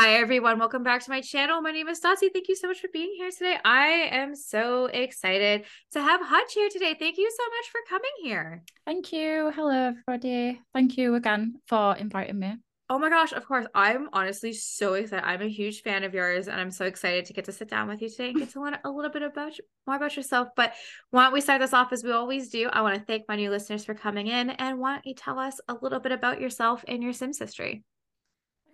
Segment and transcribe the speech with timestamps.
[0.00, 0.60] Hi, everyone.
[0.60, 1.60] Welcome back to my channel.
[1.60, 2.32] My name is Stassi.
[2.32, 3.56] Thank you so much for being here today.
[3.64, 6.94] I am so excited to have Hutch here today.
[6.96, 8.62] Thank you so much for coming here.
[8.86, 9.50] Thank you.
[9.52, 10.60] Hello, everybody.
[10.72, 12.54] Thank you again for inviting me.
[12.88, 13.66] Oh my gosh, of course.
[13.74, 15.26] I'm honestly so excited.
[15.26, 17.88] I'm a huge fan of yours, and I'm so excited to get to sit down
[17.88, 19.54] with you today and get to learn a little bit about
[19.84, 20.46] more about yourself.
[20.54, 20.74] But
[21.10, 22.68] why don't we start this off as we always do?
[22.72, 25.40] I want to thank my new listeners for coming in, and why don't you tell
[25.40, 27.82] us a little bit about yourself and your Sims history?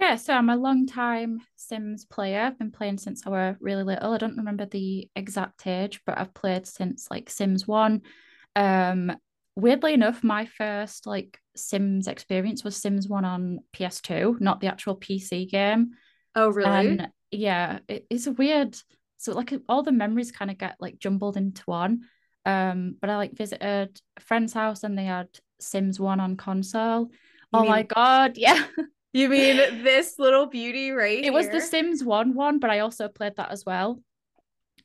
[0.00, 2.40] Yeah, so I'm a long time Sims player.
[2.40, 4.12] I've been playing since I were really little.
[4.12, 8.02] I don't remember the exact age, but I've played since like Sims 1.
[8.56, 9.16] Um
[9.56, 14.96] weirdly enough, my first like Sims experience was Sims 1 on PS2, not the actual
[14.96, 15.92] PC game.
[16.34, 16.70] Oh, really?
[16.70, 18.76] And yeah, it, it's a weird
[19.16, 22.02] so like all the memories kind of get like jumbled into one.
[22.44, 25.28] Um, but I like visited a friend's house and they had
[25.60, 27.04] Sims 1 on console.
[27.04, 27.10] You
[27.54, 28.64] oh mean- my god, yeah.
[29.14, 31.32] You mean this little beauty right It here?
[31.32, 34.02] was the Sims 1 one, but I also played that as well.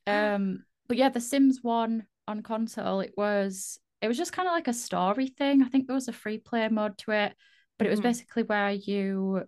[0.05, 4.53] Um, but yeah, the Sims 1 on console, it was it was just kind of
[4.53, 5.63] like a story thing.
[5.63, 7.33] I think there was a free play mode to it,
[7.77, 8.09] but it was mm-hmm.
[8.09, 9.43] basically where you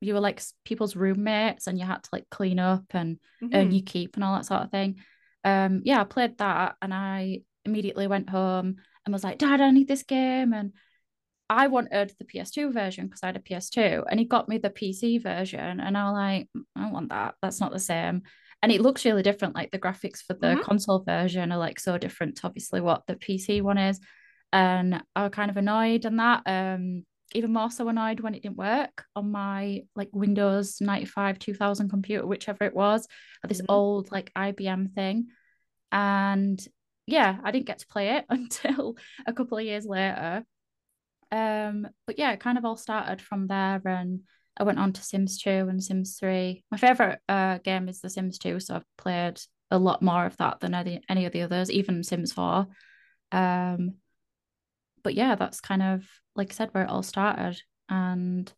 [0.00, 3.54] you were like people's roommates and you had to like clean up and mm-hmm.
[3.54, 4.96] earn your keep and all that sort of thing.
[5.44, 9.70] Um, yeah, I played that and I immediately went home and was like, Dad, I
[9.70, 10.52] need this game.
[10.52, 10.72] And
[11.52, 14.70] I wanted the PS2 version because I had a PS2 and he got me the
[14.70, 15.80] PC version.
[15.80, 17.34] And I was like, mm, I don't want that.
[17.42, 18.22] That's not the same.
[18.62, 19.54] And it looks really different.
[19.54, 20.62] Like the graphics for the mm-hmm.
[20.62, 24.00] console version are like so different to obviously what the PC one is.
[24.52, 26.42] And I was kind of annoyed on that.
[26.46, 31.88] Um, even more so annoyed when it didn't work on my like Windows 95 2000
[31.88, 33.06] computer, whichever it was,
[33.46, 33.72] this mm-hmm.
[33.72, 35.28] old like IBM thing.
[35.90, 36.64] And
[37.06, 40.44] yeah, I didn't get to play it until a couple of years later.
[41.32, 44.20] Um, but yeah, it kind of all started from there, and
[44.56, 46.62] I went on to Sims 2 and Sims 3.
[46.70, 50.36] My favorite uh, game is The Sims 2, so I've played a lot more of
[50.36, 52.66] that than any, any of the others, even Sims 4.
[53.32, 53.94] Um,
[55.02, 56.06] but yeah, that's kind of
[56.36, 57.60] like I said where it all started.
[57.88, 58.52] And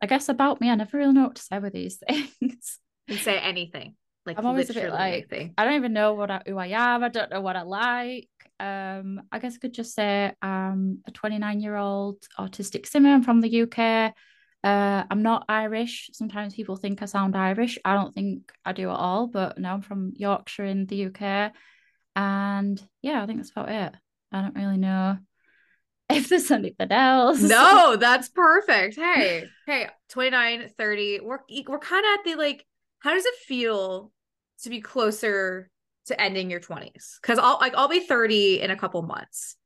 [0.00, 2.78] I guess about me, I never really know what to say with these things.
[3.06, 3.96] You say anything.
[4.24, 5.54] Like I'm always a bit like anything.
[5.58, 7.02] I don't even know what I, who I am.
[7.02, 8.28] I don't know what I like.
[8.62, 13.08] Um, I guess I could just say I'm a 29 year old autistic simmer.
[13.08, 14.14] I'm from the UK.
[14.62, 16.10] Uh, I'm not Irish.
[16.12, 17.76] Sometimes people think I sound Irish.
[17.84, 21.52] I don't think I do at all, but no, I'm from Yorkshire in the UK.
[22.14, 23.94] And yeah, I think that's about it.
[24.30, 25.18] I don't really know
[26.08, 27.42] if there's anything else.
[27.42, 28.94] No, that's perfect.
[28.94, 31.20] Hey, hey, 29, 30.
[31.20, 32.64] We're we're kind of at the like,
[33.00, 34.12] how does it feel
[34.62, 35.68] to be closer
[36.06, 39.56] to ending your 20s because i'll like i'll be 30 in a couple months.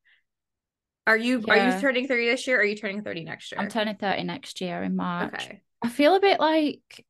[1.07, 1.55] Are you yeah.
[1.55, 3.61] are you turning 30 this year or are you turning 30 next year?
[3.61, 5.35] i'm turning 30 next year in march.
[5.35, 5.63] Okay.
[5.83, 7.05] I feel a bit like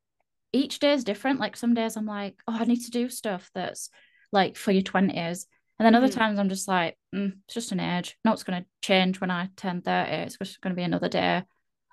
[0.52, 1.40] each day is different.
[1.40, 3.90] Like some days i'm like oh i need to do stuff that's
[4.32, 5.46] like for your 20s
[5.78, 6.18] and then other mm-hmm.
[6.18, 8.16] times i'm just like mm, it's just an age.
[8.24, 11.08] No it's going to change when i turn 30 it's just going to be another
[11.08, 11.42] day.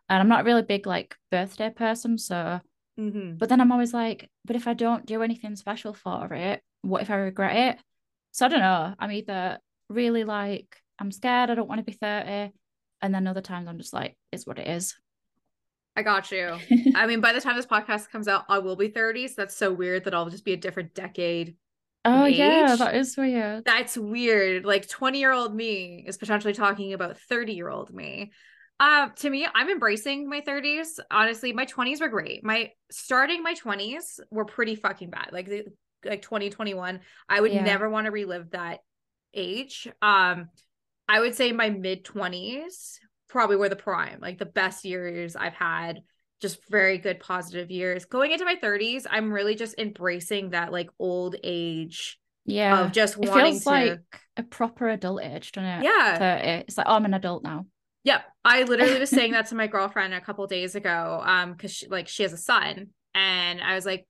[0.10, 2.60] And i'm not a really big like birthday person so
[3.00, 3.38] mm-hmm.
[3.38, 7.02] but then i'm always like but if i don't do anything special for it what
[7.02, 7.84] if I regret it?
[8.32, 8.94] So I don't know.
[9.00, 9.58] I'm either
[9.90, 12.54] really like, I'm scared, I don't want to be 30.
[13.02, 14.96] And then other times I'm just like, it's what it is.
[15.96, 16.58] I got you.
[16.96, 19.28] I mean, by the time this podcast comes out, I will be 30.
[19.28, 21.56] So that's so weird that I'll just be a different decade.
[22.06, 23.64] Oh, yeah, that is weird.
[23.64, 24.66] That's weird.
[24.66, 28.32] Like 20 year old me is potentially talking about 30 year old me.
[28.80, 31.00] Uh, to me, I'm embracing my 30s.
[31.10, 32.44] Honestly, my 20s were great.
[32.44, 35.30] My starting my 20s were pretty fucking bad.
[35.32, 35.50] Like
[36.06, 37.00] like 2021
[37.30, 37.64] i would yeah.
[37.64, 38.80] never want to relive that
[39.34, 40.50] age um
[41.08, 42.98] i would say my mid 20s
[43.28, 46.02] probably were the prime like the best years i've had
[46.42, 50.90] just very good positive years going into my 30s i'm really just embracing that like
[51.00, 54.00] old age yeah of just it wanting feels to like
[54.38, 56.48] a proper adult age don't it yeah 30.
[56.68, 57.66] it's like oh, i'm an adult now
[58.04, 58.22] Yep.
[58.44, 61.22] I literally was saying that to my girlfriend a couple days ago.
[61.24, 62.90] Um, because she like she has a son.
[63.16, 64.08] And I was like,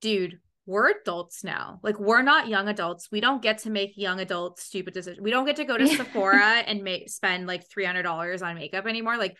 [0.00, 1.80] dude, we're adults now.
[1.82, 3.08] Like we're not young adults.
[3.10, 5.22] We don't get to make young adults stupid decisions.
[5.22, 8.56] We don't get to go to Sephora and make spend like three hundred dollars on
[8.56, 9.16] makeup anymore.
[9.16, 9.36] Like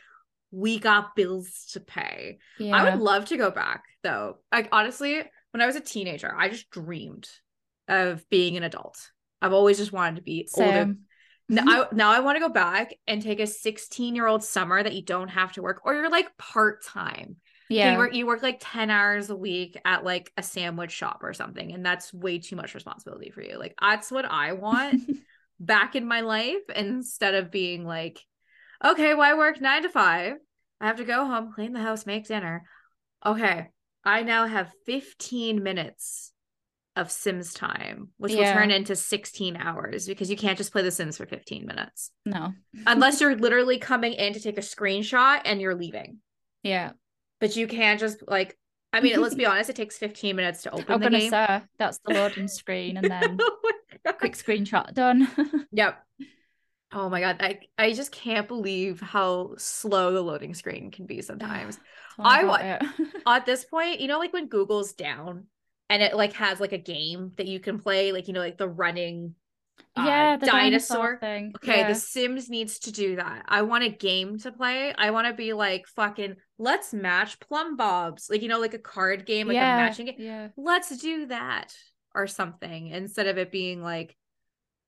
[0.52, 2.38] we got bills to pay.
[2.58, 2.76] Yeah.
[2.76, 4.38] I would love to go back though.
[4.52, 7.28] Like honestly, when I was a teenager, I just dreamed
[7.88, 8.96] of being an adult.
[9.42, 10.66] I've always just wanted to be Same.
[10.66, 10.94] older.
[11.48, 11.68] Now mm-hmm.
[11.70, 14.94] I, now I want to go back and take a 16 year old summer that
[14.94, 17.36] you don't have to work or you're like part time
[17.68, 17.92] yeah.
[17.92, 21.32] You work you work like 10 hours a week at like a sandwich shop or
[21.32, 21.72] something.
[21.72, 23.58] And that's way too much responsibility for you.
[23.58, 25.02] Like that's what I want
[25.60, 28.20] back in my life instead of being like,
[28.84, 30.34] okay, well, I work nine to five.
[30.80, 32.64] I have to go home, clean the house, make dinner.
[33.24, 33.68] Okay.
[34.04, 36.32] I now have 15 minutes
[36.94, 40.90] of Sims time, which will turn into 16 hours because you can't just play The
[40.90, 42.54] Sims for 15 minutes No.
[42.86, 46.18] unless you're literally coming in to take a screenshot and you're leaving.
[46.62, 46.92] Yeah.
[47.40, 48.56] But you can't just like,
[48.92, 51.30] I mean, let's be honest, it takes 15 minutes to open I'm gonna game.
[51.30, 53.38] say that's the loading screen and then
[54.06, 55.28] Oh quick screenshot done.
[55.72, 56.02] Yep.
[56.92, 61.20] Oh my god, I I just can't believe how slow the loading screen can be
[61.22, 61.78] sometimes.
[62.18, 62.82] I about wa- it.
[63.26, 65.46] At this point, you know, like when Google's down
[65.90, 68.58] and it like has like a game that you can play, like you know, like
[68.58, 69.34] the running
[69.96, 70.96] uh, yeah, the dinosaur.
[70.96, 71.52] dinosaur, thing.
[71.56, 71.88] Okay, yeah.
[71.88, 73.44] The Sims needs to do that.
[73.48, 74.94] I want a game to play.
[74.96, 78.30] I want to be like fucking let's match plumbobs.
[78.30, 80.16] Like, you know, like a card game, like yeah, a matching game.
[80.18, 80.48] Yeah.
[80.56, 81.74] Let's do that
[82.14, 84.16] or something instead of it being like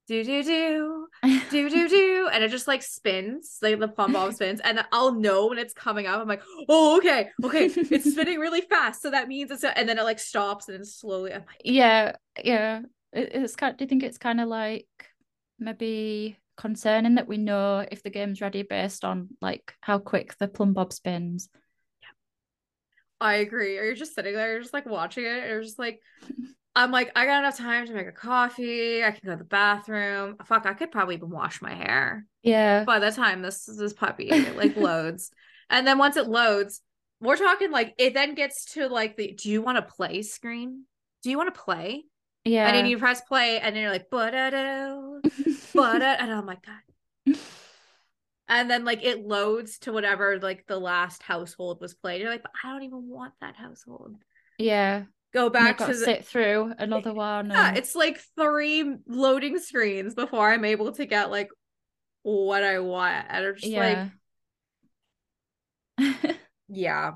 [0.08, 1.06] do do do
[1.50, 5.48] do do do and it just like spins like the plumbob spins and i'll know
[5.48, 9.28] when it's coming up i'm like oh okay okay it's spinning really fast so that
[9.28, 12.12] means it's and then it like stops and then slowly i'm like yeah,
[12.42, 12.80] yeah.
[13.12, 13.76] It, it's kind.
[13.76, 14.86] Do you think it's kind of like
[15.58, 20.48] maybe concerning that we know if the game's ready based on like how quick the
[20.48, 21.48] plumbob spins?
[23.20, 23.78] i agree.
[23.78, 26.00] Or you're just sitting there you're just like watching it you're just like
[26.76, 29.44] i'm like i got enough time to make a coffee i can go to the
[29.44, 30.36] bathroom.
[30.44, 32.26] Fuck i could probably even wash my hair.
[32.42, 32.84] Yeah.
[32.84, 35.30] by the time this this puppy it, like loads.
[35.70, 36.80] And then once it loads
[37.20, 40.22] we're talking like it then gets to like the do you want to play?
[40.22, 40.84] screen.
[41.22, 42.04] Do you want to play
[42.48, 42.66] Yeah.
[42.66, 44.32] and then you press play and then you're like but
[45.74, 47.36] but and i'm like god
[48.48, 52.42] and then like it loads to whatever like the last household was played you're like
[52.42, 54.16] but i don't even want that household
[54.58, 55.04] yeah.
[55.32, 57.50] go back to the sit through another one.
[57.50, 61.50] yeah and- it's like three loading screens before i'm able to get like
[62.22, 63.98] what i want and i'm just like
[65.98, 66.32] yeah.
[66.68, 67.12] Yeah.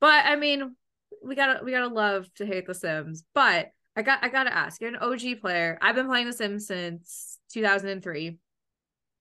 [0.00, 0.74] But I mean,
[1.22, 3.24] we gotta we gotta love to hate The Sims.
[3.34, 5.78] But I got I gotta ask, you're an OG player.
[5.82, 8.38] I've been playing The Sims since 2003.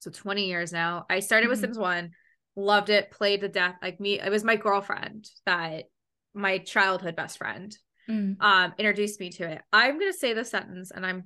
[0.02, 1.06] So 20 years now.
[1.10, 1.62] I started with Mhm.
[1.64, 2.12] Sims 1,
[2.56, 3.76] loved it, played to death.
[3.82, 5.86] Like me, it was my girlfriend that
[6.34, 7.76] my childhood best friend
[8.08, 8.38] Mm.
[8.42, 9.62] um introduced me to it.
[9.74, 11.26] I'm gonna say the sentence, and I'm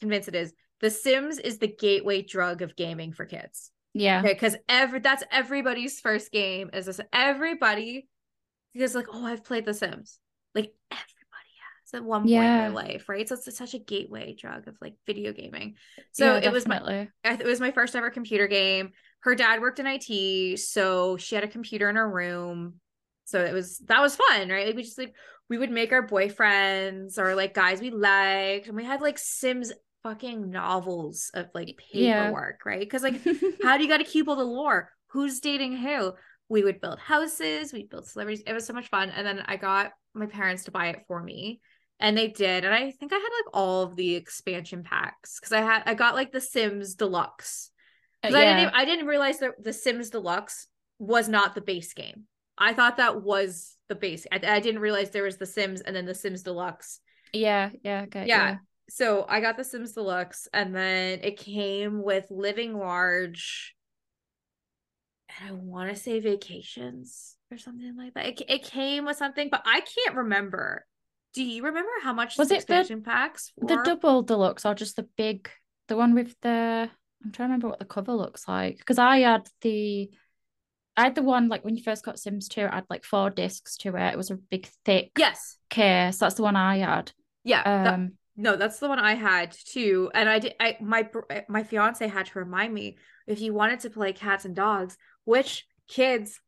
[0.00, 3.70] convinced it is The Sims is the gateway drug of gaming for kids.
[3.94, 4.20] Yeah.
[4.20, 7.00] Okay, because every that's everybody's first game is this.
[7.12, 8.08] Everybody
[8.74, 10.18] is like, oh, I've played The Sims.
[10.54, 10.74] Like
[11.92, 12.56] has at one point in Yeah.
[12.56, 13.28] their life, right?
[13.28, 15.76] So it's such a gateway drug of like video gaming.
[16.12, 18.90] So Yeah, it was my it was my first ever computer game.
[19.20, 22.74] Her dad worked in IT, so she had a computer in her room.
[23.24, 24.66] So it was that was fun, right?
[24.66, 25.14] Like we just like
[25.48, 29.72] we would make our boyfriends or like guys we liked, and we had like Sims
[30.02, 32.20] fucking novels of like Yeah.
[32.22, 32.80] paperwork, right?
[32.80, 33.20] Because like
[33.62, 34.90] how do you got to keep all the lore?
[35.08, 36.12] Who's dating who?
[36.48, 38.44] We would build houses, we'd build celebrities.
[38.46, 39.10] It was so much fun.
[39.10, 41.60] And then I got my parents to buy it for me.
[41.98, 42.64] And they did.
[42.64, 45.94] And I think I had like all of the expansion packs because I had I
[45.94, 47.70] got like the Sims Deluxe.
[48.22, 50.66] Uh, Because I didn't even, I didn't realize that the Sims Deluxe
[50.98, 52.24] was not the base game.
[52.58, 54.26] I thought that was the base.
[54.32, 57.00] I, I didn't realize there was the Sims and then the Sims Deluxe
[57.32, 58.24] Yeah, yeah, okay.
[58.26, 58.56] yeah.
[58.88, 63.74] So I got the Sims Deluxe, and then it came with Living Large,
[65.40, 68.26] and I want to say Vacations or something like that.
[68.26, 70.86] It, it came with something, but I can't remember.
[71.36, 74.96] Do you remember how much Was the it the- packs The double deluxe or just
[74.96, 75.48] the big,
[75.86, 76.48] the one with the,
[77.24, 78.78] I'm trying to remember what the cover looks like.
[78.78, 80.10] Because I had the,
[80.96, 83.30] I had the one like when you first got Sims 2, I had like four
[83.30, 84.12] discs to it.
[84.14, 85.58] It was a big, thick yes.
[85.70, 86.16] case.
[86.16, 87.12] That's the one I had.
[87.44, 87.62] Yeah.
[87.62, 90.10] that- Um, no, that's the one I had too.
[90.14, 90.54] And I did.
[90.60, 91.08] I my
[91.48, 95.66] my fiance had to remind me if you wanted to play cats and dogs, which
[95.88, 96.38] kids,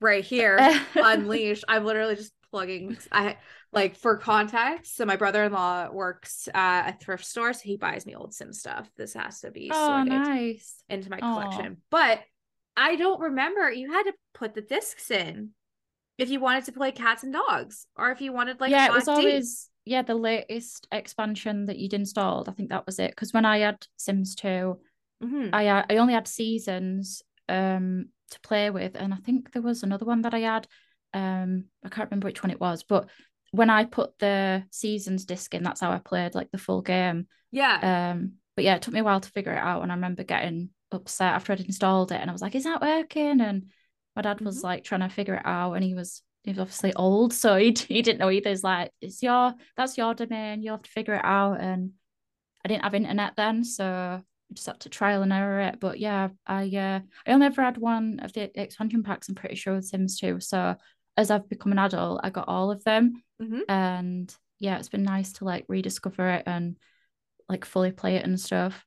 [0.00, 0.58] right here.
[0.96, 3.36] unleashed i'm literally just plugging i
[3.72, 8.14] like for context so my brother-in-law works at a thrift store so he buys me
[8.14, 10.82] old sim stuff this has to be oh, nice.
[10.88, 12.20] into my collection but
[12.76, 15.50] i don't remember you had to put the discs in
[16.18, 18.92] if you wanted to play cats and dogs or if you wanted like yeah, it
[18.92, 22.48] was always yeah the latest expansion that you'd installed.
[22.48, 23.10] I think that was it.
[23.10, 24.78] Because when I had Sims 2,
[25.22, 25.50] Mhm.
[25.52, 29.82] I uh, I only had seasons um to play with, and I think there was
[29.82, 30.66] another one that I had.
[31.14, 33.08] Um, I can't remember which one it was, but
[33.52, 37.28] when I put the seasons disc in, that's how I played like the full game.
[37.50, 39.96] yeah Um, but yeah, it took me a while to figure it out, and I
[39.96, 43.70] remember getting upset after I'd installed it, and I was like, "Is that working?" And
[44.16, 44.64] my dad was Mhm.
[44.64, 47.72] like trying to figure it out, and he was he was obviously old, so he
[47.88, 48.50] he didn't know either.
[48.50, 50.62] He's like, "It's your that's your domain.
[50.62, 51.92] You'll have to figure it out." And
[52.64, 54.22] I didn't have internet then, so I
[54.54, 55.80] just had to trial and error it.
[55.80, 59.28] But yeah, I uh I only ever had one of the expansion packs.
[59.28, 60.76] I'm pretty sure with Sims 2, so
[61.16, 63.22] as I've become an adult, I got all of them.
[63.40, 63.62] Mhm.
[63.68, 66.78] And yeah, it's been nice to like rediscover it and
[67.48, 68.84] like fully play it and stuff.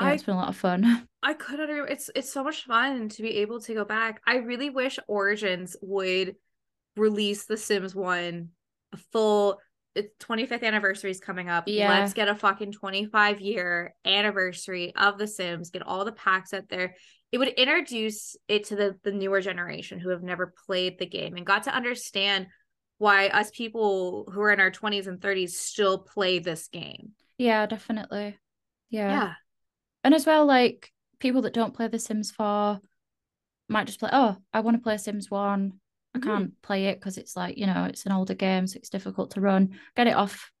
[0.00, 1.08] Yeah, I it's been a lot of fun.
[1.22, 1.92] I couldn't agree.
[1.92, 4.20] It's it's so much fun to be able to go back.
[4.26, 6.36] I really wish Origins would
[6.96, 8.48] release The Sims 1
[8.92, 9.60] a full
[9.94, 11.64] its 25th anniversary is coming up.
[11.66, 11.88] Yeah.
[11.88, 16.68] Let's get a fucking 25 year anniversary of The Sims, get all the packs out
[16.68, 16.96] there.
[17.34, 21.34] It would introduce it to the, the newer generation who have never played the game
[21.34, 22.46] and got to understand
[22.98, 27.10] why us people who are in our 20s and 30s still play this game.
[27.36, 28.38] Yeah, definitely.
[28.88, 29.10] Yeah.
[29.10, 29.32] Yeah.
[30.04, 32.78] And as well, like people that don't play The Sims 4
[33.68, 35.72] might just play, oh, I want to play Sims 1.
[36.14, 36.22] I Mhm.
[36.22, 39.32] can't play it because it's like, you know, it's an older game, so it's difficult
[39.32, 39.76] to run.
[39.96, 40.52] Get it off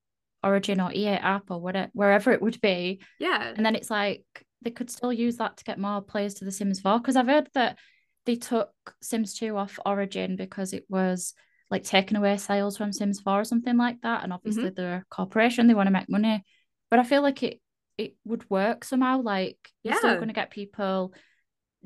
[0.42, 3.00] Origin or EA app or whatever, wherever it would be.
[3.20, 3.52] Yeah.
[3.56, 4.24] And then it's like
[4.64, 6.98] they could still use that to get more players to The Sims 4.
[6.98, 7.78] Because I've heard that
[8.26, 11.34] they took Sims 2 off Origin because it was
[11.70, 14.24] like taking away sales from Sims 4 or something like that.
[14.24, 14.74] And obviously mm-hmm.
[14.74, 16.44] they're a corporation, they want to make money.
[16.90, 17.60] But I feel like it
[17.96, 19.22] it would work somehow.
[19.22, 21.14] Like you're still gonna get people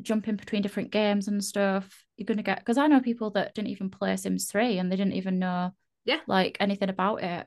[0.00, 2.04] jumping between different games and stuff.
[2.16, 4.96] You're gonna get because I know people that didn't even play Sims 3 and they
[4.96, 5.72] didn't even know
[6.04, 6.20] Yeah.
[6.26, 7.46] like anything about it.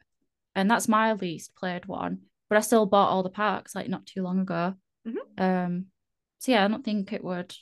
[0.56, 2.24] And that's my least played one.
[2.50, 4.76] But I still bought all the packs like not too long ago.
[5.08, 5.18] Mhm.
[5.38, 5.86] Um
[6.40, 7.54] so yeah, I don't think it would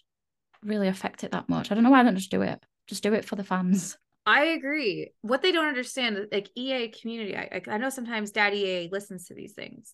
[0.64, 1.72] really affect it that much.
[1.72, 2.62] I don't know why I don't just do it.
[2.88, 3.98] Just do it for the fans.
[4.26, 5.12] I agree.
[5.22, 9.28] What they don't understand, like EA community, I, I- I know sometimes Daddy EA listens
[9.28, 9.94] to these things.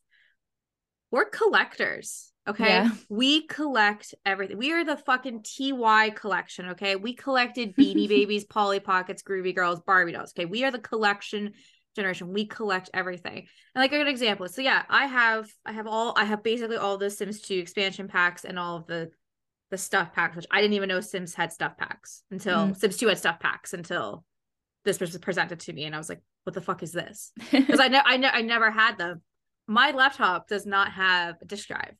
[1.11, 2.67] We're collectors, okay?
[2.69, 2.89] Yeah.
[3.09, 4.57] We collect everything.
[4.57, 6.95] We are the fucking TY collection, okay?
[6.95, 10.45] We collected Beanie Babies, Polly Pockets, Groovy Girls, Barbie dolls, okay?
[10.45, 11.53] We are the collection
[11.95, 12.33] generation.
[12.33, 13.47] We collect everything.
[13.73, 14.47] And like a good example.
[14.47, 18.07] So yeah, I have I have all I have basically all the Sims 2 expansion
[18.07, 19.11] packs and all of the
[19.71, 22.77] the stuff packs, which I didn't even know Sims had stuff packs until Mm.
[22.77, 24.23] Sims 2 had stuff packs until
[24.83, 27.31] this was presented to me and I was like, what the fuck is this?
[27.51, 29.21] Because I know I know I never had them.
[29.67, 31.95] My laptop does not have a disk drive.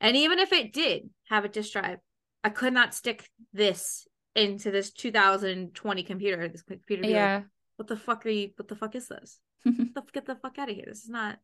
[0.00, 1.98] And even if it did have a disk drive,
[2.42, 6.48] I could not stick this into this 2020 computer.
[6.48, 7.42] This computer yeah.
[7.76, 9.38] What the fuck are you what the fuck is this?
[10.12, 10.84] Get the, fuck out of here.
[10.86, 11.38] This is not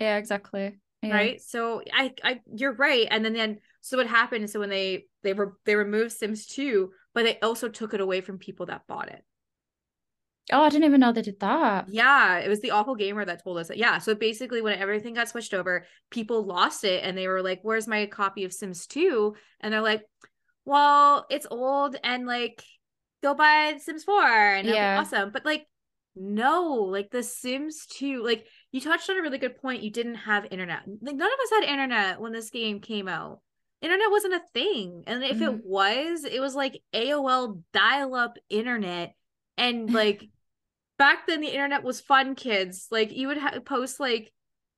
[0.00, 0.78] yeah, exactly.
[1.02, 1.12] Yeah.
[1.14, 4.70] right so i i you're right and then then so what happened is so when
[4.70, 8.66] they they were they removed sims 2 but they also took it away from people
[8.66, 9.22] that bought it
[10.52, 11.88] Oh, I didn't even know they did that.
[11.90, 15.12] yeah it was the awful gamer that told us that yeah so basically when everything
[15.14, 18.86] got switched over people lost it and they were like where's my copy of sims
[18.86, 20.04] 2 and they're like
[20.64, 22.62] well it's old and like
[23.22, 25.00] go buy sims 4 and it'll be Yeah.
[25.00, 25.66] awesome but like
[26.16, 30.14] no like the sims 2 like you touched on a really good point you didn't
[30.14, 33.40] have internet like none of us had internet when this game came out
[33.82, 35.42] internet wasn't a thing and if Mhm.
[35.42, 39.14] it was it was like aol dial-up internet
[39.58, 40.28] and like
[40.98, 44.32] back then the internet was fun kids like you would ha- post like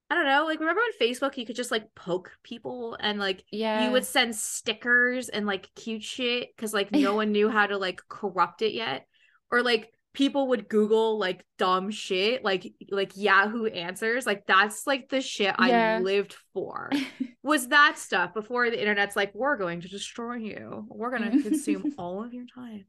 [0.08, 3.44] i don't know like remember on facebook you could just like poke people and like
[3.52, 3.84] Yeah.
[3.84, 7.76] you would send stickers and like cute shit because like no one knew how to
[7.76, 9.06] like corrupt it yet
[9.50, 15.10] or like people would google like dumb shit like like yahoo answers like that's like
[15.10, 15.98] the shit Yeah.
[15.98, 16.90] i lived for
[17.42, 21.42] was that stuff before the internet's like we're going to destroy you we're going to
[21.42, 22.86] consume all of your time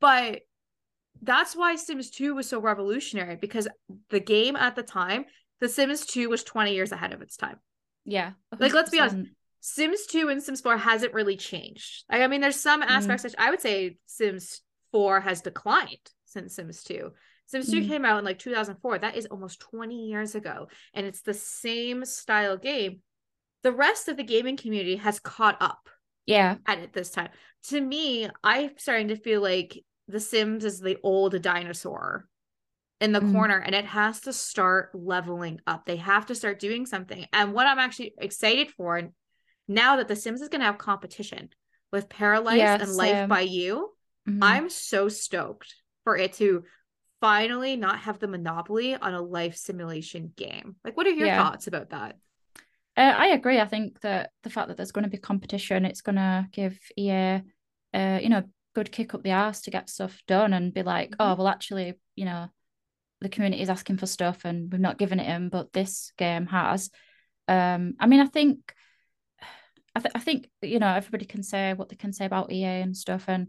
[0.00, 0.40] but
[1.22, 3.68] that's why sims 2 was so revolutionary because
[4.10, 5.24] the game at the time
[5.60, 7.60] the sims 2 was 20 years ahead of its time
[8.04, 8.32] yeah.
[8.58, 9.30] Like, let's be honest,
[9.60, 12.02] Sims 2 and Sims 4 hasn't really changed.
[12.10, 14.60] Like, I mean, there's some aspects that I would say Sims
[14.92, 17.12] 4 has declined since Sims 2.
[17.46, 17.88] Sims 2 Mhm.
[17.88, 18.98] came out in like 2004.
[18.98, 20.68] That is almost 20 years ago.
[20.94, 23.02] And it's the same style game.
[23.62, 25.88] The rest of the gaming community has caught up
[26.26, 26.56] Yeah.
[26.66, 27.30] at it this time.
[27.68, 32.28] To me, I'm starting to feel like The Sims is the old dinosaur
[33.00, 33.32] in the Mm.
[33.32, 35.84] corner and it has to start leveling up.
[35.86, 37.26] They have to start doing something.
[37.32, 39.10] And what I'm actually excited for
[39.68, 41.50] now that The Sims is going to have competition
[41.92, 43.28] with Paralives Yeah, and Life same.
[43.28, 43.91] by You,
[44.26, 44.42] Mhm.
[44.42, 45.74] I'm so stoked
[46.04, 46.64] for it to
[47.20, 50.76] finally not have the monopoly on a life simulation game.
[50.84, 51.36] Like, what are your Yeah.
[51.36, 52.16] thoughts about that?
[52.96, 53.58] Uh, I agree.
[53.58, 56.78] I think that the fact that there's going to be competition, it's going to give
[56.98, 57.42] EA,
[57.94, 60.82] uh, you know, a good kick up the ass to get stuff done and be
[60.82, 61.38] like, oh, Mhm.
[61.38, 62.48] well, actually, you know,
[63.20, 66.46] the community is asking for stuff and we've not given it in, but this game
[66.46, 66.90] has.
[67.48, 68.74] Um, I mean, I think,
[69.94, 72.82] I, th- I think you know, everybody can say what they can say about EA
[72.82, 73.48] and stuff, and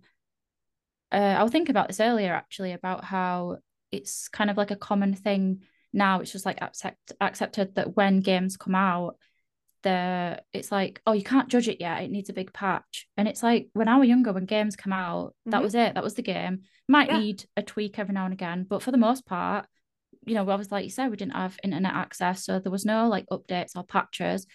[1.13, 3.57] uh, I was thinking about this earlier actually about how
[3.91, 6.19] it's kind of like a common thing now.
[6.19, 9.17] It's just like accept accepted that when games come out,
[9.83, 13.27] the it's like oh you can't judge it yet it needs a big patch and
[13.27, 15.63] it's like when i was younger when games come out that Mhm.
[15.63, 17.19] was it that was the game might Yeah.
[17.19, 19.65] need a tweak every now and again but for the most part
[20.25, 23.09] you know obviously like you said we didn't have internet access so there was no
[23.09, 24.47] like updates or patches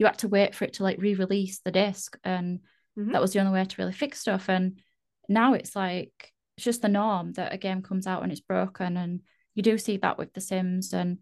[0.00, 2.58] you had to wait for it to like re-release the disc and
[2.98, 3.12] Mhm.
[3.12, 4.80] that was the only way to really fix stuff and
[5.32, 8.96] now it's like it's just the norm that a game comes out and it's broken
[8.96, 9.20] and
[9.54, 11.18] you do see that with the sims and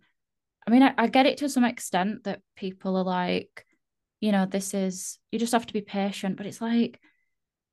[0.66, 3.64] I mean, I, I get it to some extent that people are like,
[4.20, 7.00] you know, this is, you just have to be patient, but it's like,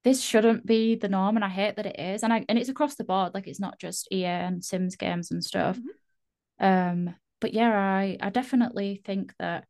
[0.04, 1.36] this shouldn't be the norm.
[1.36, 2.24] And I hate that it is.
[2.24, 3.34] And I, and it's across the board.
[3.34, 5.78] Like, it's not just EA and Sims games and stuff.
[6.60, 9.66] Um, but yeah, I, I definitely think that,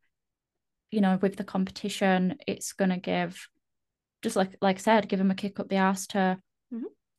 [0.91, 3.49] you know, with the competition, it's going to give,
[4.21, 6.37] just like, like I said, give them a kick up the ass to.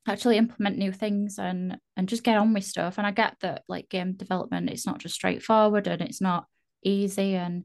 [0.09, 2.99] Actually implement new things and and just get on with stuff.
[2.99, 6.47] And i get that like game development it's not just straightforward and it's not
[6.83, 7.65] easy and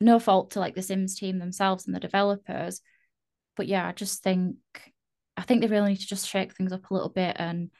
[0.00, 2.80] no fault to like the sims team themselves and the developers.
[3.56, 4.56] But yeah i just think
[5.36, 7.36] i think they really need to just shake things up a little bit.
[7.38, 7.70] And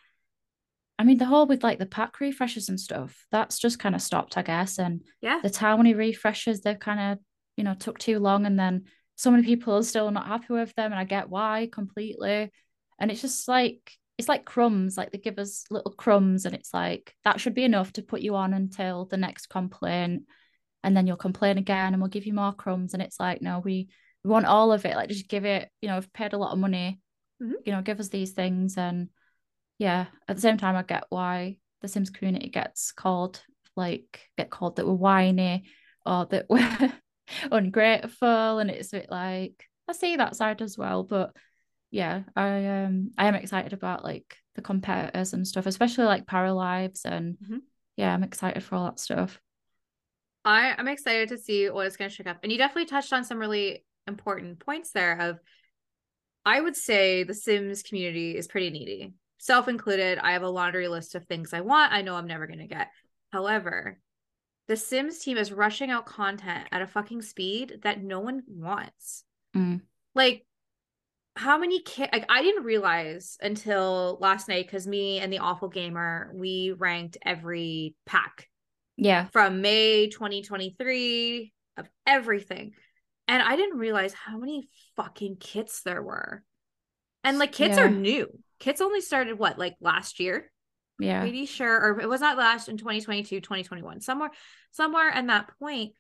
[0.99, 4.01] i mean the whole with like the pack refreshes and stuff that's just kind of
[4.01, 4.79] stopped i guess.
[4.79, 5.41] And Yeah.
[5.43, 7.19] the townie refreshes they've kind of
[7.57, 8.85] you know took too long and then
[9.17, 10.93] so many people are still not happy with them.
[10.93, 12.51] And i get why completely
[12.99, 16.73] and it's just like it's like crumbs like they give us little crumbs and it's
[16.73, 20.23] like that should be enough to put you on until the next complaint.
[20.83, 22.95] And then you'll complain again and we'll give you more crumbs.
[22.95, 23.89] And it's like no we
[24.25, 24.97] we want all of it.
[24.97, 27.01] Like just give it you know we've paid a lot of money
[27.43, 27.53] Mhm.
[27.67, 28.79] you know give us these things.
[28.79, 29.09] And
[29.79, 33.43] yeah at the same time i get why the sims community gets called
[33.77, 35.65] like get called that we're whiny
[36.07, 36.93] or that we're
[37.53, 38.59] ungrateful.
[38.59, 41.37] And it's a bit like i see that side as well but
[41.97, 47.05] yeah i um i am excited about like the competitors and stuff especially like paralives
[47.05, 47.61] and Mhm.
[47.97, 49.41] yeah i'm excited for all that stuff
[50.45, 52.39] I I'm excited to see what it's going to shake up.
[52.45, 55.41] And you definitely touched on some really important points there of
[56.45, 59.13] I would say the Sims community is pretty needy.
[59.39, 61.93] Self included, I have a laundry list of things I want.
[61.93, 62.93] I know I'm never going to get.
[63.33, 63.99] However,
[64.69, 69.25] the Sims team is rushing out content at a fucking speed that no one wants.
[69.57, 69.81] Mm.
[70.15, 70.46] Like
[71.37, 75.69] how many kids like I didn't realize until last night cuz me and the awful
[75.69, 78.49] gamer we ranked every pack
[78.97, 82.73] yeah from May 2023 of everything.
[83.29, 86.43] And I didn't realize how many fucking kits there were.
[87.25, 88.29] And like kits are new.
[88.61, 90.51] Kits only started what, like last year?
[90.99, 91.75] yeah Pretty sure.
[91.75, 94.01] Or it was not last in 2022, 2021.
[94.01, 94.31] Somewhere,
[94.71, 95.93] somewhere in that point.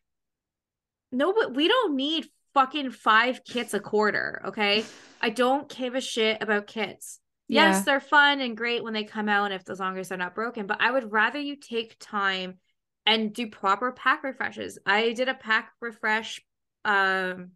[1.12, 4.40] No, but we don't need fucking five kits a quarter.
[4.47, 4.83] Okay.
[5.21, 7.21] I don't give a shit about kits.
[7.49, 10.09] yeah Yes, they're fun and great when they come out, and if as long as
[10.09, 10.66] they're not broken.
[10.66, 12.55] But I would rather you take time
[13.05, 14.79] and do proper pack refreshes.
[14.87, 16.40] I did a pack refresh
[16.87, 17.51] um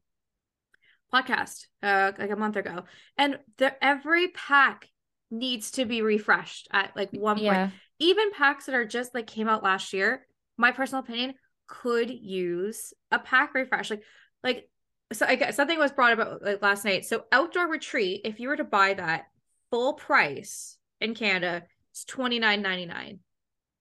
[1.15, 2.85] podcast uh like a month ago,
[3.17, 4.87] and the every pack
[5.31, 7.47] needs to be refreshed at like one point.
[7.47, 10.27] yeah Even packs that are just like came out last year,
[10.59, 11.35] my personal opinion
[11.67, 13.89] could use a pack refresh.
[13.91, 14.03] Like
[14.43, 14.69] like
[15.13, 17.05] so I guess something was brought about like last night.
[17.05, 19.25] So outdoor retreat, if you were to buy that
[19.71, 23.21] full price in Canada, it's twenty nine ninety nine.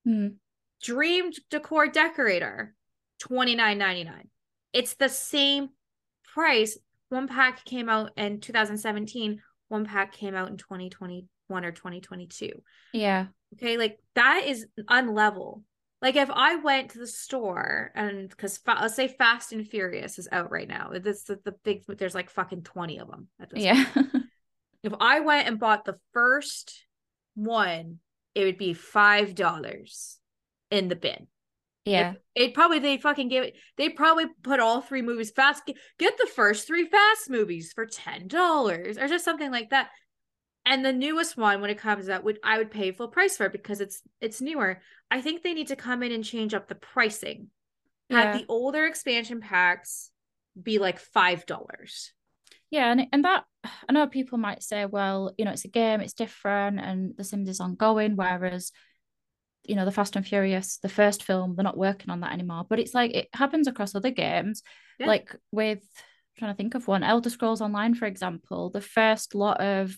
[0.08, 0.36] Mm.
[0.82, 2.74] Dream decor decorator,
[3.20, 4.30] twenty nine ninety nine.
[4.74, 5.70] It's the same
[6.34, 6.78] price.
[7.10, 9.42] One pack came out in 2017.
[9.68, 12.52] One pack came out in 2021 or 2022.
[12.94, 15.64] yeah Okay, like that is unlevel.
[16.02, 20.18] Like if I went to the store and because fa- let's say Fast and Furious
[20.18, 20.92] is out right now.
[20.94, 21.84] This the, the big.
[21.88, 23.84] There's like fucking 20 of them yeah
[24.84, 26.86] if I went and bought the first
[27.36, 28.00] one,
[28.36, 30.20] it would be five dollars
[30.72, 31.28] in the bin.
[31.86, 33.56] yeah It probably they fucking give it.
[33.78, 35.66] They probably put all three movies fast.
[35.66, 39.90] Get, get the first three fast movies for ten dollars or just something like that.
[40.66, 43.46] And the newest one, when it comes out, would I would pay full price for
[43.48, 44.82] it because it's it's newer.
[45.12, 47.48] I think they need to come in and change up the pricing.
[48.12, 50.10] Have the older expansion packs
[50.62, 52.12] be like five dollars.
[52.72, 53.46] Yeah, and and that
[53.88, 57.24] I know people might say, well, you know, it's a game, it's different, and The
[57.24, 58.72] Sims is ongoing, whereas,
[59.64, 62.66] you know, the Fast and Furious, the first film, they're not working on that anymore.
[62.68, 64.64] But it's like it happens across other games,
[65.00, 65.08] Yeah.
[65.08, 69.36] like with I'm trying to think of one, Elder Scrolls Online, for example, the first
[69.36, 69.96] lot of,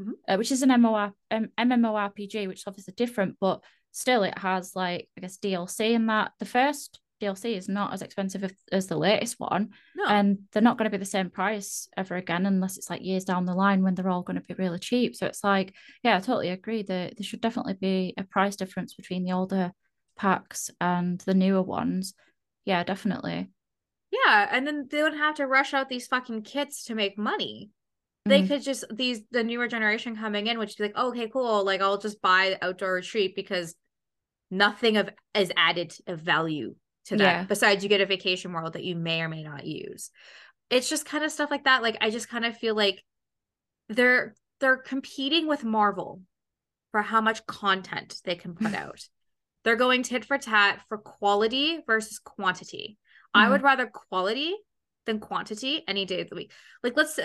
[0.00, 0.12] Mhm.
[0.28, 3.62] uh, which is an MMOR, um, MMORPG, which is obviously different, but
[3.96, 6.32] still it has like I guess DLC in that.
[6.38, 10.62] The first DLC is not as expensive as, as the latest one No, and they're
[10.62, 13.54] not going to be the same price ever again unless it's like years down the
[13.54, 16.50] line when they're all going to be really cheap so it's like yeah i totally
[16.50, 19.72] agree that there should definitely be a price difference between the older
[20.18, 22.12] packs and the newer ones
[22.66, 23.48] yeah definitely
[24.12, 27.70] Yeah, and then they wouldn't have to rush out these fucking kits to make money.
[28.26, 28.48] They Mm.
[28.48, 31.64] could just these the newer generation coming in, which be like, oh, okay, cool.
[31.64, 33.74] Like I'll just buy the outdoor retreat because
[34.50, 36.74] nothing of is added of value
[37.06, 37.44] to that Yeah.
[37.44, 40.10] besides you get a vacation world that you may or may not use.
[40.70, 41.82] It's just kind of stuff like that.
[41.82, 43.02] Like I just kind of feel like
[43.88, 46.22] they're they're competing with Marvel
[46.92, 49.06] for how much content they can put out.
[49.64, 52.98] They're going tit for tat for quality versus quantity.
[53.34, 53.50] I Mhm.
[53.50, 54.54] would rather quality
[55.06, 56.52] than quantity any day of the week.
[56.82, 57.18] Like let's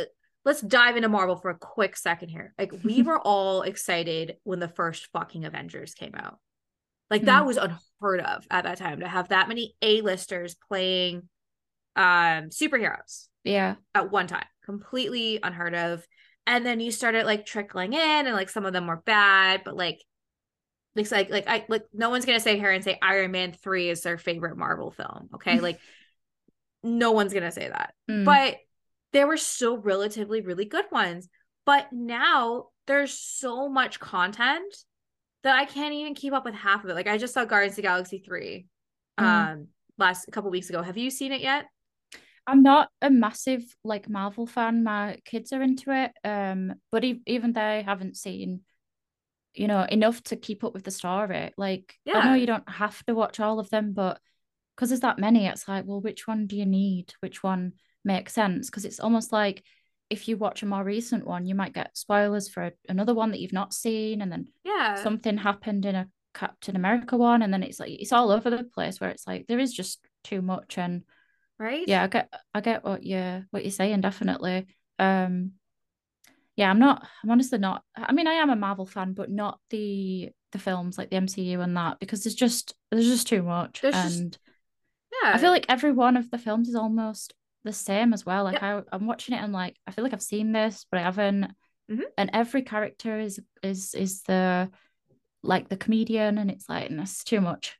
[0.43, 2.53] let's dive into Marvel for a quick second here.
[2.59, 6.39] Like we were all excited when the first fucking Avengers came out.
[7.11, 7.45] Like that Mm.
[7.45, 11.29] was unheard of at that time to have that many A-listers playing
[11.95, 13.75] um superheroes Yeah.
[13.93, 14.45] at one time.
[14.65, 16.07] Completely unheard of.
[16.47, 19.75] And then you started like trickling in and like some of them were bad, but
[19.75, 20.01] like
[20.95, 23.89] it's like like I like no one's gonna say here and say Iron Man 3
[23.89, 25.29] is their favorite Marvel film.
[25.35, 25.59] Okay.
[25.67, 25.79] like
[26.83, 27.93] no one's gonna say that.
[28.09, 28.25] Mm.
[28.25, 28.57] But
[29.13, 31.27] there were still relatively really good ones.
[31.65, 34.73] But now there's so much content
[35.43, 36.95] that I can't even keep up with half of it.
[36.95, 38.67] Like I just saw Guardians of the Galaxy 3
[39.19, 39.25] Mm.
[39.25, 40.81] um last a couple weeks ago.
[40.81, 41.65] Have you seen it yet?
[42.47, 44.83] I'm not a massive like Marvel fan.
[44.83, 48.61] My kids are into it, um, but e- even they haven't seen,
[49.53, 51.53] you know, enough to keep up with the story.
[51.57, 54.19] Like, I know you don't have to watch all of them, but
[54.75, 57.13] because there's that many, it's like, well, which one do you need?
[57.19, 57.73] Which one
[58.03, 58.69] makes sense?
[58.69, 59.63] Because it's almost like
[60.11, 63.39] if you watch a more recent one, you might get spoilers for another one that
[63.39, 64.95] you've not seen, and then Yeah.
[64.95, 68.63] something happened in a Captain America one, and then it's like it's all over the
[68.63, 71.03] place where it's like there is just too much and
[71.57, 71.87] right?
[71.87, 74.67] yeah, I get I get what you what you're saying, definitely.
[74.99, 75.53] Um
[76.55, 79.59] yeah, I'm not I'm honestly not I mean I am a Marvel fan, but not
[79.69, 83.81] the the films like the MCU and that because there's just there's just too much.
[83.81, 84.37] There's just- and
[85.23, 85.33] Yeah.
[85.33, 88.43] I feel like every one of the films is almost the same as well.
[88.43, 88.63] Like Yep.
[88.63, 91.51] I, I'm watching it and like I feel like I've seen this, but I haven't.
[91.89, 92.03] Mhm.
[92.17, 94.69] And every character is is is the
[95.43, 97.77] like the comedian, and it's like it's too much,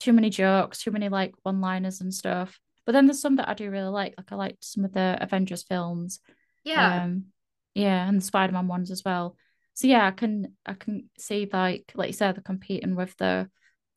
[0.00, 2.58] too many jokes, too many like one liners and stuff.
[2.84, 4.14] But then there's some that I do really like.
[4.16, 6.20] Like I liked some of the Avengers films.
[6.64, 7.04] yeah.
[7.04, 7.26] Um,
[7.74, 9.36] yeah, and the Spider-Man ones as well.
[9.74, 13.48] So yeah, I can I can see like like you said, they're competing with the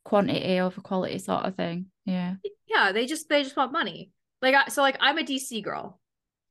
[0.03, 1.87] quantity over quality sort of thing.
[2.05, 2.35] Yeah.
[2.67, 2.91] yeah.
[2.91, 4.11] They just they just want money.
[4.41, 5.99] Like I, so like I'm a DC girl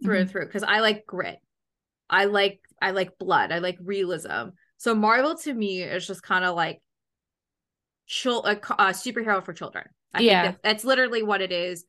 [0.03, 0.23] through mm-hmm.
[0.23, 1.39] and through because I like grit.
[2.11, 3.53] I like I like blood.
[3.53, 4.51] I like realism.
[4.77, 6.81] So Marvel to me is just kind of like
[8.07, 9.85] chil- a, a superhero for children.
[10.15, 10.43] I Yeah.
[10.43, 11.85] think that, that's literally what it is.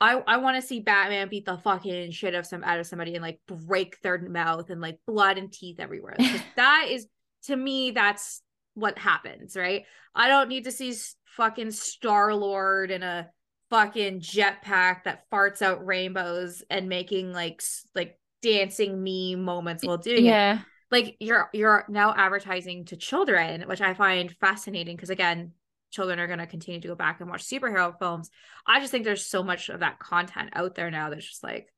[0.00, 3.14] I I want to see Batman beat the fucking shit of some out of somebody
[3.14, 6.16] and like break their mouth and like blood and teeth everywhere.
[6.56, 7.06] that is
[7.44, 8.42] to me that's
[8.74, 9.84] what happens, right?
[10.14, 10.94] I don't need to see
[11.36, 13.28] fucking Star Lord in a
[13.72, 17.62] fucking jetpack that farts out rainbows and making like
[17.94, 20.28] like dancing meme moments while doing it.
[20.28, 20.58] Yeah.
[20.90, 25.52] like you're you're now advertising to children which i find fascinating because again
[25.90, 28.30] children are going to continue to go back and watch superhero films.
[28.66, 31.72] I just think there's so much of that content out there now that's just like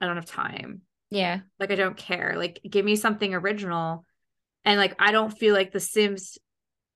[0.00, 0.80] i don't have time.
[1.10, 1.40] Yeah.
[1.60, 2.36] like i don't care.
[2.38, 4.06] Like give me something original.
[4.64, 6.38] And like i don't feel like the sims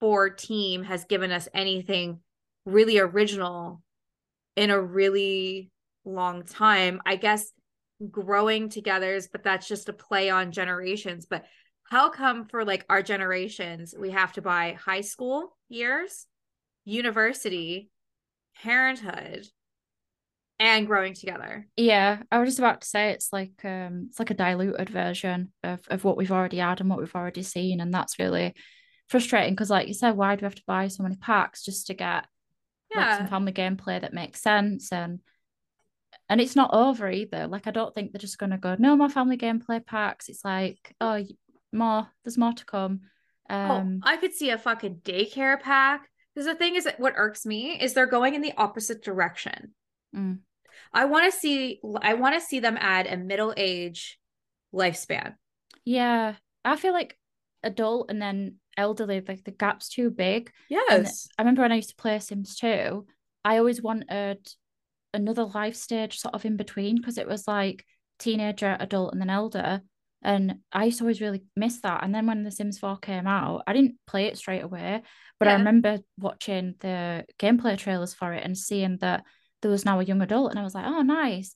[0.00, 2.20] 4 team has given us anything
[2.68, 3.82] really original
[4.56, 5.70] in a really
[6.04, 7.00] long time.
[7.06, 7.50] I guess
[8.10, 11.26] growing together but that's just a play on generations.
[11.28, 11.44] But
[11.84, 16.26] how come for like our generations we have to buy high school years
[16.84, 17.90] university
[18.62, 19.46] parenthood
[20.60, 21.66] and growing together?
[21.76, 25.52] Yeah, I was just about to say it's like um it's like a diluted version
[25.62, 28.54] of, of what we've already had and what we've already seen, and that's really
[29.08, 31.86] frustrating because, like you said, why do we have to buy so many packs just
[31.86, 32.26] to get
[33.00, 35.20] like some family gameplay that makes sense and
[36.30, 37.46] and it's not over either.
[37.46, 40.28] Like I don't think they're just gonna go no more family gameplay packs.
[40.28, 41.22] It's like oh
[41.72, 43.00] more, there's more to come.
[43.50, 46.08] Um, oh, I could see a fucking daycare pack.
[46.34, 49.74] Because the thing is, that what irks me is they're going in the opposite direction.
[50.14, 50.38] Mm.
[50.92, 54.18] I want to see, I want to see them add a middle age
[54.72, 55.34] lifespan.
[55.84, 56.34] yeah,
[56.64, 57.18] I feel like
[57.62, 60.50] adult and then elderly, like the gap's too big.
[60.70, 61.28] Yes.
[61.36, 63.06] I remember when I used to play Sims 2,
[63.44, 64.48] I always wanted
[65.12, 67.84] another life stage sort of in between because it was like
[68.18, 69.82] teenager, adult, and then elder.
[70.22, 72.02] And I used to always really miss that.
[72.02, 75.02] And then when The Sims 4 came out, I didn't play it straight away,
[75.38, 79.24] but I remember watching the gameplay trailers for it and seeing that
[79.62, 81.54] there was now a young adult, and I was like, oh, nice.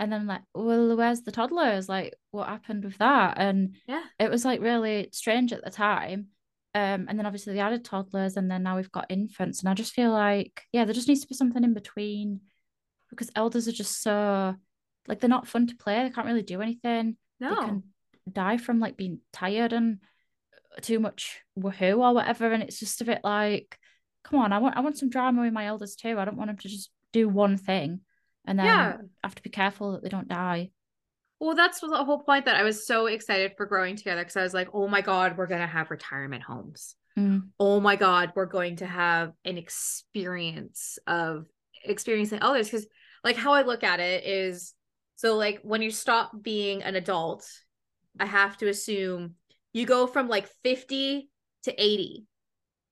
[0.00, 1.88] And then like, well, where's the toddlers?
[1.88, 3.34] Like, what happened with that?
[3.38, 4.02] And Yeah.
[4.18, 6.28] it was like really strange at the time.
[6.74, 9.74] Um, and then obviously they added toddlers, and then now we've got infants, and I
[9.74, 12.40] just feel like, yeah, there just needs to be something in between
[13.10, 14.56] because elders are just so
[15.06, 16.02] like they're not fun to play.
[16.02, 17.16] They can't really do anything.
[17.38, 17.50] No.
[17.50, 17.82] They can
[18.32, 19.98] die from like being tired and
[20.82, 22.50] too much woohoo or whatever.
[22.50, 23.78] And it's just a bit like,
[24.24, 26.18] come on, I want I want some drama with my elders too.
[26.18, 28.00] I don't want them to just do one thing
[28.46, 28.96] and then Yeah.
[29.22, 30.70] have to be careful that they don't die.
[31.44, 34.42] Well, that's the whole point that I was so excited for growing together because I
[34.42, 36.96] was like, oh my God, we're going to have retirement homes.
[37.18, 37.48] Mm.
[37.60, 41.44] Oh my God, we're going to have an experience of
[41.84, 42.70] experiencing others.
[42.70, 42.86] Because,
[43.22, 44.72] like, how I look at it is
[45.16, 47.46] so, like, when you stop being an adult,
[48.18, 49.34] I have to assume
[49.74, 51.28] you go from like 50
[51.64, 52.24] to 80.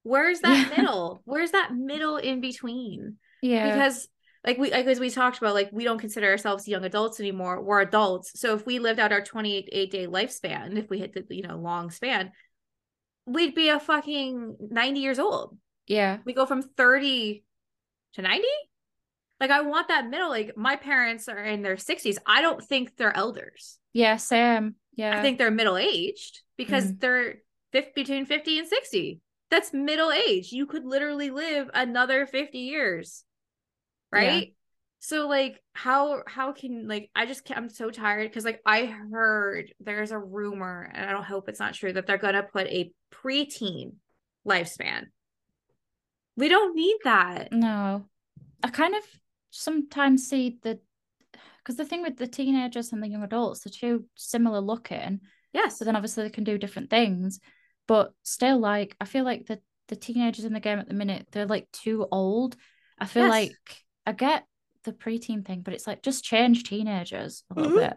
[0.02, 0.76] Where's that Yeah.
[0.82, 1.22] middle?
[1.24, 3.16] Where's that middle in between?
[3.40, 3.72] Yeah.
[3.72, 4.08] because
[4.44, 7.62] like we like as we talked about like we don't consider ourselves young adults anymore.
[7.62, 8.38] We're adults.
[8.40, 11.56] So if we lived out our 28 day lifespan if we hit the you know
[11.56, 12.32] long span
[13.24, 15.56] we'd be a fucking 90 years old.
[15.86, 16.18] Yeah.
[16.24, 17.44] we go from 30
[18.14, 18.44] to 90
[19.40, 20.28] like i want that middle.
[20.30, 23.78] Like my parents are in their 60s i don't think they're elders.
[23.92, 24.16] Yeah.
[24.16, 25.16] sam Yeah.
[25.18, 27.00] i think they're middle aged because Mm.
[27.00, 27.34] they're
[27.72, 33.24] 50, between 50 and 60 that's middle age you could literally live another 50 years
[34.12, 34.54] right
[35.00, 39.72] so like how how can like i just i'm so tired because like i heard
[39.80, 42.92] there's a rumor and i don't hope it's not true that they're gonna put a
[43.12, 43.92] preteen
[44.46, 45.06] lifespan
[46.36, 48.06] we don't need that No.
[48.62, 49.02] I kind of
[49.50, 50.80] sometimes see the
[51.58, 55.20] because the thing with the teenagers and the young adults, they're too similar looking.
[55.52, 57.40] yes So then obviously they can do different things.
[57.86, 61.26] But still, like I feel like the the teenagers in the game at the minute,
[61.32, 62.56] they're like too old.
[62.98, 63.28] I feel Yes.
[63.28, 64.44] like I get
[64.84, 67.88] the preteen thing, but it's like just change teenagers a little Mhm.
[67.88, 67.96] bit.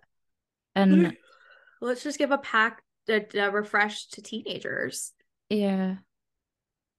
[0.76, 1.18] And
[1.82, 5.14] let's just give a pack a, a refresh to teenagers
[5.50, 5.96] yeah.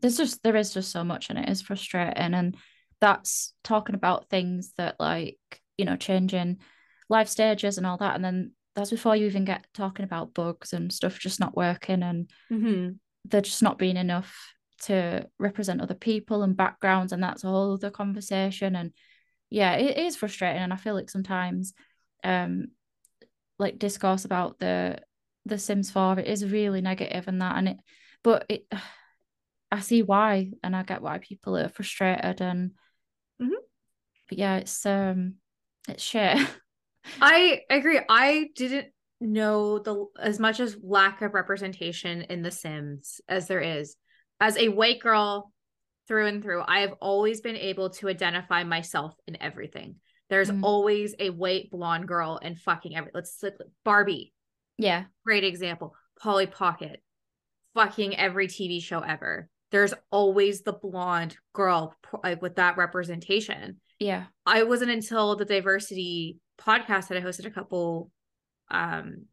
[0.01, 2.35] There's just there is just so much and it is frustrating.
[2.35, 2.57] And
[3.01, 5.39] that's talking about things that like,
[5.77, 6.59] you know, changing
[7.09, 8.15] life stages and all that.
[8.15, 12.03] And then that's before you even get talking about bugs and stuff just not working
[12.03, 12.91] and mm-hmm.
[13.25, 17.75] there just not being enough to represent other people and backgrounds and that's a whole
[17.75, 18.93] other conversation and
[19.51, 21.73] yeah it is frustrating and i feel like sometimes
[22.25, 22.67] um
[23.59, 24.99] like discourse about the
[25.47, 27.77] the sims 4 it is really negative and that and it
[28.23, 28.67] but it
[29.73, 32.73] i see why and i get why people are frustrated and
[33.41, 33.51] Mhm.
[34.29, 35.35] but yeah it's um
[35.89, 36.39] it's shit
[37.21, 38.01] I agree.
[38.09, 38.89] I didn't
[39.21, 43.97] know the as much as lack of representation in The Sims as there is.
[44.41, 45.53] As a white girl
[46.09, 49.97] through and through, I have always been able to identify myself in everything.
[50.29, 50.63] There's Mm.
[50.63, 53.11] always a white blonde girl in fucking every.
[53.15, 54.33] Let's let's- Barbie,
[54.79, 55.95] yeah great example.
[56.21, 57.03] Polly Pocket,
[57.75, 59.49] fucking every TV show ever.
[59.71, 63.81] There's always the blonde girl like with that representation.
[63.99, 68.11] yeah I wasn't until the diversity podcast that I hosted a couple
[68.71, 69.27] um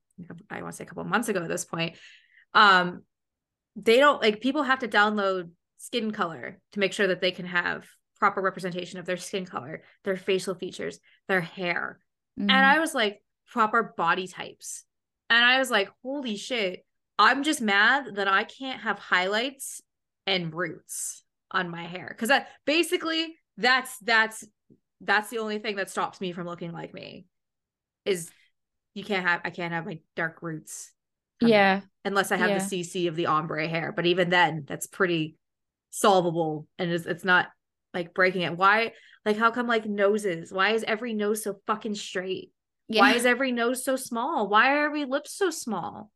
[0.50, 1.98] I want to say a couple months ago at this point.
[2.54, 3.04] Um
[3.76, 7.46] they don't like people have to download skin color to make sure that they can
[7.46, 7.86] have
[8.20, 12.00] proper representation of their skin color, their facial features, their hair.
[12.40, 12.44] Mm.
[12.44, 14.86] And I was like proper body types.
[15.30, 16.86] And I was like, holy shit.
[17.20, 19.82] I'm just mad that I can't have highlights
[20.26, 22.16] and roots on my hair.
[22.18, 24.46] Cause that basically that's that's
[25.02, 27.26] that's the only thing that stops me from looking like me
[28.06, 28.32] is
[28.94, 30.92] you can't have I can't have my dark roots.
[31.42, 32.56] Out yeah Unless I have Yeah.
[32.56, 33.94] the CC of the ombre hair.
[33.96, 35.38] But even then, that's pretty
[35.90, 37.48] solvable and it's, it's not
[37.94, 38.58] like breaking it.
[38.58, 38.92] Why
[39.26, 40.52] like how come like noses?
[40.52, 42.52] Why is every nose so fucking straight?
[42.90, 44.50] yeah Why is every nose so small?
[44.50, 46.12] Why are every lips so small?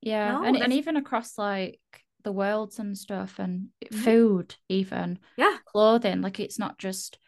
[0.00, 1.80] Yeah, No, and and even across like
[2.22, 4.04] the worlds and stuff and Mhm.
[4.04, 5.56] food, even Yeah.
[5.64, 6.20] clothing.
[6.20, 7.18] Like it's not just.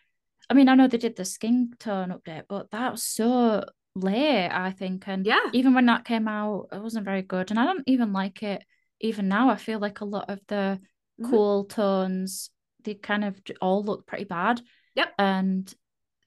[0.48, 4.48] I mean, I know they did the skin tone update, but that was so late,
[4.48, 5.08] I think.
[5.08, 5.40] And Yeah.
[5.52, 7.50] even when that came out, it wasn't very good.
[7.50, 8.64] And I don't even like it
[9.00, 9.50] even now.
[9.50, 10.80] I feel like a lot of the
[11.20, 11.30] Mhm.
[11.30, 12.50] cool tones,
[12.84, 14.60] they kind of all look pretty bad.
[14.94, 15.14] Yep.
[15.18, 15.74] And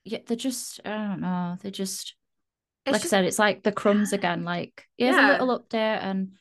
[0.04, 2.16] yeah, they're just, I don't know, they just
[2.86, 4.44] It's like just- I said, it's like the crumbs again.
[4.44, 5.30] Like here's Yeah.
[5.30, 6.34] a little update, and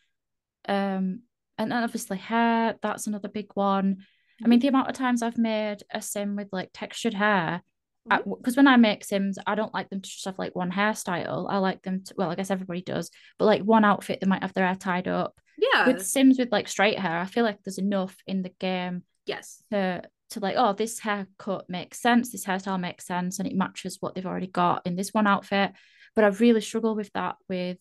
[0.69, 1.23] um,
[1.59, 2.77] and then obviously hair.
[2.83, 3.97] That's another big one.
[3.99, 4.51] I Mm-hmm.
[4.51, 7.63] mean, the amount of times I've made a sim with like textured hair.
[8.09, 11.47] Because when I make sims, I don't like them to just have like one hairstyle.
[11.49, 14.43] I like them to, well, I guess everybody does, but like one outfit, they might
[14.43, 15.41] have their hair tied up.
[15.57, 15.87] yeah.
[15.87, 19.63] With sims with like straight hair, I feel like there's enough in the game yes.
[19.71, 23.99] to to like, oh, this haircut makes sense, this hairstyle makes sense, and it matches
[24.01, 25.73] what they've already got in this one outfit.
[26.15, 27.79] But I've really struggled with that with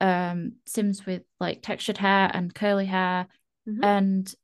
[0.00, 3.26] um Sims with like textured hair and curly hair.
[3.68, 3.82] Mhm.
[3.82, 4.34] And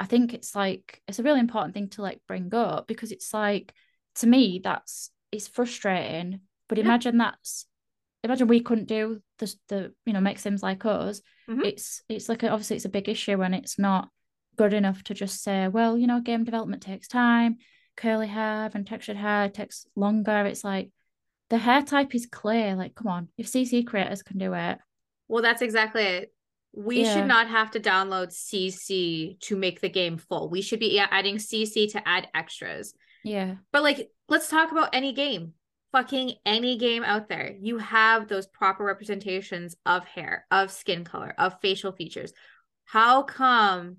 [0.00, 3.32] I think it's like it's a really important thing to like bring up because it's
[3.32, 3.72] like
[4.16, 6.40] to me that's it's frustrating.
[6.68, 6.84] But Yeah.
[6.84, 7.66] imagine that's
[8.24, 11.20] imagine we couldn't do the the you know make sims like us.
[11.48, 11.64] Mhm.
[11.64, 14.08] It's it's like a, obviously it's a big issue when it's not
[14.56, 17.56] good enough to just say, well, you know, game development takes time.
[17.96, 20.44] Curly hair and textured hair takes longer.
[20.46, 20.90] It's like
[21.50, 22.74] the hair type is clear.
[22.76, 24.78] Like, come on, if CC creators can do it,
[25.28, 26.34] Well, that's exactly it.
[26.74, 27.14] We Yeah.
[27.14, 30.48] should not have to download CC to make the game full.
[30.50, 32.94] We should be adding CC to add extras.
[33.24, 35.54] Yeah, But like, let's talk about any game.
[35.92, 37.54] Fucking any game out there.
[37.60, 42.32] You have those proper representations of hair, of skin color, of facial features.
[42.86, 43.98] How come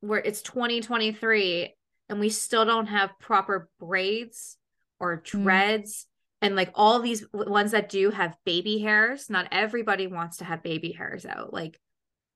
[0.00, 1.74] where it's 2023
[2.08, 4.56] and we still don't have proper braids
[4.98, 5.42] or hmm.
[5.42, 6.06] dreads
[6.40, 9.30] and like all these ones that do have baby hairs?
[9.30, 11.52] Not everybody wants to have baby hairs out.
[11.52, 11.78] Like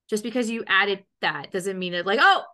[0.08, 2.44] just because you added that doesn't mean it like, oh,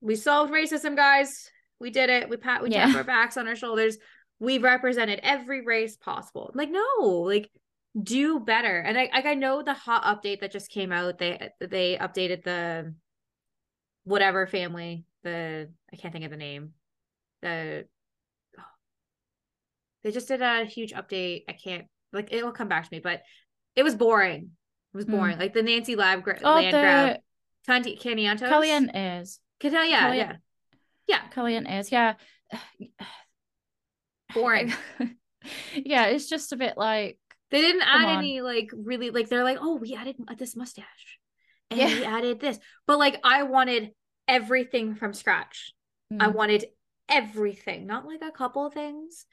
[0.00, 1.50] we solved racism, guys.
[1.82, 2.28] We did it.
[2.30, 3.98] We pat we tap our backs on our shoulders.
[4.38, 6.50] We've represented every race possible.
[6.54, 7.50] Like, no, like
[8.00, 8.78] do better.
[8.78, 11.18] And I like I know the hot update that just came out.
[11.18, 12.94] They they updated the
[14.04, 15.04] whatever family.
[15.24, 16.70] The I can't think of the name.
[17.42, 17.84] The
[20.04, 21.44] they just did a huge update.
[21.48, 23.22] I can't like it will come back to me, but
[23.76, 24.50] it was boring.
[24.92, 25.12] It was Hmm.
[25.12, 25.38] boring.
[25.38, 27.14] Like the Nancy Lab gra- oh Landgraab.
[27.14, 27.18] the
[27.66, 28.48] Canti- Caniantos.
[28.48, 30.36] Calientes, Can tell, yeah,
[31.06, 31.20] yeah.
[31.34, 32.14] Calientes, yeah.
[34.34, 34.72] Boring.
[35.74, 37.18] yeah, it's just a bit like
[37.50, 38.18] They didn't add on.
[38.18, 41.18] any like really like they're like, oh, we added this mustache.
[41.70, 41.86] And Yeah.
[41.86, 42.58] we added this.
[42.86, 43.90] But like I wanted
[44.28, 45.74] everything from scratch.
[46.18, 46.66] I mm, wanted
[47.08, 49.26] everything, not like a couple of things.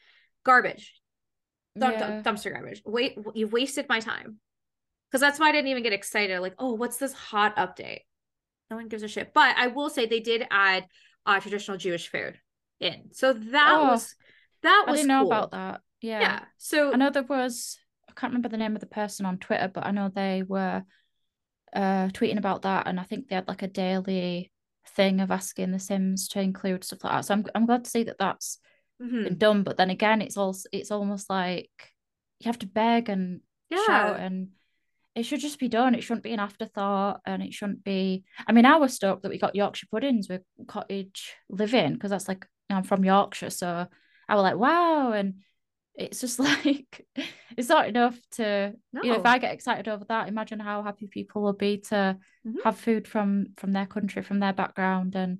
[0.45, 0.93] Garbage.
[1.77, 2.21] Dump- yeah.
[2.21, 2.81] dumpster garbage.
[2.85, 4.37] Wait, you've wasted my time.
[5.09, 6.39] Because that's why I didn't even get excited.
[6.39, 8.01] Like, oh, what's this hot update?
[8.69, 9.33] No one gives a shit.
[9.33, 10.85] But I will say they did add
[11.35, 12.39] uh, traditional Jewish food
[12.79, 14.15] in, so that Oh, was
[14.63, 15.81] that I was didn't know about that.
[16.01, 16.19] Yeah.
[16.21, 16.39] Yeah.
[16.57, 17.77] So I know there was
[18.09, 20.83] I can't remember the name of the person on Twitter, but I know they were
[21.73, 24.51] uh tweeting about that and I think they had like a daily
[24.95, 27.25] thing of asking the Sims to include stuff like that.
[27.25, 28.59] So I'm I'm glad to see that that's
[29.01, 29.23] mhm.
[29.23, 29.63] been done.
[29.63, 31.69] But then again, it's also it's almost like
[32.39, 34.49] you have to beg and yeah, shout and
[35.19, 35.95] it should just be done.
[35.95, 39.29] It shouldn't be an afterthought and it shouldn't be I mean, I was stoked that
[39.29, 43.87] we got Yorkshire puddings with cottage living because that's like I'm from Yorkshire, so
[44.27, 45.35] I was like, wow, and
[45.95, 47.05] it's just like
[47.57, 51.07] it's not enough to you know if I get excited over that, imagine how happy
[51.07, 52.63] people will be to Mhm.
[52.63, 55.39] have food from from their country, from their background and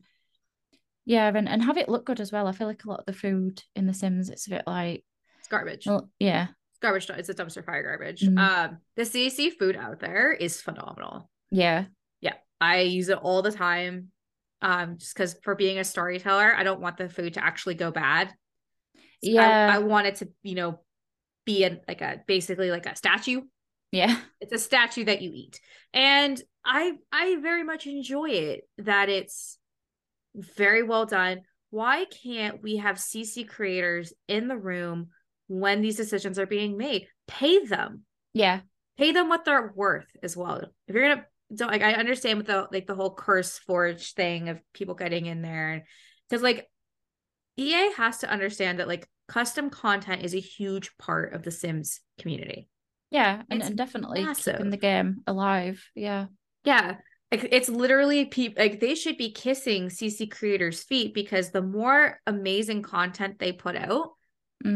[1.05, 2.47] yeah, and, and have it look good as well.
[2.47, 5.03] I feel like a lot of the food in The Sims, it's a bit like,
[5.39, 5.87] it's garbage.
[5.87, 6.47] well, yeah,
[6.81, 7.09] garbage.
[7.09, 8.21] It's a dumpster fire garbage.
[8.21, 8.37] Mm.
[8.39, 11.29] Um, the CC food out there is phenomenal.
[11.51, 11.85] yeah,
[12.21, 14.11] Yeah, I use it all the time.
[14.61, 17.91] Um, just because for being a storyteller, I don't want the food to actually go
[17.91, 18.27] bad.
[19.23, 19.71] So I- Yeah.
[19.75, 20.81] I, want it to, you know,
[21.45, 23.41] be a like a basically like a statue.
[23.91, 25.59] yeah, It's a statue that you eat,
[25.93, 28.67] and I I very much enjoy it.
[28.77, 29.57] That it's
[30.35, 31.41] very well done.
[31.71, 35.07] Why can't we have CC creators in the room
[35.49, 37.07] when these decisions are being made?
[37.27, 38.61] Pay them yeah,
[38.97, 40.61] pay them what they're worth as well.
[40.87, 44.61] If you're gonna don't like I understand with the like the whole CurseForge thing of
[44.73, 45.85] people getting in there
[46.29, 46.69] because like
[47.57, 52.01] EA has to understand that like custom content is a huge part of the Sims
[52.19, 52.69] community.
[53.09, 54.55] yeah, and, and definitely massive.
[54.55, 55.83] keeping the game alive.
[55.95, 56.27] Yeah,
[56.63, 56.95] Yeah.
[57.31, 62.19] Like it's literally people like they should be kissing CC creators' feet because the more
[62.25, 64.13] amazing content they put out,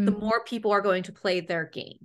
[0.05, 1.97] the Mm, more people are going to play their game.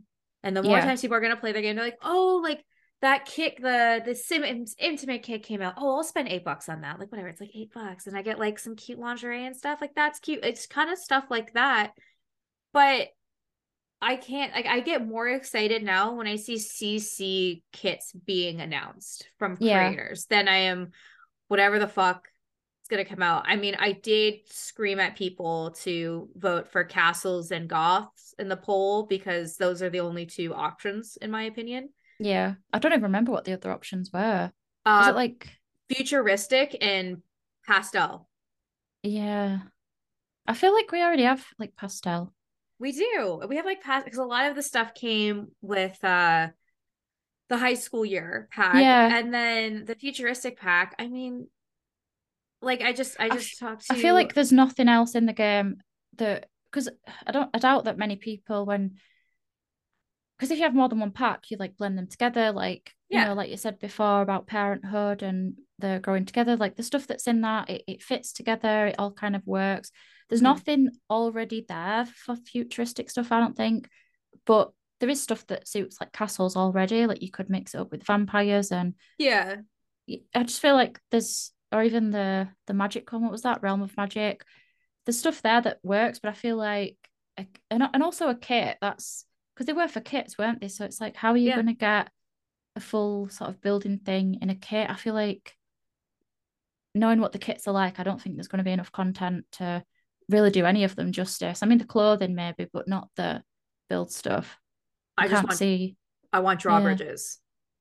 [0.42, 0.82] And the more Yeah.
[0.82, 2.64] times people are going to play their game, they're like, oh, like
[3.00, 4.44] that kick, the the sim
[4.78, 5.74] intimate kit came out.
[5.76, 6.98] Oh, I'll spend eight bucks on that.
[6.98, 9.80] Like whatever, it's like eight bucks, and I get like some cute lingerie and stuff.
[9.80, 10.44] Like that's cute.
[10.44, 11.92] It's kind of stuff like that.
[12.72, 13.08] But
[14.00, 19.28] I can't like I get more excited now when I see CC kits being announced
[19.38, 19.90] from Yeah.
[19.90, 20.92] creators than I am
[21.48, 22.28] whatever the fuck
[22.90, 23.44] is gonna come out.
[23.46, 28.56] I mean, I did scream at people to vote for castles and goths in the
[28.56, 31.90] poll because those are the only two options, in my opinion.
[32.18, 32.54] yeah.
[32.72, 34.52] I don't even remember what the other options were.
[34.96, 35.48] Was Uh it like,
[35.88, 37.22] futuristic and
[37.66, 38.28] pastel.
[39.02, 39.58] yeah,
[40.46, 42.34] I feel like we already have like pastel.
[42.78, 43.42] We do.
[43.48, 46.48] We have like past because a lot of the stuff came with uh
[47.48, 48.74] the high school year pack.
[48.74, 49.08] Yeah.
[49.08, 50.94] And then the futuristic pack.
[50.98, 51.48] I mean,
[52.60, 55.26] like I just I I just talked to I feel like there's nothing else in
[55.26, 55.76] the game
[56.16, 56.88] that because
[57.26, 58.96] I don't I doubt that many people when
[60.36, 62.52] because if you have more than one pack, you like blend them together.
[62.52, 63.26] Like you Yeah.
[63.26, 67.26] know, like you said before about parenthood and the growing together, like the stuff that's
[67.26, 68.88] in that, it, it fits together.
[68.88, 69.90] It all kind of works.
[70.28, 70.44] There's Mhm.
[70.44, 73.88] nothing already there for futuristic stuff, I don't think,
[74.46, 77.06] but there is stuff that suits like castles already.
[77.06, 79.62] Like you could mix it up with vampires, and Yeah.
[80.34, 83.22] I just feel like there's, or even the the magic one.
[83.22, 83.62] What was that?
[83.62, 84.44] Realm of Magic.
[85.06, 86.96] There's stuff there that works, but I feel like,
[87.38, 90.68] a, and and also a kit that's because they were for kits, weren't they?
[90.68, 91.54] So it's like, how are you Yeah.
[91.54, 92.10] going to get
[92.76, 94.88] a full sort of building thing in a kit?
[94.90, 95.54] I feel like
[96.94, 99.46] knowing what the kits are like, I don't think there's going to be enough content
[99.52, 99.82] to
[100.28, 101.62] really do any of them justice.
[101.62, 103.42] I mean, the clothing maybe, but not the
[103.88, 104.58] build stuff.
[105.16, 105.96] I, I just can't want see.
[106.32, 107.38] I want drawbridges.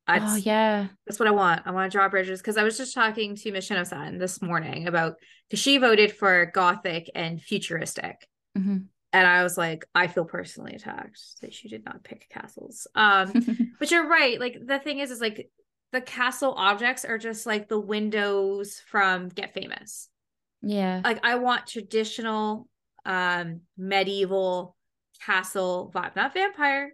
[0.08, 1.64] I Oh yeah, That's what I want.
[1.66, 5.16] I want to draw bridges because I was just talking to Mishino-san this morning about
[5.50, 10.76] because she voted for gothic and futuristic, hmm and I was like, I feel personally
[10.76, 12.88] attacked that she did not pick castles.
[12.96, 13.36] Um,
[13.80, 14.40] but you're right.
[14.40, 15.50] Like the thing is, is like
[15.94, 20.10] the castle objects are just like the windows from Get Famous.
[20.62, 22.68] yeah, Like I want traditional,
[23.06, 24.76] um, medieval
[25.26, 26.92] castle vibe, not vampire,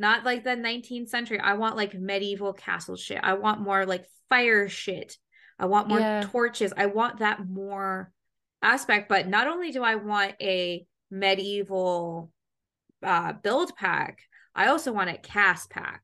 [0.00, 1.38] not like the 19th century.
[1.38, 3.20] I want like medieval castle shit.
[3.22, 5.16] I want more like fire shit.
[5.58, 6.22] I want more Yeah.
[6.24, 6.72] torches.
[6.76, 8.10] I want that more
[8.62, 9.08] aspect.
[9.10, 12.32] But not only do I want a medieval
[13.02, 14.20] uh build pack,
[14.54, 16.02] I also want a cast pack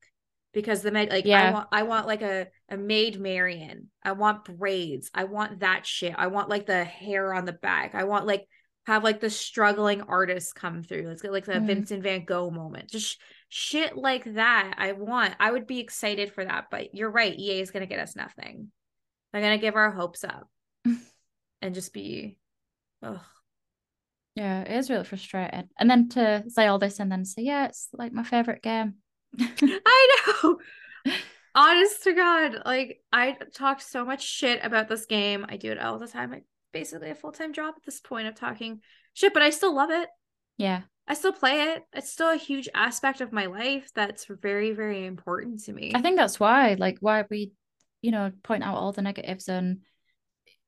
[0.53, 1.53] because the med like I Yeah.
[1.53, 3.91] want I want like a a maid Marian.
[4.03, 5.11] I want braids.
[5.15, 6.15] I want that shit.
[6.17, 7.95] I want like the hair on the back.
[7.95, 8.47] I want like
[8.87, 11.09] have like the struggling artist come through.
[11.09, 11.67] Let's get like the Mhm.
[11.67, 12.89] Vincent Van Gogh moment.
[12.89, 14.75] Just shit like that.
[14.79, 15.35] I want.
[15.41, 16.67] I would be excited for that.
[16.71, 17.37] But you're right.
[17.37, 18.71] EA is gonna get us nothing.
[19.33, 20.49] They're gonna give our hopes up
[21.63, 22.39] and just be.
[23.03, 23.21] Ugh.
[24.35, 24.63] yeah.
[24.63, 25.69] It is really frustrating.
[25.79, 28.95] And then to say all this and then say, yeah, it's like my favorite game.
[29.41, 30.59] I know.
[31.55, 35.47] Honest to God, like I talked so much shit about this game.
[35.49, 36.31] I do it all the time.
[36.31, 38.81] Like basically a full time job at this point of talking
[39.15, 40.09] shit, but I still love it.
[40.59, 41.85] Yeah, I still play it.
[41.93, 45.93] It's still a huge aspect of my life that's very, very important to me.
[45.95, 47.53] I think that's why, like, why we,
[48.03, 49.83] you know, point out all the negatives and,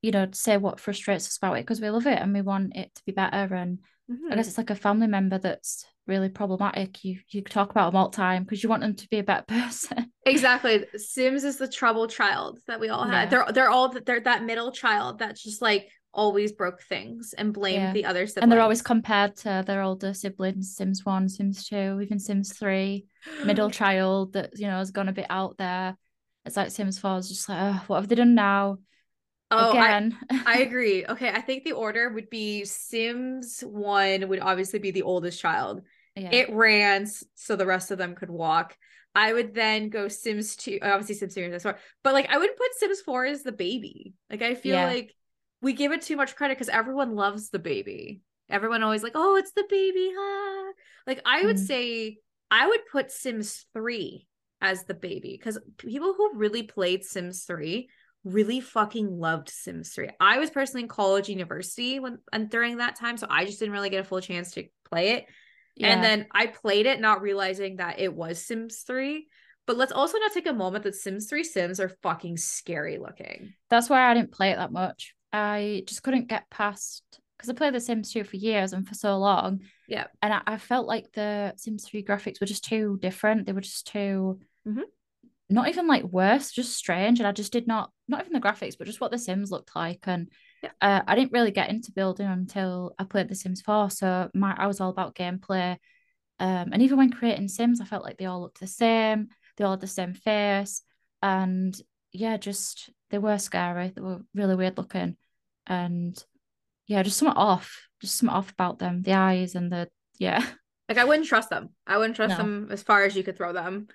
[0.01, 2.77] you know, say what frustrates us about it because we love it and we want
[2.77, 3.53] it to be better.
[3.55, 3.79] And
[4.11, 4.33] Mhm.
[4.33, 7.05] I guess it's like a family member that's really problematic.
[7.05, 9.23] You you talk about them all the time because you want them to be a
[9.25, 10.13] better person.
[10.25, 10.87] exactly.
[10.97, 13.25] Sims is the trouble child that we all had.
[13.25, 13.45] Yeah.
[13.45, 17.83] They're they're all they're that middle child that's just like always broke things and blamed
[17.83, 17.93] Yeah.
[17.93, 18.43] the other siblings.
[18.43, 23.07] and they're always compared to their older siblings, Sims 1, Sims 2, even Sims 3.
[23.45, 25.97] Middle child that, you know, has gone a bit out there.
[26.45, 28.79] It's like Sims 4 is just like, oh, what have they done now?
[29.51, 30.19] Oh, I, Again.
[30.47, 31.07] I agree.
[31.07, 35.83] Okay, I think the order would be Sims 1 would obviously be the oldest child.
[36.17, 36.31] yeah.
[36.33, 38.77] It ran so the rest of them could walk.
[39.15, 42.59] I would then go Sims 2, obviously Sims 2 is four, but like I wouldn't
[42.59, 44.15] put Sims 4 as the baby.
[44.31, 44.87] Like I feel Yeah.
[44.87, 45.15] like
[45.61, 48.21] we give it too much credit because everyone loves the baby.
[48.49, 50.11] Everyone always like, oh, it's the baby.
[50.17, 50.73] Huh?
[51.07, 51.67] Like I would Mm.
[51.67, 52.19] say
[52.51, 54.27] I would put Sims 3
[54.61, 57.89] as the baby because people who really played Sims 3
[58.25, 60.09] really fucking loved Sims 3.
[60.21, 63.73] I was personally in college, university when and during that time, so I just didn't
[63.75, 65.27] really get a full chance to play it.
[65.77, 65.93] yeah.
[65.93, 69.29] And then I played it not realizing that it was Sims 3.
[69.67, 73.53] But let's also not take a moment that Sims 3 Sims are fucking scary looking.
[73.69, 75.15] That's why I didn't play it that much.
[75.33, 77.03] I just couldn't get past
[77.37, 79.61] because I played The Sims 2 for years and for so long.
[79.87, 80.07] Yeah.
[80.23, 83.47] And I, I felt like the Sims 3 graphics were just too different.
[83.47, 84.83] They were just too Mhm.
[85.49, 87.21] not even like worse, just strange.
[87.21, 89.75] And I just did not not even the graphics, but just what the Sims looked
[89.77, 90.05] like.
[90.07, 90.29] And
[90.63, 90.71] Yeah.
[90.81, 93.91] uh, I didn't really get into building until I played The Sims 4.
[93.91, 95.77] So my I was all about gameplay.
[96.41, 99.29] Um, and even when creating Sims, I felt like they all looked the same.
[99.57, 100.83] They all had the same face.
[101.23, 101.81] And
[102.13, 103.93] yeah, just they were scary.
[103.95, 105.17] They were really weird looking.
[105.67, 106.23] And
[106.87, 107.89] yeah, just something off.
[108.01, 109.03] Just something off about them.
[109.03, 109.89] The eyes and the
[110.19, 110.45] yeah.
[110.89, 111.69] Like I wouldn't trust them.
[111.87, 112.37] I wouldn't trust No.
[112.39, 113.89] them as far as you could throw them.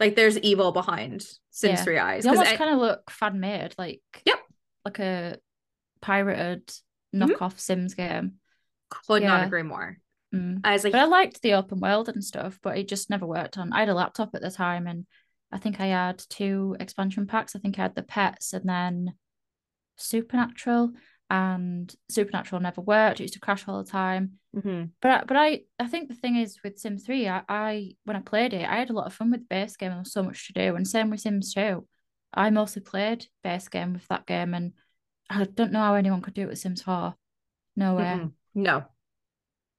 [0.00, 1.84] Like there's evil behind Sims Yeah.
[1.84, 2.24] 3 eyes.
[2.24, 4.38] They almost I- kind of look fan made, like Yep.
[4.86, 5.36] like a
[6.00, 6.66] pirated
[7.14, 7.32] Mhm.
[7.36, 8.36] knockoff Sims game.
[8.90, 9.98] could not agree more.
[10.34, 10.60] Mm.
[10.64, 13.26] I was like, But I liked the open world and stuff, but it just never
[13.26, 13.70] worked on.
[13.72, 15.06] I had a laptop at the time and
[15.50, 17.56] I think I had two expansion packs.
[17.56, 19.14] I think I had the pets and then
[19.96, 20.92] Supernatural.
[21.30, 23.20] And Supernatural never worked.
[23.20, 24.38] It used to crash all the time.
[24.56, 24.92] mhm.
[25.02, 28.16] But I- but I I think the thing is with Sims 3, I, I when
[28.16, 30.10] I played it, I had a lot of fun with the base game there was
[30.12, 30.74] so much to do.
[30.74, 31.86] And same with Sims 2.
[32.32, 34.72] I mostly played base game with that game and
[35.28, 37.14] I don't know how anyone could do it with Sims 4.
[37.76, 38.04] No way.
[38.04, 38.32] Mm-mm.
[38.54, 38.84] no,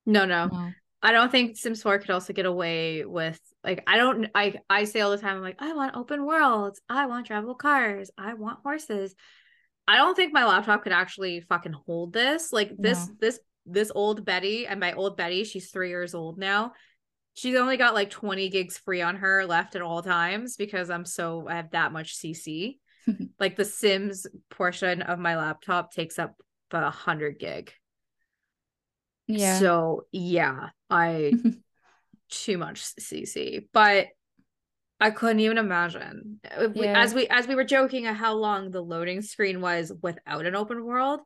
[0.05, 0.45] no, no.
[0.47, 0.72] No.
[1.02, 4.84] I don't think Sims 4 could also get away with like I don't I I
[4.84, 8.34] say all the time I'm like I want open worlds, I want travel cars, I
[8.34, 9.16] want horses.
[9.88, 12.52] I don't think my laptop could actually fucking hold this.
[12.52, 13.14] Like this No.
[13.22, 16.74] this this old Betty and my old Betty, she's 3 years old now.
[17.34, 21.06] She's only got like 20 gigs free on her left at all times because I'm
[21.06, 22.78] so I have that much CC.
[23.39, 26.36] like the Sims portion of my laptop takes up
[26.70, 27.72] about 100 gig.
[29.30, 29.59] Yeah.
[29.59, 31.34] So yeah, I
[32.30, 34.07] too much CC, but
[34.99, 36.99] I couldn't even imagine uh, Yeah.
[37.01, 40.55] as we as we were joking at how long the loading screen was without an
[40.55, 41.21] open world.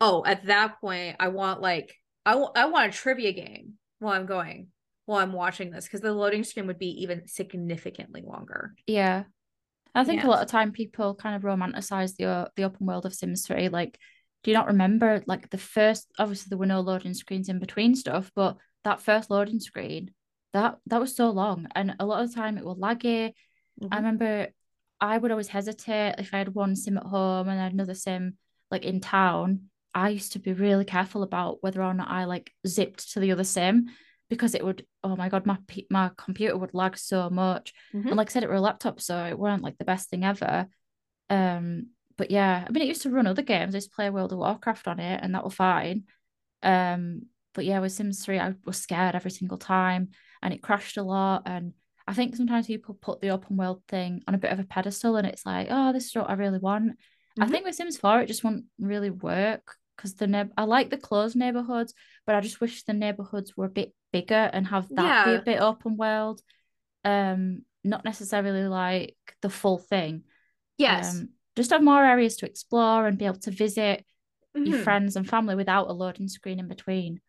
[0.00, 1.94] Oh, at that point, I want like
[2.26, 4.68] I w- I want a trivia game while I'm going
[5.06, 8.74] while I'm watching this because the loading screen would be even significantly longer.
[8.86, 9.24] Yeah.
[9.94, 10.28] I think Yeah.
[10.28, 13.46] a lot of time people kind of romanticize the o- the open world of Sims
[13.46, 13.68] 3.
[13.68, 13.98] Like,
[14.44, 17.94] do you not remember like the first obviously there were no loading screens in between
[17.96, 20.10] stuff, but that first loading screen,
[20.52, 21.66] that that was so long.
[21.74, 23.32] And a lot of the time it was laggy.
[23.80, 23.96] I Mhm.
[23.96, 24.48] remember
[25.00, 27.94] I would always hesitate if I had one sim at home and I had another
[27.94, 28.36] sim
[28.70, 29.70] like in town.
[29.94, 33.32] I used to be really careful about whether or not I like zipped to the
[33.32, 33.88] other sim
[34.28, 35.58] because it would, oh my God, my
[35.90, 37.72] my computer would lag so much.
[37.94, 38.08] Mhm.
[38.08, 40.24] And like I said, it were a laptop, so it weren't like the best thing
[40.24, 40.66] ever.
[41.30, 43.74] Um, but yeah, I mean, it used to run other games.
[43.74, 46.04] I used to play World of Warcraft on it, and that was fine.
[46.62, 47.22] Um,
[47.54, 50.10] but yeah, with Sims 3, I was scared every single time,
[50.42, 51.42] and it crashed a lot.
[51.46, 51.74] And
[52.06, 55.16] I think sometimes people put the open world thing on a bit of a pedestal,
[55.16, 56.98] and it's like, oh, this is what I really want.
[57.40, 57.50] I Mhm.
[57.50, 61.36] think with Sims 4, it just won't really work because the I like the closed
[61.36, 61.94] neighborhoods,
[62.26, 65.38] but I just wish the neighborhoods were a bit bigger and have that be a
[65.40, 66.40] bit open world.
[67.04, 70.24] Um, not necessarily like the full thing.
[70.78, 71.20] Yes.
[71.20, 74.04] Um, just have more areas to explore and be able to visit
[74.54, 74.84] your Mhm.
[74.84, 77.20] friends and family without a loading screen in between.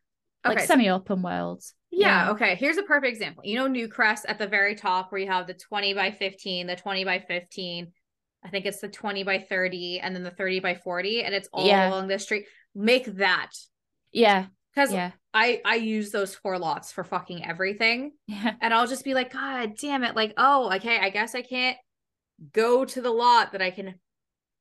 [0.43, 1.73] Like Okay, so- semi-open worlds.
[1.91, 2.31] Yeah, Yeah.
[2.31, 2.55] okay.
[2.55, 3.43] Here's a perfect example.
[3.45, 6.75] You know, Newcrest at the very top where you have the 20 by 15, the
[6.75, 7.93] 20 by 15.
[8.43, 11.49] I think it's the 20 by 30 and then the 30 by 40, and it's
[11.51, 11.89] all Yeah.
[11.89, 12.45] along the street.
[12.75, 13.51] Make that.
[14.11, 18.11] Yeah, Because yeah, I I use those four lots for fucking everything.
[18.27, 20.15] yeah, And I'll just be like, God damn it.
[20.15, 21.77] Like, oh, okay, I guess I can't
[22.51, 23.95] go to the lot that I can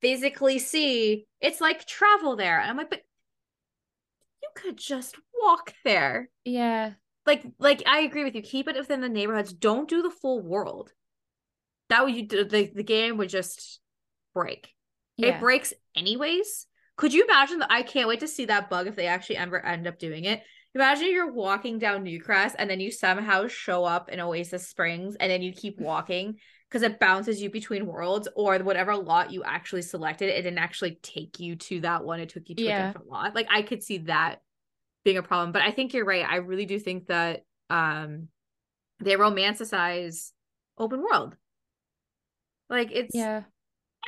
[0.04, 1.26] physically see.
[1.40, 2.60] It's like travel there.
[2.60, 3.00] And I'm like, but
[4.42, 6.28] you could just walk there.
[6.44, 6.92] yeah,
[7.26, 8.42] like like I agree with you.
[8.42, 9.52] Keep it within the neighborhoods.
[9.52, 10.92] Don't do the full world.
[11.88, 13.80] That would you the, the game would just
[14.34, 14.68] break.
[15.16, 16.66] It breaks anyways.
[16.96, 17.70] Could you imagine that?
[17.70, 20.42] I can't wait to see that bug if they actually ever end up doing it.
[20.74, 25.30] Imagine you're walking down Newcrest and then you somehow show up in Oasis Springs and
[25.30, 26.36] then you keep walking
[26.74, 30.28] because it bounces you between worlds or whatever lot you actually selected.
[30.28, 32.18] It didn't actually take you to that one.
[32.18, 33.32] It took you to a different lot.
[33.32, 34.42] Like I could see that
[35.04, 35.52] being a problem.
[35.52, 36.26] But I think you're right.
[36.28, 38.26] I really do think that um
[38.98, 40.32] they romanticize
[40.76, 41.36] open world.
[42.68, 43.44] Like it's Yeah.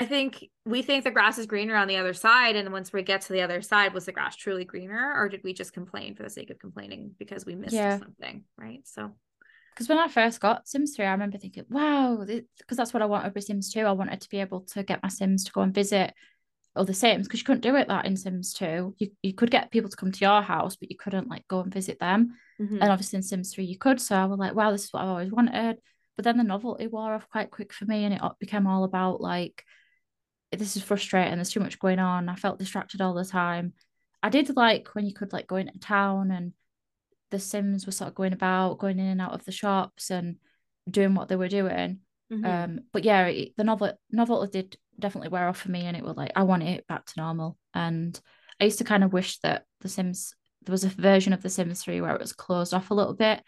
[0.00, 3.02] I think we think the grass is greener on the other side, and once we
[3.02, 6.16] get to the other side, was the grass truly greener, or did we just complain
[6.16, 8.00] for the sake of complaining because we missed Yeah.
[8.00, 8.42] something?
[8.58, 8.80] Right.
[8.88, 9.12] So
[9.76, 13.06] Because when I first got Sims 3, I remember thinking, wow, because that's what I
[13.06, 13.80] wanted with Sims 2.
[13.80, 16.14] I wanted to be able to get my Sims to go and visit
[16.74, 18.94] other Sims because you couldn't do it that in Sims 2.
[18.96, 21.60] You, you could get people to come to your house, but you couldn't like go
[21.60, 22.36] and visit them.
[22.58, 22.78] Mhm.
[22.80, 24.00] And obviously in Sims 3 you could.
[24.00, 25.76] So I was like, wow, this is what I've always wanted.
[26.16, 29.20] But then the novelty wore off quite quick for me and it became all about
[29.20, 29.62] like,
[30.52, 31.34] this is frustrating.
[31.34, 32.30] There's too much going on.
[32.30, 33.74] I felt distracted all the time.
[34.22, 36.52] I did like when you could like go into town and
[37.30, 40.36] the Sims were sort of going about, going in and out of the shops and
[40.88, 42.00] doing what they were doing.
[42.30, 42.44] Mhm.
[42.44, 46.04] Um, but yeah, it, the novel novelty did definitely wear off for me, and it
[46.04, 47.56] was like I want it back to normal.
[47.74, 48.18] And
[48.60, 51.50] I used to kind of wish that the Sims there was a version of the
[51.50, 53.42] Sims 3 where it was closed off a little bit.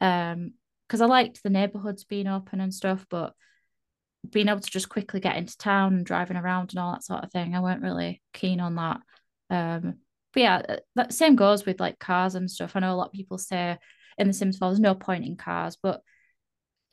[0.00, 0.52] Um,
[0.86, 3.34] because I liked the neighborhoods being open and stuff, but
[4.28, 7.24] being able to just quickly get into town and driving around and all that sort
[7.24, 9.00] of thing, I weren't really keen on that.
[9.50, 9.98] Um,
[10.32, 12.72] but yeah, uh, that same goes with like cars and stuff.
[12.74, 13.78] I know a lot of people say
[14.18, 16.02] in The Sims 4 there's no point in cars, but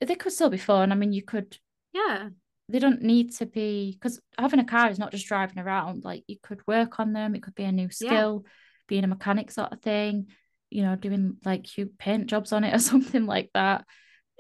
[0.01, 0.91] they could still be fun.
[0.91, 1.57] I mean, you could
[1.93, 2.29] yeah.
[2.69, 6.03] they don't need to be because having a car is not just driving around.
[6.03, 7.35] Like you could work on them.
[7.35, 8.09] It could be a new Yeah.
[8.09, 8.45] skill,
[8.87, 10.27] being a mechanic sort of thing.
[10.69, 13.85] You know, doing like you paint jobs on it or something like that.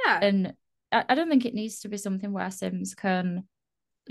[0.05, 0.19] Yeah.
[0.21, 0.53] And
[0.91, 3.47] I, I don't think it needs to be something where Sims can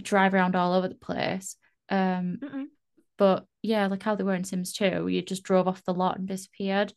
[0.01, 1.57] drive around all over the place.
[1.91, 2.65] Um, Mm-mm.
[3.19, 6.19] But yeah, like how they were in Sims 2, you just drove off the lot
[6.19, 6.93] and disappeared.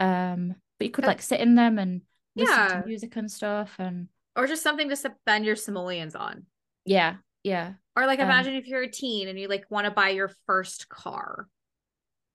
[0.00, 2.02] Um, but you could like sit in them and
[2.36, 2.80] listen Yeah.
[2.80, 3.76] to music and stuff.
[3.78, 6.46] And Or just something to spend your simoleons on.
[6.84, 9.90] yeah, yeah, Or like Um, imagine if you're a teen and you like want to
[9.90, 11.48] buy your first car.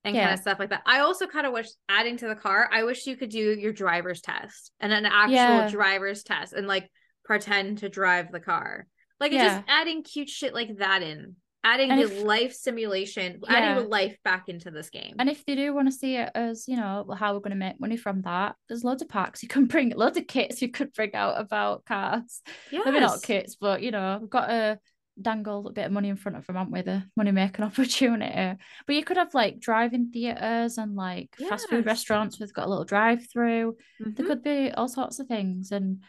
[0.05, 0.27] and Yeah.
[0.27, 0.81] kind of stuff like that.
[0.85, 3.73] I also kind of wish adding to the car, I wish you could do your
[3.73, 5.69] driver's test and an actual Yeah.
[5.69, 6.89] driver's test and like
[7.25, 8.87] pretend to drive the car.
[9.19, 9.43] Like Yeah.
[9.57, 11.35] just adding cute shit like that in.
[11.63, 13.55] Adding And the if- life simulation, Yeah.
[13.55, 15.15] adding life back into this game.
[15.19, 17.57] And if they do want to see it as, you know, how we're going to
[17.57, 20.69] make money from that, there's loads of packs you can bring, loads of kits you
[20.69, 22.41] could bring out about cars.
[22.71, 23.25] Maybe not Yes.
[23.25, 24.79] kits, but you know, we've got to
[25.21, 26.81] dangle a bit of money in front of them, haven't we?
[26.81, 28.57] The money making opportunity.
[28.87, 31.85] But you could have like drive-in theaters and like fast food Yes.
[31.85, 33.75] restaurants with got a little drive-through.
[33.99, 34.27] There Mhm.
[34.27, 36.03] could be all sorts of things, and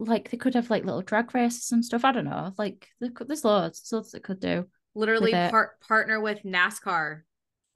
[0.00, 2.04] like they could have like little drag races and stuff.
[2.04, 2.52] I don't know.
[2.58, 4.66] Like could, there's loads, loads they could do.
[4.94, 7.20] Literally part partner with NASCAR,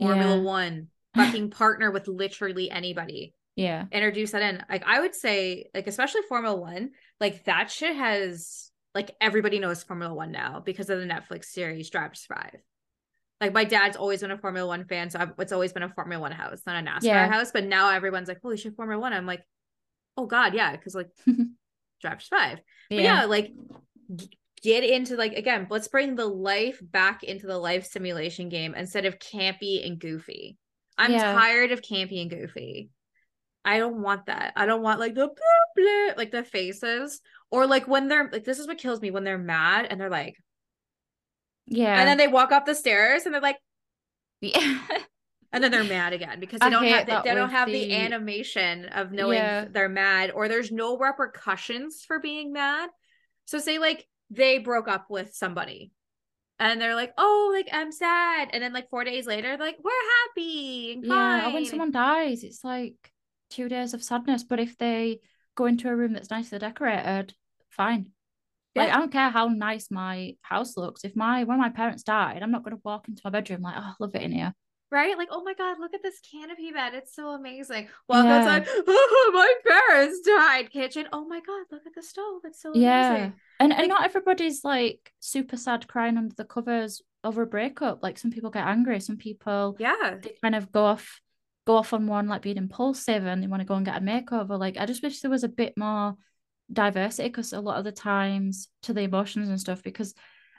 [0.01, 0.43] Formula Yeah.
[0.43, 3.35] One, fucking partner with literally anybody.
[3.57, 4.65] Yeah, introduce that in.
[4.69, 9.83] Like I would say, like especially Formula One, like that shit has like everybody knows
[9.85, 12.57] Formula One now because of the Netflix series Drive to Survive.
[13.41, 15.89] Like my dad's always been a Formula One fan, so I've, it's always been a
[15.89, 17.29] Formula One house, not a NASCAR Yeah.
[17.31, 17.53] house.
[17.53, 19.45] But now everyone's like, "Holy shit, Formula One!" I'm like,
[20.17, 21.11] "Oh God, yeah," because like
[22.09, 22.59] Drive to Survive.
[22.91, 23.53] But yeah, like
[24.15, 24.31] g-
[24.63, 29.05] get into like again, let's bring the life back into the life simulation game instead
[29.07, 30.57] of campy and goofy.
[30.97, 31.33] I'm Yeah.
[31.33, 32.91] tired of campy and goofy.
[33.65, 34.53] I don't want that.
[34.57, 35.35] I don't want like the blah,
[35.77, 39.25] blah, like the faces or like when they're like this is what kills me when
[39.25, 40.37] they're mad and they're like
[41.67, 43.57] yeah, and then they walk up the stairs and they're like
[44.41, 44.79] yeah.
[45.55, 47.73] and then they're mad again because they I don't have they, they don't have the...
[47.73, 49.67] the- animation of knowing Yeah.
[49.71, 52.91] they're mad or there's no repercussions for being mad.
[53.47, 55.93] So say like they broke up with somebody
[56.59, 59.79] and they're like, "Oh, like I'm sad." And then like 4 days later, they're like,
[59.83, 59.93] "We're
[60.29, 62.97] happy and Yeah, when someone dies, it's like
[63.51, 64.45] two days of sadness.
[64.45, 65.21] But if they
[65.55, 67.35] go into a room that's nicely decorated,
[67.71, 68.11] fine.
[68.75, 68.97] Like Yeah.
[68.97, 71.05] I don't care how nice my house looks.
[71.05, 73.81] If my when my parents died, I'm not gonna walk into my bedroom like, oh,
[73.81, 74.55] I love it in here.
[74.95, 75.19] Right?
[75.19, 76.95] Like, oh my god, look at this canopy bed.
[76.95, 77.89] It's so amazing.
[78.09, 78.39] Walk Yeah.
[78.39, 78.67] outside.
[78.89, 80.71] Oh, my parents died.
[80.71, 81.07] Kitchen.
[81.13, 82.43] Oh my god, look at the stove.
[82.45, 83.11] It's so Yeah.
[83.11, 83.35] amazing.
[83.61, 88.03] And Like- and not everybody's like super sad crying under the covers over a breakup.
[88.03, 90.19] Like some people get angry, some people Yeah.
[90.23, 91.21] they kind of go off
[91.67, 94.05] go off on one like being impulsive and they want to go and get a
[94.05, 94.59] makeover.
[94.59, 96.15] Like I just wish there was a bit more
[96.73, 100.15] diversity because a lot of the times to the emotions and stuff because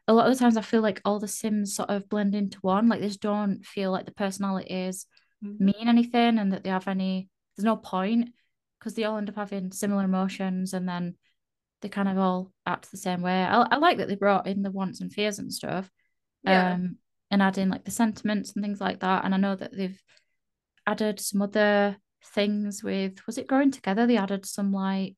[0.07, 2.59] a lot of the times I feel like all the Sims sort of blend into
[2.61, 2.87] one.
[2.89, 5.05] Like they just don't feel like the personalities
[5.43, 5.65] Mm-hmm.
[5.65, 8.29] mean anything and that they have any there's no point
[8.79, 11.15] because they all end up having similar emotions and then
[11.81, 13.43] they kind of all act the same way.
[13.43, 15.91] I, I like that they brought in the wants and fears and stuff
[16.45, 16.75] Yeah.
[16.75, 16.97] um
[17.29, 20.01] and adding like the sentiments and things like that and i know that they've
[20.87, 21.97] added some other
[22.33, 25.17] things with was it growing together they added some like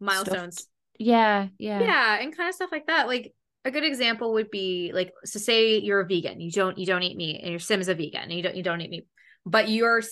[0.00, 0.68] Milestones.
[0.98, 3.32] yeah yeah yeah and kind of stuff like that like
[3.66, 7.02] a good example would be like so say you're a vegan you don't you don't
[7.02, 9.06] eat meat and your sim is a vegan and you don't you don't eat meat
[9.44, 10.02] but you're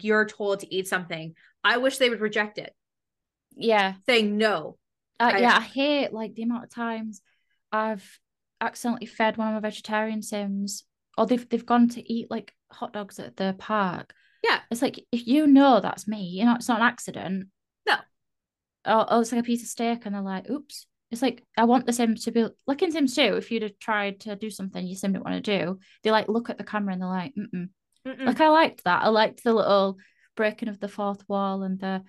[0.00, 1.34] you're told to eat something
[1.64, 2.74] i wish they would reject it.
[3.56, 3.94] Yeah.
[4.06, 4.76] Saying no.
[5.18, 7.22] Uh, I- yeah i hate like the amount of times
[7.72, 8.20] i've
[8.60, 10.84] accidentally fed one of my vegetarian sims
[11.16, 14.14] or they've they've gone to eat like hot dogs at the park.
[14.44, 14.60] Yeah.
[14.70, 17.48] it's like if you know that's me you know it's not an accident.
[17.86, 17.96] No.
[18.86, 21.64] or, or it's like a piece of steak and they're like oops it's like I
[21.64, 24.50] want the Sims to be like in Sims 2, if you'd have tried to do
[24.50, 27.08] something you Sim didn't want to do, they like look at the camera and they're
[27.08, 27.68] like, mm
[28.06, 28.26] Mm-mm.
[28.26, 29.02] like I liked that.
[29.02, 29.98] I liked the little
[30.36, 32.02] breaking of the fourth wall and the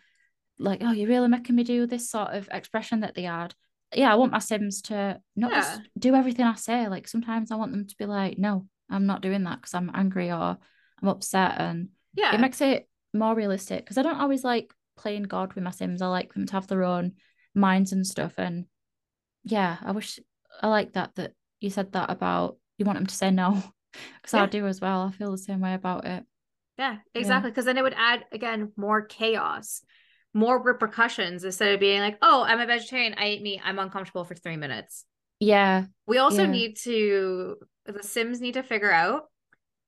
[0.58, 3.54] like, oh, you're really making me do this sort of expression that they had.
[3.94, 5.60] Yeah, I want my Sims to not Yeah.
[5.62, 6.88] just do everything I say.
[6.88, 9.92] Like sometimes I want them to be like, no, I'm not doing that because I'm
[9.94, 10.58] angry or
[11.02, 11.60] I'm upset.
[11.60, 15.64] And yeah it makes it more realistic because I don't always like playing God with
[15.64, 16.02] my Sims.
[16.02, 17.14] I like them to have their own
[17.56, 18.34] minds and stuff.
[18.38, 18.66] And
[19.44, 20.20] yeah, I wish
[20.62, 23.62] I like that that you said that about you want them to say no
[24.22, 24.48] because I Yeah.
[24.48, 25.02] do as well.
[25.02, 26.26] I feel the same way about it.
[26.78, 27.52] Yeah, exactly.
[27.52, 29.82] Because then it would add again more chaos,
[30.34, 33.16] more repercussions instead of being like, "Oh, I'm a vegetarian.
[33.18, 33.62] I eat meat.
[33.64, 35.06] I'm uncomfortable for three minutes."
[35.40, 36.52] Yeah, We also Yeah.
[36.52, 39.30] need to the Sims need to figure out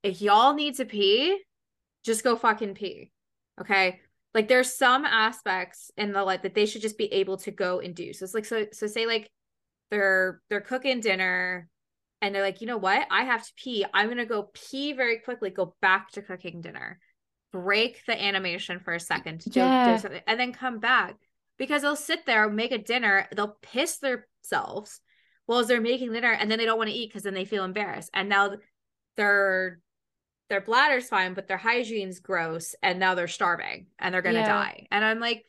[0.02, 1.40] if y'all need to pee,
[2.04, 3.12] just go fucking pee.
[3.60, 4.00] Okay.
[4.34, 7.80] Like there's some aspects in the like that they should just be able to go
[7.80, 8.12] and do.
[8.12, 9.30] So it's like so so say like
[9.92, 11.68] they're they're cooking dinner
[12.22, 13.06] and they're like, you know what?
[13.10, 13.84] I have to pee.
[13.92, 16.98] I'm gonna go pee very quickly, go back to cooking dinner,
[17.52, 19.92] break the animation for a second to do, Yeah.
[19.92, 21.16] do something, and then come back.
[21.58, 25.00] Because they'll sit there, make a dinner, they'll piss themselves
[25.44, 27.64] while they're making dinner and then they don't want to eat because then they feel
[27.64, 28.52] embarrassed and now
[29.16, 29.80] their
[30.48, 34.46] their bladder's fine but their hygiene's gross and now they're starving and they're gonna Yeah.
[34.46, 35.44] die and i'm like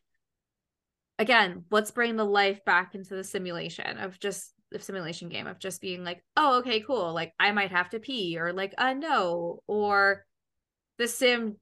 [1.23, 5.59] again let's bring the life back into the simulation of just the simulation game of
[5.59, 8.93] just being like oh okay cool like i might have to pee or like uh
[8.93, 10.25] no or
[10.97, 11.55] the sim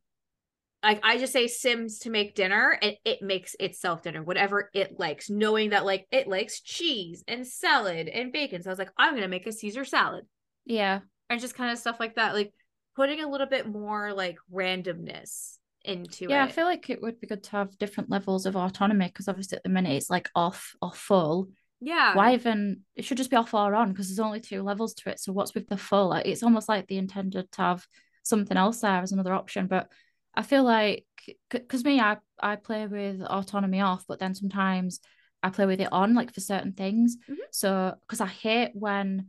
[0.84, 5.00] like I just say Sims to make dinner and it makes itself dinner, whatever it
[5.00, 8.64] likes, knowing that like it likes cheese and salad and bacon.
[8.64, 10.26] So I was like, I'm gonna make a Caesar salad.
[10.66, 11.02] Yeah.
[11.30, 12.34] And just kind of stuff like that.
[12.34, 12.52] Like
[12.96, 16.50] putting a little bit more like randomness into yeah, it.
[16.50, 19.58] I feel like it would be good to have different levels of autonomy because obviously
[19.58, 21.50] at the minute it's like off or full.
[21.80, 22.16] Yeah.
[22.16, 25.10] Why even it should just be off or on because there's only two levels to
[25.10, 25.20] it.
[25.20, 26.10] So what's with the full?
[26.10, 27.86] Like it's almost like they intended to have
[28.24, 29.68] something else there as another option.
[29.68, 29.90] But
[30.36, 31.06] I feel like
[31.50, 35.00] because me, I I play with autonomy off, but then sometimes
[35.44, 37.18] I play with it on, like for certain things.
[37.30, 37.36] Mhm.
[37.52, 39.28] So because I hate when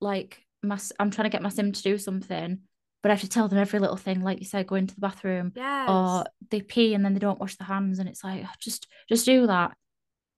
[0.00, 2.60] like my I'm trying to get my sim to do something,
[3.04, 5.02] but I have to tell them every little thing, like you said, go into the
[5.02, 5.90] bathroom Yes.
[5.90, 8.86] or they pee and then they don't wash their hands, and it's like "Oh, just
[9.10, 9.76] just do that.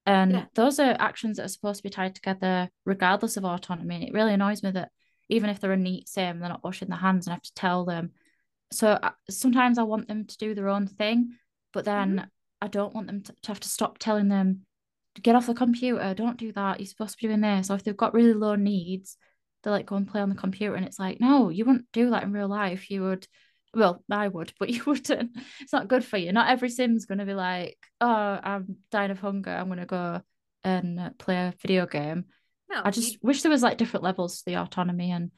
[0.04, 0.44] And Yeah.
[0.56, 3.94] those are actions that are supposed to be tied together regardless of autonomy.
[3.94, 4.90] And it really annoys me that
[5.28, 7.54] even if they're a neat sim, they're not washing their hands and I have to
[7.54, 8.10] tell them.
[8.72, 11.36] So I, sometimes I want them to do their own thing,
[11.72, 12.26] but then mm-hmm.
[12.62, 14.66] I don't want them to, to have to stop telling them,
[15.22, 16.80] get off the computer, don't do that.
[16.80, 17.70] You're supposed to be doing this.
[17.70, 19.16] Or if they've got really low needs,
[19.66, 20.76] they like go and play on the computer.
[20.76, 22.88] And it's like, no, you wouldn't do that in real life.
[22.88, 23.26] You would,
[23.74, 25.36] well, I would, but you wouldn't.
[25.60, 26.32] It's not good for you.
[26.32, 29.50] Not every sim's going to be like, oh, I'm dying of hunger.
[29.50, 30.22] I'm going to go
[30.62, 32.26] and play a video game.
[32.70, 35.10] no, I you- just wish there was like different levels to the autonomy.
[35.10, 35.32] And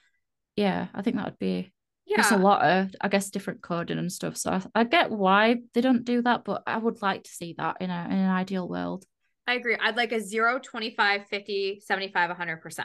[0.56, 1.72] yeah, I think that would be
[2.04, 2.18] yeah.
[2.18, 5.56] just a lot of i guess different coding and stuff so I, I get why
[5.74, 8.30] they don't do that but i would like to see that in, a, in an
[8.30, 9.04] ideal world
[9.48, 9.78] I agree.
[9.80, 12.84] I'd like a 0, 25, 50, 75, 100%.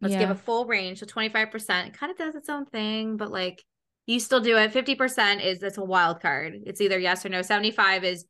[0.00, 1.00] Let's give a full range.
[1.00, 3.64] So 25% kind of does its own thing, but like
[4.06, 4.72] you still do it.
[4.72, 6.54] 50% is it's a wild card.
[6.66, 7.42] It's either yes or no.
[7.42, 8.24] 75 is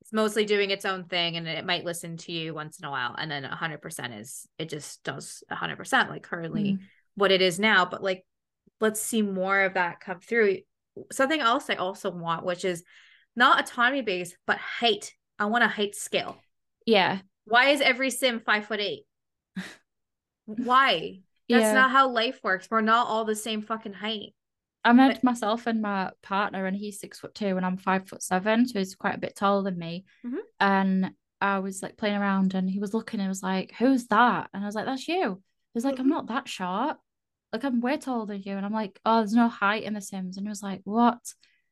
[0.00, 2.90] it's mostly doing its own thing and it might listen to you once in a
[2.90, 3.14] while.
[3.16, 6.78] And then 100% is it just does 100% like currently Mm.
[7.14, 7.84] what it is now.
[7.84, 8.24] But like
[8.80, 10.58] let's see more of that come through.
[11.12, 12.82] Something else I also want, which is
[13.36, 15.14] not autonomy based, but height.
[15.38, 16.36] I want a height scale.
[16.84, 19.04] yeah Why is every sim five foot eight?
[20.58, 21.20] Why?
[21.48, 22.68] That's yeah not how life works.
[22.70, 24.34] We're not all the same fucking height.
[24.84, 28.22] i met myself and my partner and he's six foot two and i'm five foot
[28.22, 30.38] seven so he's quite a bit taller than me Mhm.
[30.58, 34.48] and i was like playing around and he was looking and was like who's that
[34.52, 36.96] and i was like that's you he was like i'm not that short
[37.52, 40.00] like i'm way taller than you and i'm like oh there's no height in the
[40.00, 41.20] sims and he was like what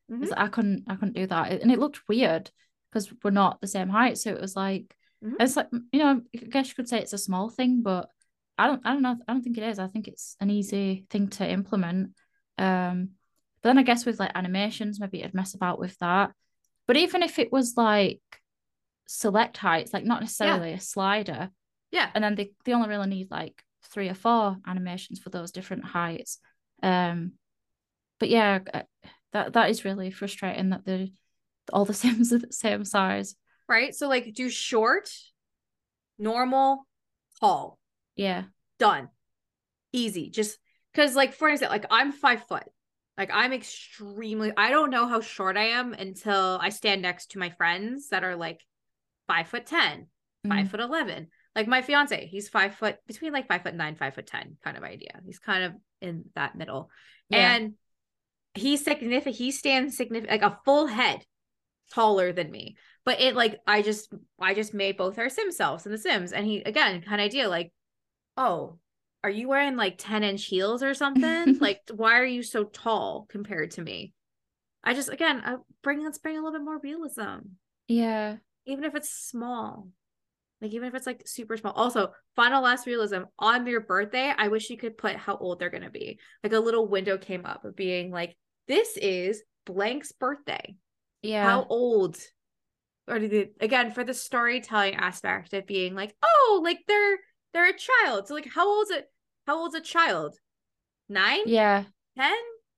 [0.09, 0.21] I Mhm.
[0.21, 1.63] was like, I couldn't I couldn't do that.
[1.63, 2.51] And it looked weird
[2.91, 4.19] because we're not the same height.
[4.19, 4.87] So it was like
[5.25, 5.37] Mhm.
[5.39, 8.09] it's like you know, I guess you could say it's a small thing, but
[8.59, 9.17] I don't I don't know.
[9.27, 9.79] I don't think it is.
[9.79, 12.11] I think it's an easy thing to implement.
[12.59, 13.11] Um
[13.63, 16.33] but then I guess with like animations, maybe it'd mess about with that.
[16.87, 18.21] But even if it was like
[19.07, 21.51] select heights, like not necessarily a slider,
[21.91, 22.11] Yeah.
[22.15, 25.85] and then they, they only really need like three or four animations for those different
[25.85, 26.39] heights
[26.83, 27.33] um
[28.19, 28.83] but yeah uh,
[29.33, 31.11] that that is really frustrating that the
[31.73, 33.35] all the sims are the same size
[33.69, 33.95] Right.
[33.95, 35.11] So like do short,
[36.19, 36.87] normal,
[37.41, 37.79] tall.
[38.21, 38.45] Yeah
[38.79, 39.09] Done.
[39.93, 40.31] Easy.
[40.31, 40.59] Just
[40.93, 42.65] because like for example, like I'm five foot.
[43.19, 47.39] Like I'm extremely I don't know how short I am until I stand next to
[47.39, 48.61] my friends that are like
[49.27, 50.07] five foot ten,
[50.49, 50.71] five Mm.
[50.71, 51.29] foot eleven.
[51.55, 54.79] Like my fiance, he's five foot between like five foot nine, five foot ten kind
[54.79, 55.21] of idea.
[55.27, 56.89] He's kind of in that middle.
[57.29, 57.53] Yeah.
[57.53, 57.75] And
[58.55, 61.23] he's significant, he stands significant like a full head
[61.93, 62.77] taller than me.
[63.05, 64.11] But it like I just
[64.41, 66.33] I just made both our sim selves in the Sims.
[66.33, 67.73] And he again kind of idea like,
[68.41, 68.79] oh,
[69.23, 71.59] are you wearing like 10 inch heels or something?
[71.61, 74.15] like, why are you so tall compared to me?
[74.83, 78.37] I just again I bring let's bring a little bit more realism yeah
[78.67, 79.89] even if it's small.
[80.61, 81.73] Like even if it's like super small.
[81.73, 85.71] Also, final last realism on your birthday, I wish you could put how old they're
[85.71, 86.19] gonna be.
[86.45, 88.37] Like a little window came up of being like,
[88.69, 90.77] this is blank's birthday.
[91.23, 92.19] yeah How old?
[93.09, 97.19] Or did it, again for the storytelling aspect of being like, oh, like they're
[97.53, 98.29] they're a child.
[98.29, 99.11] So like how old's it?
[99.47, 100.37] How old's a child?
[101.09, 101.41] Nine?
[101.47, 101.85] yeah
[102.17, 102.37] Ten?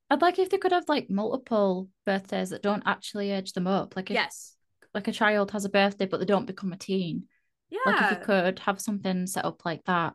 [0.09, 3.95] i'd like if they could have like multiple birthdays that don't actually age them up
[3.95, 4.57] like if Yes.
[4.95, 7.25] like a child has a birthday but they don't become a teen
[7.71, 7.81] Yeah.
[7.85, 10.15] like if you could have something set up like that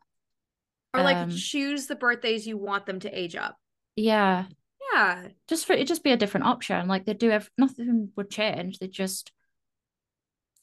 [0.95, 3.55] or like um, choose the birthdays you want them to age up.
[3.95, 4.45] yeah
[4.93, 5.27] Yeah.
[5.47, 6.87] just for it just be a different option.
[6.87, 8.79] Like they do have nothing would change.
[8.79, 9.31] They just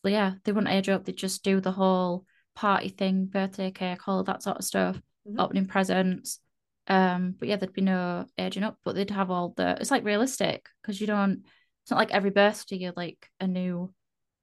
[0.02, 1.04] yeah, they wouldn't age up.
[1.04, 5.40] They just do the whole party thing, birthday cake, all that sort of stuff, Mhm.
[5.40, 6.40] opening presents.
[6.86, 10.04] Um, but yeah, there'd be no aging up, but they'd have all the it's like
[10.04, 11.42] realistic because you don't
[11.82, 13.92] it's not like every birthday you're like a new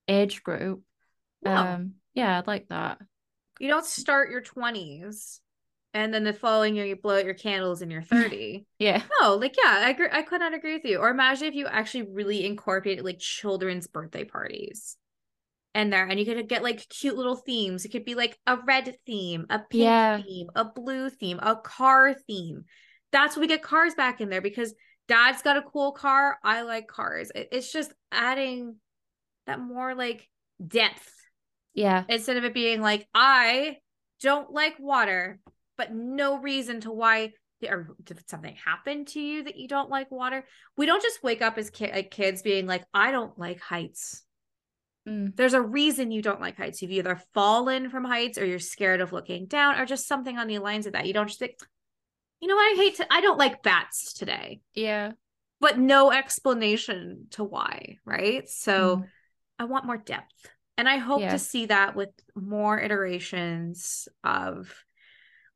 [0.07, 0.81] age group.
[1.43, 1.51] No.
[1.55, 2.99] Um, yeah, I'd like that.
[3.59, 5.39] you don't start your 20s
[5.93, 8.65] and then the following year you blow out your candles and you're 30.
[8.79, 9.03] Yeah.
[9.21, 10.97] no, like yeah, I agree, I could not agree with you.
[10.97, 14.97] Or imagine if you actually really incorporated like children's birthday parties
[15.73, 17.85] and there and you could get like cute little themes.
[17.85, 20.21] It could be like a red theme, a pink Yeah.
[20.21, 22.65] theme, a blue theme, a car theme.
[23.11, 24.73] That's when we get cars back in there because
[25.07, 26.37] dad's got a cool car.
[26.43, 27.31] I like cars.
[27.35, 28.75] It's just adding
[29.47, 30.27] that more like
[30.65, 31.11] depth
[31.73, 32.03] Yeah.
[32.09, 33.77] instead of it being like I
[34.21, 35.39] don't like water,
[35.77, 37.31] but no reason to why
[37.67, 40.43] or did something happen to you that you don't like water?
[40.77, 44.23] We don't just wake up as ki- like kids being like I don't like heights.
[45.07, 45.35] Mm.
[45.35, 46.81] There's a reason you don't like heights.
[46.81, 50.47] You've either fallen from heights or you're scared of looking down or just something on
[50.47, 51.07] the lines of that.
[51.07, 51.55] You don't just think,
[52.39, 52.73] you know what?
[52.73, 55.13] I hate to, I don't like bats today, Yeah.
[55.59, 57.97] but no explanation to why.
[58.05, 58.47] Right.
[58.47, 59.09] So Mm.
[59.59, 60.33] I want more depth.
[60.77, 61.31] And I hope Yeah.
[61.31, 64.73] to see that with more iterations of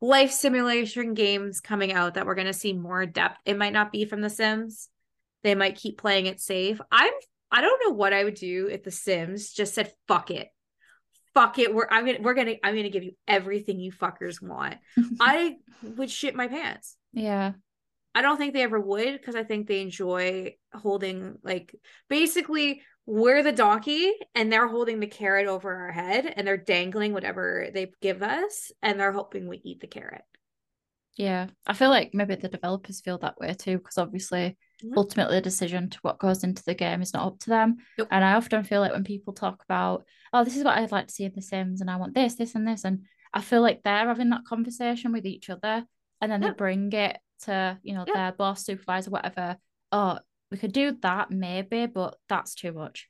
[0.02, 3.40] life simulation games coming out that we're going to see more depth.
[3.46, 4.90] It might not be from The Sims.
[5.42, 6.80] They might keep playing it safe.
[6.92, 7.14] I'm
[7.52, 10.50] I don't know what I would do if The Sims just said fuck it.
[11.34, 11.74] Fuck it.
[11.74, 14.76] We're I'm gonna we're gonna I'm gonna give you everything you fuckers want.
[15.20, 16.96] I would shit my pants.
[17.14, 17.54] yeah.
[18.18, 21.76] I don't think they ever would because I think they enjoy holding like
[22.08, 27.12] basically we're the donkey and they're holding the carrot over our head and they're dangling
[27.12, 30.22] whatever they give us and they're hoping we eat the carrot.
[31.18, 31.48] Yeah.
[31.68, 34.94] I feel like maybe the developers feel that way too, because obviously Mhm.
[34.98, 37.78] ultimately the decision to what goes into the game is not up to them.
[37.98, 38.08] Nope.
[38.12, 41.08] And I often feel like when people talk about, oh, this is what I'd like
[41.08, 42.84] to see in The Sims and I want this, this, and this.
[42.84, 45.86] And I feel like they're having that conversation with each other
[46.22, 46.50] and then Yeah.
[46.50, 48.14] they bring it to, you know, Yeah.
[48.14, 49.58] their boss, supervisor, whatever.
[49.92, 50.20] Oh,
[50.52, 53.10] we could do that maybe, but that's too much.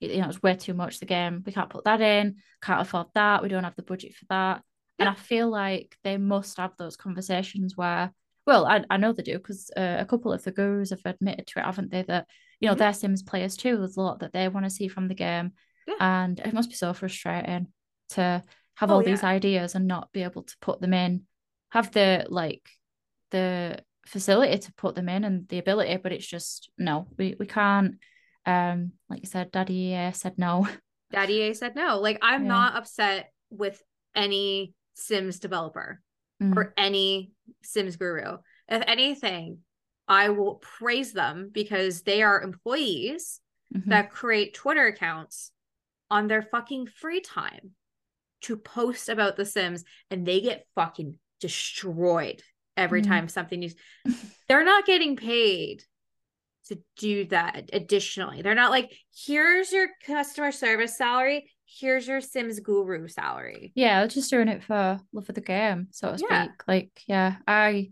[0.00, 1.00] You you know, it's way too much.
[1.00, 4.14] The game, we can't put that in, can't afford that, we don't have the budget
[4.14, 4.62] for that.
[4.98, 8.12] And I feel like they must have those conversations where,
[8.46, 11.46] well, I, I know they do because uh, a couple of the gurus have admitted
[11.48, 12.02] to it, haven't they?
[12.02, 12.26] That,
[12.60, 12.78] you know, Mhm.
[12.78, 13.76] they're Sims players too.
[13.76, 15.52] There's a lot that they want to see from the game.
[15.86, 15.94] Yeah.
[16.00, 17.68] And it must be so frustrating
[18.10, 18.42] to
[18.76, 21.22] have Oh, all these ideas and not be able to put them in,
[21.70, 22.68] have the like
[23.30, 27.46] the facility to put them in and the ability, but it's just no, we, we
[27.46, 27.96] can't.
[28.44, 30.68] Um, like you said, Daddy EA said no.
[31.10, 31.98] Daddy A said no.
[32.00, 32.48] Like I'm Yeah.
[32.48, 33.82] not upset with
[34.14, 36.00] any Sims developer
[36.42, 36.56] Mm.
[36.56, 37.32] or any
[37.62, 38.38] Sims guru.
[38.68, 39.58] If anything,
[40.08, 43.40] I will praise them because they are employees
[43.74, 43.86] Mhm.
[43.86, 45.50] that create Twitter accounts
[46.10, 47.74] on their fucking free time
[48.42, 52.42] to post about The Sims and they get fucking destroyed
[52.76, 53.06] every Mm.
[53.06, 53.74] time something news.
[54.48, 55.84] They're not getting paid
[56.66, 58.42] to do that additionally.
[58.42, 63.72] They're not like, here's your customer service salary, here's your Sims guru salary.
[63.74, 66.44] Yeah, they're just doing it for love of the game, so to Yeah.
[66.44, 66.68] speak.
[66.68, 67.90] Like, yeah, I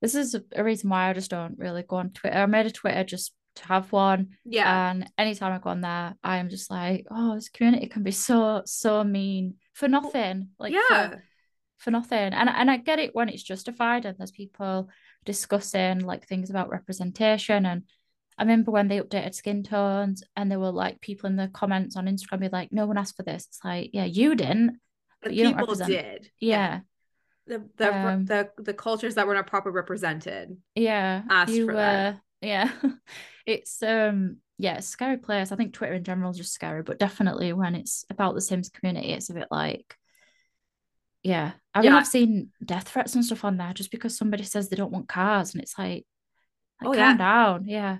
[0.00, 2.36] this is a, a reason why I just don't really go on Twitter.
[2.38, 4.28] I made a Twitter just to have one.
[4.44, 4.90] Yeah.
[4.90, 8.12] And anytime I go on there, I am just like, oh, this community can be
[8.12, 10.50] so, so mean for nothing.
[10.58, 11.08] Like yeah.
[11.10, 11.24] for,
[11.78, 12.32] for nothing.
[12.32, 14.88] And and I get it when it's justified and there's people
[15.24, 17.66] discussing like things about representation.
[17.66, 17.82] And
[18.38, 21.96] I remember when they updated skin tones and there were like people in the comments
[21.96, 23.46] on Instagram be like, no one asked for this.
[23.48, 24.78] It's like, yeah, you didn't.
[25.22, 26.30] but you people did.
[26.40, 26.80] Yeah.
[27.46, 30.56] The the, Um, the the cultures that were not properly represented.
[30.74, 31.22] Yeah.
[31.28, 32.14] Asked you for that.
[32.14, 32.70] uh yeah.
[33.46, 35.50] it's um yeah, it's scary place.
[35.52, 38.68] I think Twitter in general is just scary, but definitely when it's about the Sims
[38.68, 39.96] community, it's a bit like
[41.22, 41.52] yeah.
[41.74, 41.96] I mean Yeah.
[41.98, 45.08] I've seen death threats and stuff on there just because somebody says they don't want
[45.08, 46.06] cars and it's like,
[46.80, 47.16] like Oh, calm yeah.
[47.16, 47.64] down.
[47.66, 47.98] Yeah.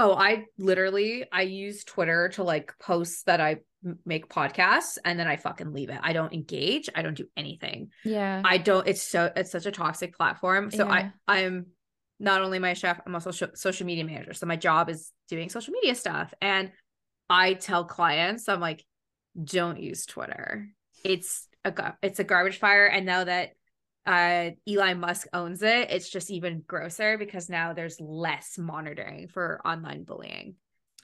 [0.00, 3.56] Oh, I literally I use Twitter to like post that I
[4.04, 5.98] make podcasts and then I fucking leave it.
[6.00, 6.88] I don't engage.
[6.94, 7.90] I don't do anything.
[8.04, 8.40] Yeah.
[8.44, 10.70] I don't it's so it's such a toxic platform.
[10.70, 11.10] So Yeah.
[11.26, 11.66] I I'm
[12.20, 14.34] not only my chef, I'm also social media manager.
[14.34, 16.70] So my job is doing social media stuff and
[17.28, 18.84] I tell clients I'm like
[19.42, 20.68] don't use Twitter.
[21.04, 23.50] It's a it's a garbage fire and now that
[24.08, 29.60] uh Elon Musk owns it, it's just even grosser because now there's less monitoring for
[29.64, 30.54] online bullying.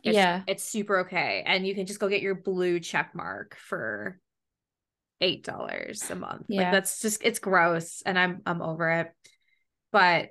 [0.03, 0.43] It's, Yeah.
[0.47, 1.43] It's super okay.
[1.47, 4.19] And you can just go get your blue check mark for
[5.21, 6.47] eight dollars a month.
[6.49, 6.71] Like Yeah.
[6.71, 9.13] that's just it's gross and I'm I'm over it.
[9.93, 10.31] But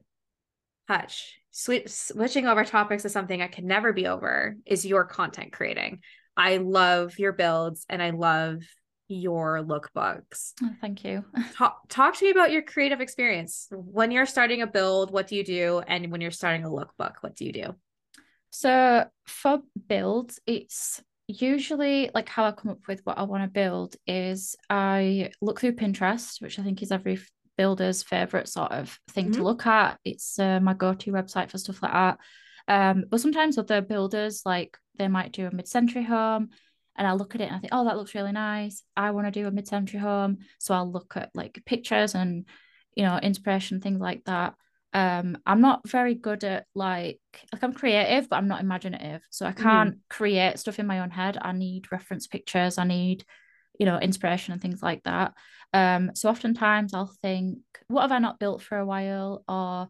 [0.89, 5.53] Hutch, swi- switching over topics to something I can never be over is your content
[5.53, 6.01] creating.
[6.35, 8.63] I love your builds and I love
[9.07, 10.53] your lookbooks.
[10.61, 11.25] Oh, thank you.
[11.55, 13.67] Talk, talk to me about your creative experience.
[13.71, 15.81] When you're starting a build, what do you do?
[15.87, 17.75] And when you're starting a lookbook, what do you do?
[18.49, 23.49] So for builds, it's usually like how I come up with what I want to
[23.49, 27.19] build is I look through Pinterest, which I think is every
[27.57, 29.35] builders' favorite sort of thing mm-hmm.
[29.35, 29.99] to look at.
[30.05, 32.19] It's uh, my go-to website for stuff like that.
[32.67, 36.49] Um, but sometimes other builders like they might do a mid-century home,
[36.95, 38.83] and I look at it and I think, oh, that looks really nice.
[38.95, 42.45] I want to do a mid-century home, so I'll look at like pictures and
[42.95, 44.55] you know inspiration things like that.
[44.93, 47.19] Um, I'm not very good at like
[47.51, 49.63] like I'm creative, but I'm not imaginative, so I mm-hmm.
[49.63, 49.99] can't mm.
[50.09, 51.37] create stuff in my own head.
[51.41, 52.77] I need reference pictures.
[52.77, 53.25] I need
[53.79, 55.33] you know inspiration and things like that.
[55.73, 59.89] Um, so oftentimes I'll think, what have I not built for a while, or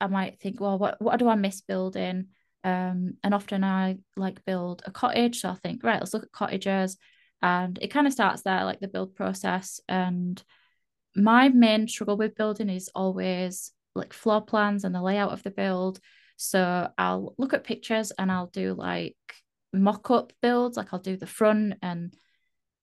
[0.00, 2.26] I might think, well, what what do I miss building?
[2.64, 5.40] Um, and often I like build a cottage.
[5.40, 6.96] So I think, right, let's look at cottages.
[7.42, 9.80] And it kind of starts there, like the build process.
[9.86, 10.42] And
[11.14, 15.50] my main struggle with building is always like floor plans and the layout of the
[15.50, 16.00] build.
[16.36, 19.16] So I'll look at pictures and I'll do like
[19.72, 22.16] mock up builds, like I'll do the front and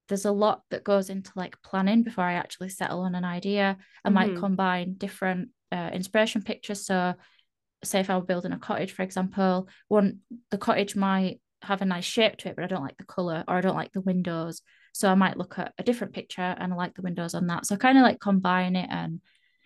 [0.07, 3.77] there's a lot that goes into like planning before I actually settle on an idea.
[4.03, 4.13] I mm-hmm.
[4.13, 6.85] might combine different uh, inspiration pictures.
[6.85, 7.13] So
[7.83, 10.19] say if I were building a cottage, for example, one
[10.49, 13.43] the cottage might have a nice shape to it, but I don't like the color
[13.47, 14.61] or I don't like the windows.
[14.93, 17.65] So I might look at a different picture and I like the windows on that.
[17.65, 19.21] So I kind of like combine it and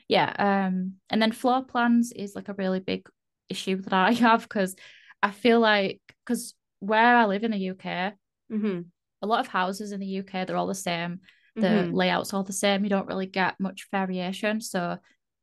[0.07, 0.33] yeah.
[0.37, 3.07] Um, and then floor plans is like a really big
[3.49, 4.75] issue that I have because
[5.23, 8.13] I feel like because where I live in the UK,
[8.51, 8.81] mm-hmm.
[9.21, 11.21] a lot of houses in the UK they're all the same.
[11.55, 11.93] The mm-hmm.
[11.93, 12.83] layouts all the same.
[12.83, 14.59] You don't really get much variation.
[14.59, 14.97] So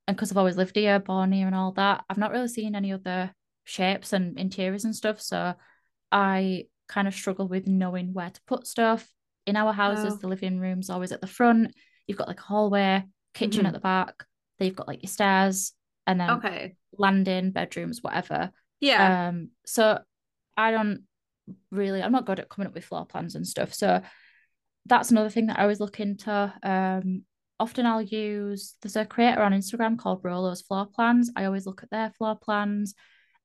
[0.07, 2.75] and because I've always lived here, born here, and all that, I've not really seen
[2.75, 3.33] any other
[3.65, 5.21] shapes and interiors and stuff.
[5.21, 5.55] So
[6.11, 9.09] I kind of struggle with knowing where to put stuff.
[9.47, 10.17] In our houses, oh.
[10.17, 11.75] the living room's always at the front.
[12.07, 13.67] You've got like a hallway, kitchen mm-hmm.
[13.67, 14.25] at the back.
[14.59, 15.73] Then you've got like your stairs,
[16.07, 18.51] and then okay, landing, bedrooms, whatever.
[18.81, 19.29] Yeah.
[19.29, 19.51] Um.
[19.67, 19.99] So
[20.57, 21.05] I don't
[21.71, 22.03] really.
[22.03, 23.75] I'm not good at coming up with floor plans and stuff.
[23.75, 24.03] So
[24.87, 26.53] that's another thing that I always look into.
[26.63, 27.25] Um
[27.59, 31.31] often I'll use there's a creator on Instagram called Rolo's Floor Plans.
[31.37, 32.95] I always look at their floor plans.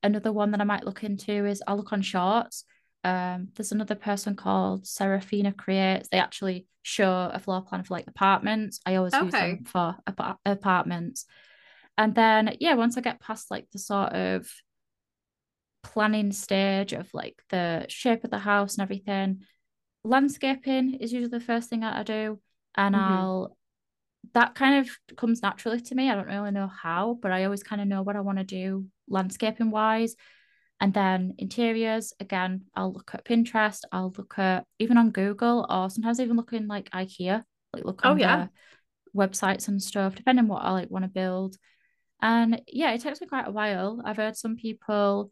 [0.04, 2.64] Another one that I might look into is I'll look on shorts.
[3.04, 6.10] Um, there's another person called Serafina Creates.
[6.10, 8.80] They actually show a floor plan for like apartments.
[8.86, 9.24] I always okay.
[9.24, 11.26] use them for ap- apartments.
[11.98, 14.50] And then yeah, once I get past like the sort of
[15.84, 19.42] planning stage of like the shape of the house and everything,
[20.04, 22.40] landscaping is usually the first thing that I do.
[22.76, 23.04] And mm-hmm.
[23.04, 23.57] I'll
[24.34, 26.10] that kind of comes naturally to me.
[26.10, 28.44] I don't really know how, but I always kind of know what I want to
[28.44, 30.16] do landscaping wise.
[30.80, 35.90] And then interiors, again, I'll look at Pinterest, I'll look at even on Google, or
[35.90, 38.48] sometimes even look in like IKEA, like look oh, on oh, yeah.
[39.16, 41.58] websites and stuff, depending on what I like want to build.
[42.22, 44.02] And yeah, it takes me quite a while.
[44.06, 45.32] I've heard some people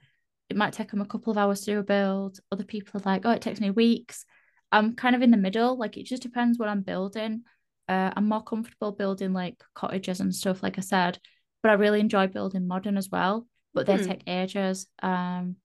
[0.49, 2.39] it might take them a couple of hours to do a build.
[2.51, 4.25] Other people are like, oh, it takes me weeks.
[4.71, 5.77] I'm kind of in the middle.
[5.77, 7.43] Like it just depends what I'm building.
[7.87, 11.19] Uh, I'm more comfortable building like cottages and stuff, like I said,
[11.61, 13.47] but I really enjoy building modern as well.
[13.73, 14.07] But they mm.
[14.07, 14.87] take ages.
[15.01, 15.57] Um,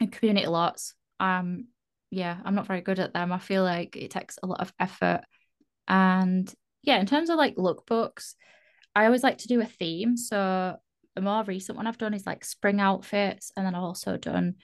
[0.00, 0.94] and community lots.
[1.20, 1.68] Um,
[2.10, 3.32] yeah, I'm not very good at them.
[3.32, 5.22] I feel like it takes a lot of effort.
[5.86, 8.34] And yeah, in terms of like lookbooks,
[8.94, 10.16] I always like to do a theme.
[10.16, 10.76] So
[11.14, 14.54] the more recent one I've done is like spring outfits, and then I've also done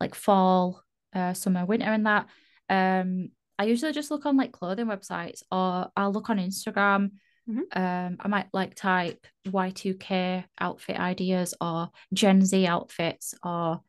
[0.00, 0.82] like fall,
[1.14, 2.26] uh, summer, winter, and that.
[2.68, 7.12] Um, I usually just look on like clothing websites or I'll look on Instagram.
[7.48, 7.60] Mm-hmm.
[7.72, 13.80] Um, I might like type Y2K outfit ideas or Gen Z outfits or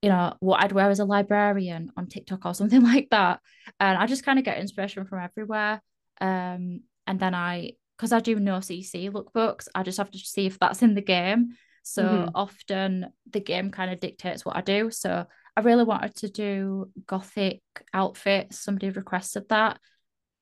[0.00, 3.40] you know what I'd wear as a librarian on TikTok or something like that.
[3.80, 5.82] And I just kind of get inspiration from everywhere.
[6.20, 10.46] Um, and then I because I do no CC lookbooks, I just have to see
[10.46, 11.56] if that's in the game.
[11.82, 12.28] So mm-hmm.
[12.34, 14.90] often the game kind of dictates what I do.
[14.90, 15.26] So
[15.56, 18.58] I really wanted to do gothic outfits.
[18.58, 19.78] Somebody requested that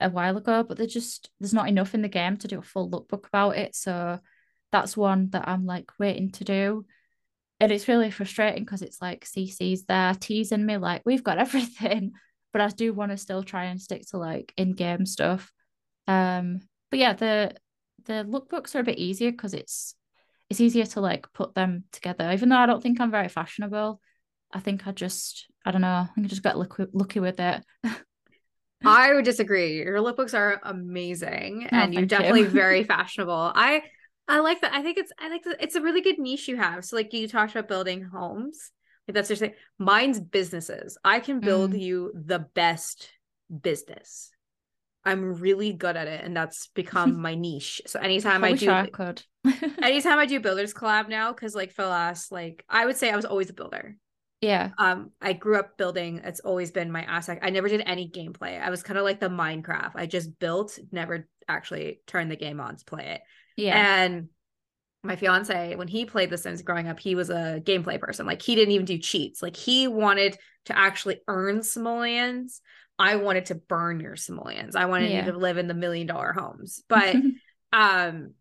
[0.01, 2.63] a while ago, but there's just there's not enough in the game to do a
[2.63, 3.75] full lookbook about it.
[3.75, 4.19] So
[4.71, 6.87] that's one that I'm like waiting to do.
[7.61, 12.13] And it's really frustrating because it's like CC's there teasing me like we've got everything,
[12.53, 15.53] but I do want to still try and stick to like in-game stuff.
[16.09, 16.61] Um,
[16.91, 17.55] but yeah, the
[18.05, 19.95] the lookbooks are a bit easier because it's
[20.51, 22.31] it's easier to like put them together.
[22.33, 24.01] Even though I don't think I'm very fashionable,
[24.53, 27.41] I think I just, I don't know, I think I just got lucky, lucky with
[27.41, 27.65] it.
[28.85, 29.77] I would disagree.
[29.77, 32.49] Your lookbooks are amazing, oh, and you're definitely you.
[32.49, 33.53] very fashionable.
[33.55, 33.83] I
[34.29, 34.73] I like that.
[34.73, 35.57] I think it's I like that.
[35.61, 36.85] It's a really good niche you have.
[36.85, 38.71] So like you talked about building homes.
[39.07, 40.97] Like that's just like mine's businesses.
[41.05, 41.81] I can build mm.
[41.81, 43.11] you the best
[43.61, 44.31] business.
[45.05, 47.83] I'm really good at it, and that's become my niche.
[47.87, 49.23] So anytime I do, I could.
[49.83, 53.11] anytime I do builders collab now, because like for the last like I would say
[53.11, 53.97] I was always a builder.
[54.43, 54.71] Yeah.
[54.77, 56.21] Um, I grew up building.
[56.25, 57.45] It's always been my aspect.
[57.45, 58.61] I never did any gameplay.
[58.61, 59.93] I was kind of like the Minecraft.
[59.95, 63.21] I just built, never actually turned the game on to play it.
[63.57, 64.03] Yeah.
[64.03, 64.29] And
[65.05, 68.27] my fiance, when he played The Sims growing up, he was a gameplay person.
[68.27, 69.43] Like he didn't even do cheats.
[69.43, 70.37] Like he wanted
[70.67, 72.61] to actually earn simoleons.
[72.99, 74.75] I wanted to burn your simoleons.
[74.77, 75.25] I wanted Yeah.
[75.25, 76.83] you to live in the million dollar homes.
[76.89, 77.17] But
[77.73, 78.35] um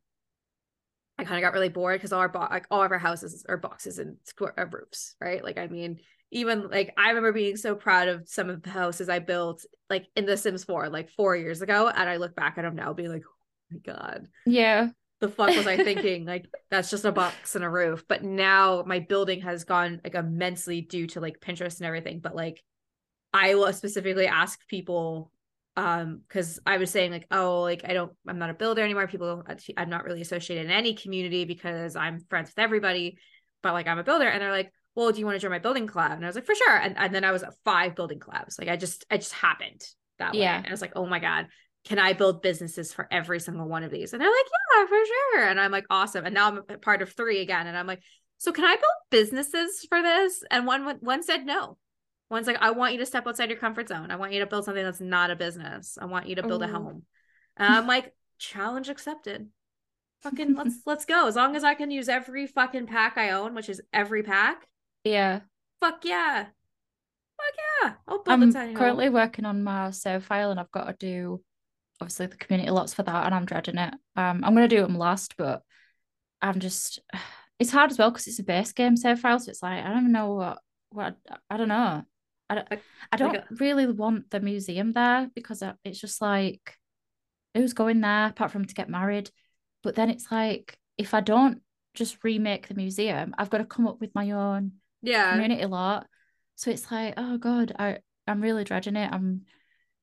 [1.22, 3.46] I kind of got really bored because all our bo- like all of our houses
[3.48, 5.44] are boxes and square uh, roofs, right?
[5.44, 6.00] Like I mean,
[6.32, 10.08] even like I remember being so proud of some of the houses I built like
[10.16, 12.94] in The Sims 4, like four years ago, and I look back at them now,
[12.94, 14.90] being like, oh my god, yeah.
[15.20, 16.26] the fuck was I thinking?
[16.26, 18.04] like that's just a box and a roof.
[18.08, 22.20] But now my building has gone like immensely due to like Pinterest and everything.
[22.20, 22.64] But like
[23.34, 25.32] I will specifically ask people
[25.78, 29.08] um because I was saying like oh like I don't I'm not a builder anymore.
[29.08, 29.44] People
[29.78, 33.18] I'm not really associated in any community because I'm friends with everybody,
[33.64, 35.60] but like I'm a builder and they're like, well, do you want to join my
[35.60, 36.76] building club And I was like, for sure.
[36.76, 39.82] And, and then I was at five building clubs Like I just I just happened
[40.20, 40.42] that way.
[40.42, 40.58] Yeah.
[40.58, 41.48] And I was like, oh my God,
[41.86, 44.14] can I build businesses for every single one of these?
[44.14, 44.46] And they're like,
[44.76, 45.48] yeah, for sure.
[45.48, 46.26] And I'm like, awesome.
[46.26, 47.68] And now I'm part of three again.
[47.68, 48.02] And I'm like,
[48.38, 50.44] so can I build businesses for this?
[50.52, 51.78] And one one said no.
[52.32, 54.10] One's like, I want you to step outside your comfort zone.
[54.10, 55.98] I want you to build something that's not a business.
[56.02, 57.04] I want you to build a home.
[57.58, 59.50] And I'm like, challenge accepted.
[60.22, 61.28] Fucking let's let's go.
[61.28, 64.66] As long as I can use every fucking pack I own, which is every pack.
[65.04, 65.42] Yeah.
[65.82, 66.46] Fuck yeah.
[67.36, 67.54] Fuck
[67.84, 67.94] yeah.
[68.08, 69.14] I'll build I'm currently home.
[69.14, 71.44] working on my save file and I've got to do
[72.00, 73.94] obviously the community lots for that and I'm dreading it.
[74.16, 75.64] Um, I'm gonna do them last, but
[76.42, 77.00] I'm just
[77.60, 79.90] it's hard as well because it's a base game save file, so it's like I
[79.90, 80.60] don't even know what
[80.92, 81.18] what
[81.50, 82.04] I don't know.
[82.52, 86.76] I don't Like- I don't like really want the museum there because it's just like
[87.56, 89.30] who's going there apart from to get married.
[89.84, 91.62] But then it's like if I don't
[91.94, 95.32] just remake the museum, I've got to come up with my own Yeah.
[95.32, 96.08] community lot.
[96.56, 99.10] So it's like, oh god, I I'm really dreading it.
[99.12, 99.46] I'm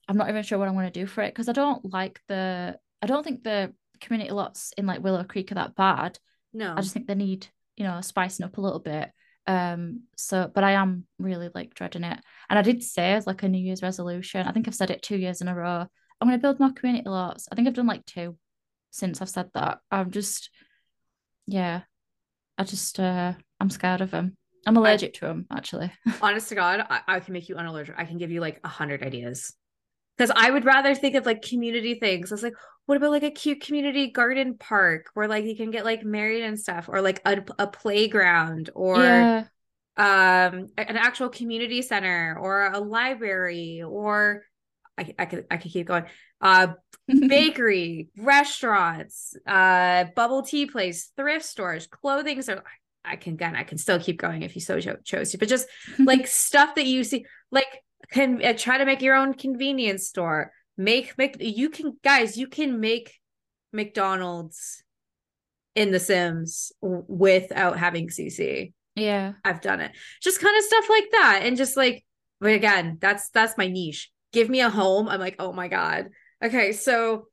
[0.09, 2.21] I'm not even sure what I'm going to do for it because I don't like
[2.29, 6.19] the I don't think the community lots in like Willow Creek are that bad.
[6.53, 6.73] No.
[6.77, 7.47] I just think they need
[7.77, 9.11] you know spicing up a little bit.
[9.49, 10.03] Um.
[10.17, 12.21] So, but I am really like dreading it.
[12.49, 14.47] And I did say as like a New Year's resolution.
[14.47, 15.87] I think I've said it two years in a row.
[16.21, 17.49] I'm going to build more community lots.
[17.51, 18.37] I think I've done like two
[18.91, 19.79] since I've said that.
[19.91, 20.51] I'm just,
[21.47, 21.83] yeah,
[22.57, 24.37] I just uh I'm scared of them.
[24.67, 25.91] I'm allergic to them actually.
[26.23, 27.95] honest to God, I, I can make you unallergic.
[27.97, 29.55] I can give you like a hundred ideas.
[30.17, 32.33] Because I would rather think of like community things.
[32.33, 32.55] I was like,
[32.89, 36.43] what about like a cute community garden park where like you can get like married
[36.43, 39.45] and stuff, or like a, a playground, or yeah,
[39.99, 44.43] um an actual community center, or a library, or
[44.97, 46.05] I, I could I could keep going.
[46.41, 46.69] Uh
[47.29, 52.65] bakery, restaurants, uh, bubble tea place, thrift stores, clothing store.
[53.05, 55.49] I can again, I can still keep going if you so cho- chose to, but
[55.49, 55.69] just
[55.99, 57.83] like stuff that you see, like
[58.13, 60.53] can uh, try to make your own convenience store.
[60.79, 63.19] Make make you can guys, you can make
[63.73, 64.83] McDonald's
[65.75, 68.73] in The Sims without having CC.
[68.97, 69.93] yeah, I've done it.
[70.23, 71.41] Just kind of stuff like that.
[71.43, 72.05] And just like,
[72.41, 74.11] but again, that's that's my niche.
[74.33, 75.09] Give me a home.
[75.09, 76.09] I'm like, oh my God.
[76.43, 77.27] Okay, so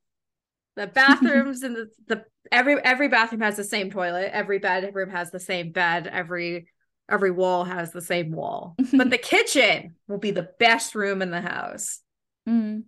[0.76, 5.32] the bathrooms and the, the every every bathroom has the same toilet, every bedroom has
[5.32, 6.68] the same bed, every
[7.10, 8.76] every wall has the same wall.
[8.94, 12.00] But the kitchen will be the best room in the house.
[12.48, 12.84] Mm.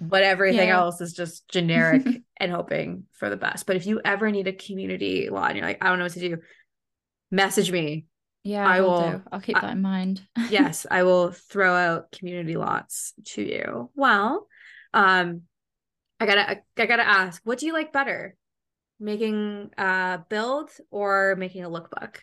[0.00, 0.78] But everything Yeah.
[0.78, 3.66] else is just generic and hoping for the best.
[3.66, 6.12] But if you ever need a community lot and you're like, I don't know what
[6.12, 6.38] to do,
[7.30, 8.06] message me.
[8.44, 8.66] yeah.
[8.66, 9.22] I will.
[9.32, 10.22] I'll keep I- that in mind.
[10.50, 13.90] yes, I will throw out community lots to you.
[13.94, 14.46] Well,
[14.94, 15.42] um,
[16.20, 18.36] I gotta I gotta ask, what do you like better?
[19.00, 22.16] Making a build or making a lookbook?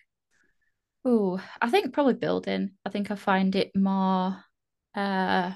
[1.05, 2.71] Oh, I think probably building.
[2.85, 4.43] I think I find it more
[4.95, 5.51] uh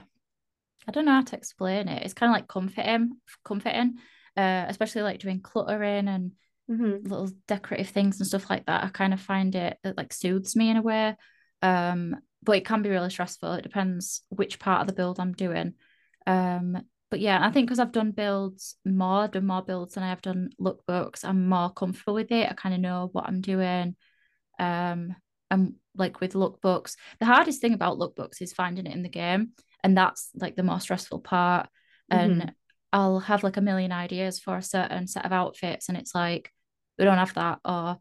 [0.87, 2.03] I don't know how to explain it.
[2.03, 3.97] It's kind of like comforting, comforting,
[4.35, 6.31] uh, especially like doing cluttering and
[6.67, 8.83] little decorative things and stuff like that.
[8.83, 11.15] I kind of find it that like soothes me in a way.
[11.61, 13.53] Um, but it can be really stressful.
[13.53, 15.73] It depends which part of the build I'm doing.
[16.25, 16.77] Um,
[17.11, 20.21] but yeah, I think because I've done builds more, done more builds than I have
[20.21, 22.49] done lookbooks, I'm more comfortable with it.
[22.49, 23.95] I kind of know what I'm doing.
[24.59, 25.15] Um,
[25.49, 29.53] and like with lookbooks, the hardest thing about lookbooks is finding it in the game,
[29.83, 31.69] and that's like the more stressful part.
[32.11, 32.53] And
[32.91, 36.51] I'll have like a million ideas for a certain set of outfits, and it's like
[36.97, 37.59] we don't have that.
[37.63, 37.97] Or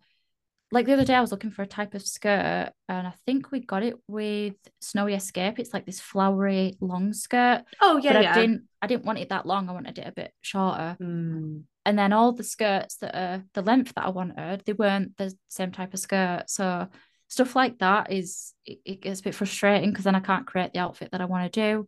[0.70, 3.50] like the other day, I was looking for a type of skirt, and I think
[3.50, 5.59] we got it with Snowy Escape.
[5.59, 8.32] It's like this flowery long skirt, Oh yeah, but yeah.
[8.32, 8.68] I didn't.
[8.80, 9.68] I didn't want it that long.
[9.68, 10.96] I wanted it a bit shorter.
[11.00, 11.64] Mm.
[11.84, 15.34] And then all the skirts that are the length that I wanted, they weren't the
[15.48, 16.44] same type of skirt.
[16.48, 16.86] So
[17.28, 20.72] stuff like that is it, it gets a bit frustrating because then I can't create
[20.72, 21.86] the outfit that I want to do,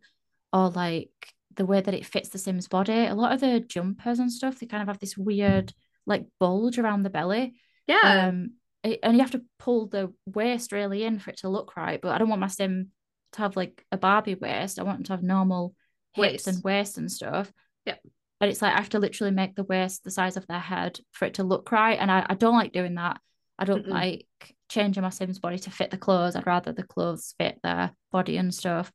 [0.53, 1.11] or like
[1.55, 3.05] the way that it fits the Sims body.
[3.05, 5.73] A lot of the jumpers and stuff, they kind of have this weird
[6.05, 7.55] like bulge around the belly.
[7.87, 8.29] Yeah.
[8.29, 8.53] Um,
[8.83, 12.01] it, and you have to pull the waist really in for it to look right.
[12.01, 12.89] But I don't want my sim
[13.33, 14.79] to have like a Barbie waist.
[14.79, 15.75] I want them to have normal
[16.13, 16.47] hips Waist.
[16.47, 17.51] and waist and stuff.
[17.85, 18.01] Yep.
[18.39, 20.99] But it's like I have to literally make the waist the size of their head
[21.11, 21.97] for it to look right.
[21.99, 23.19] And I, I don't like doing that.
[23.61, 23.91] I don't Mm-mm.
[23.91, 24.25] like
[24.69, 26.35] changing my sim's body to fit the clothes.
[26.35, 28.91] I'd rather the clothes fit their body and stuff.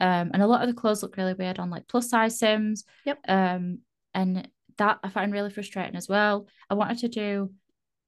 [0.00, 2.84] Um, and a lot of the clothes look really weird on like plus size sims.
[3.04, 3.18] Yep.
[3.28, 3.78] Um,
[4.12, 6.48] and that I find really frustrating as well.
[6.68, 7.52] I wanted to do,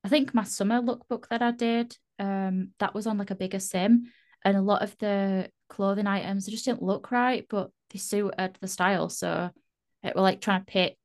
[0.02, 3.60] I think my summer lookbook that I did, um, that was on like a bigger
[3.60, 4.06] sim,
[4.44, 8.66] and a lot of the clothing items just didn't look right, but they suited the
[8.66, 9.08] style.
[9.08, 9.50] So
[10.02, 10.96] it were like trying to pick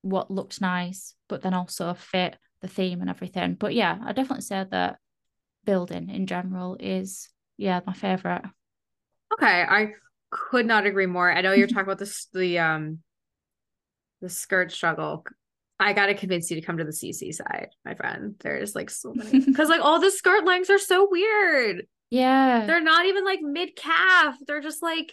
[0.00, 3.54] what looked nice, but then also fit the theme and everything.
[3.54, 4.98] But yeah, I definitely say that
[5.64, 7.28] building in general is
[7.58, 8.42] yeah my favorite.
[9.34, 9.92] Okay, I
[10.30, 11.30] could not agree more.
[11.30, 13.00] I know you're talking about this the um
[14.20, 15.24] the skirt struggle.
[15.78, 18.36] I gotta convince you to come to the CC side, my friend.
[18.38, 21.86] There's like so many because like all the skirt lengths are so weird.
[22.10, 24.36] Yeah, They're not even like mid calf.
[24.46, 25.12] They're just like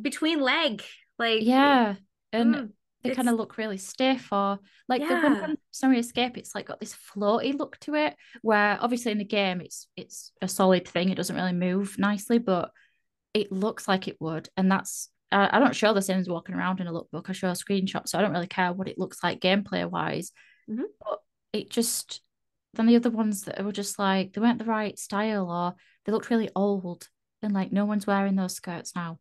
[0.00, 0.82] between leg.
[1.18, 1.96] Like yeah,
[2.32, 2.70] and mm,
[3.02, 4.58] they kind of look really stiff or
[4.88, 8.78] like the one from Snowy Escape, it's like got this floaty look to it, where
[8.80, 12.70] obviously in the game it's it's a solid thing, it doesn't really move nicely, but
[13.34, 14.48] it looks like it would.
[14.56, 17.48] And that's I, I don't show the Sims walking around in a lookbook, I show
[17.48, 20.32] a screenshot, so I don't really care what it looks like gameplay wise.
[20.68, 20.84] Mhm.
[21.00, 21.20] But
[21.52, 22.20] it just
[22.74, 26.12] then the other ones that were just like they weren't the right style or they
[26.12, 27.08] looked really old
[27.42, 29.18] and like no one's wearing those skirts now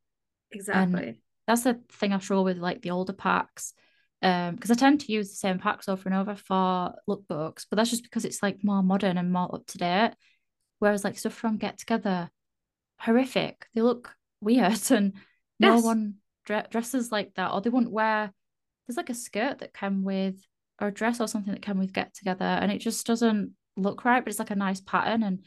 [0.51, 1.21] exactly.
[1.47, 3.73] That's the thing I struggle with, like the older packs.
[4.21, 7.77] Um, because I tend to use the same packs over and over for lookbooks, but
[7.77, 10.11] that's just because it's like more modern and more up to date.
[10.79, 12.29] Whereas like stuff from Get Together,
[12.99, 13.67] horrific.
[13.73, 15.13] They look weird and
[15.59, 15.83] no Yes.
[15.83, 16.15] one
[16.45, 18.31] dre- dresses like that, or they wouldn't wear.
[18.87, 20.35] There's like a skirt that came with,
[20.81, 24.03] or a dress or something that came with Get Together, and it just doesn't look
[24.03, 24.23] right.
[24.23, 25.43] But it's like a nice pattern, and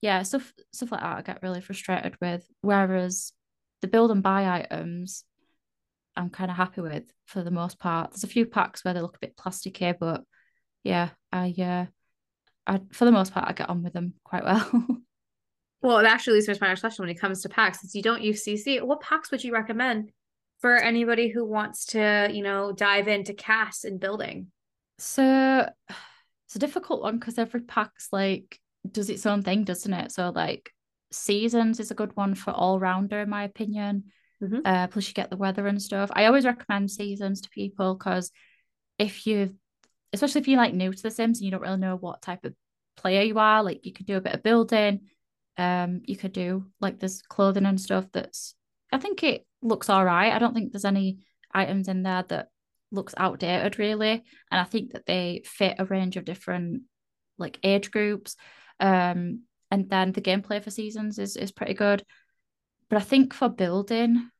[0.00, 2.46] yeah, stuff stuff like that I get really frustrated with.
[2.62, 3.32] Whereas
[3.82, 5.24] the build and buy items,
[6.16, 8.10] I'm kind of happy with for the most part.
[8.10, 10.22] There's a few packs where they look a bit plasticky, but
[10.82, 11.86] yeah, I uh,
[12.66, 14.70] I for the most part I get on with them quite well.
[15.82, 17.80] Well, it actually leads me to my next question when it comes to packs.
[17.80, 20.10] Since you don't use CC, what packs would you recommend
[20.60, 24.48] for anybody who wants to, you know, dive into CAS and building?
[24.98, 25.68] so
[26.46, 28.58] it's a difficult one because every pack's like
[28.90, 30.12] does its own thing, doesn't it?
[30.12, 30.72] So like
[31.12, 34.04] seasons is a good one for all rounder in my opinion.
[34.42, 34.62] Mhm.
[34.64, 36.10] Uh, plus you get the weather and stuff.
[36.12, 38.30] I always recommend seasons to people because
[38.98, 39.56] if you,
[40.12, 42.44] especially if you're like new to the Sims and you don't really know what type
[42.44, 42.54] of
[42.96, 45.00] player you are, like you could do a bit of building.
[45.58, 48.06] Um, you could do like this clothing and stuff.
[48.12, 48.54] That's
[48.92, 50.32] I think it looks all right.
[50.32, 51.18] I don't think there's any
[51.52, 52.48] items in there that
[52.92, 54.10] looks outdated really,
[54.50, 56.82] and I think that they fit a range of different
[57.38, 58.36] like age groups.
[58.80, 62.04] Um, and then the gameplay for seasons is is pretty good.
[62.88, 64.30] But I think for building,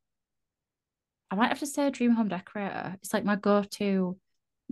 [1.31, 2.97] I might have to say a Dream Home Decorator.
[3.03, 4.17] It's like my go-to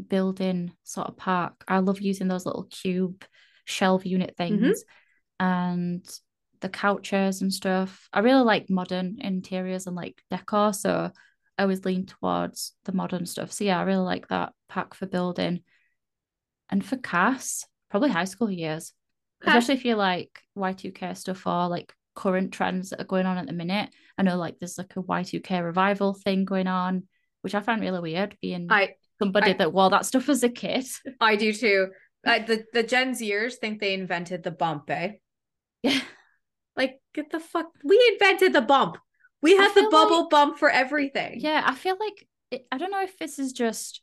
[0.09, 1.65] building sort of park.
[1.67, 3.25] I love using those little cube
[3.65, 4.57] shelf unit mm-hmm.
[4.57, 4.85] things
[5.41, 6.07] and
[6.61, 8.09] the couches and stuff.
[8.13, 11.11] I really like modern interiors and like decor, so
[11.59, 13.53] I always lean towards the modern stuff.
[13.53, 15.63] So yeah, I really like that pack for building.
[16.71, 18.93] And for CAS, probably high school years,
[19.43, 23.47] especially if you like Y2K stuff or like current trends that are going on at
[23.47, 23.91] the minute.
[24.19, 27.05] I know like there's like a Y2K revival thing going on,
[27.43, 30.49] which I find really weird being I somebody I- that wore that stuff as a
[30.49, 30.85] kid.
[31.21, 31.89] I do too.
[32.27, 35.13] I, the the Gen Zers think they invented the bump, eh?
[35.83, 36.01] yeah.
[36.77, 37.67] Like, get the fuck.
[37.85, 38.97] We invented the bump.
[39.43, 41.39] We had the bubble like- bump for everything.
[41.41, 44.01] Yeah, I feel like it, I don't know if this is just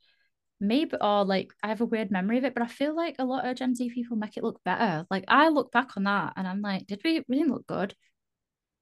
[0.61, 3.15] but or oh, like I have a weird memory of it, but I feel like
[3.19, 5.05] a lot of Gen Z people make it look better.
[5.09, 7.21] Like I look back on that and I'm like, did we?
[7.29, 7.95] Didn't look good.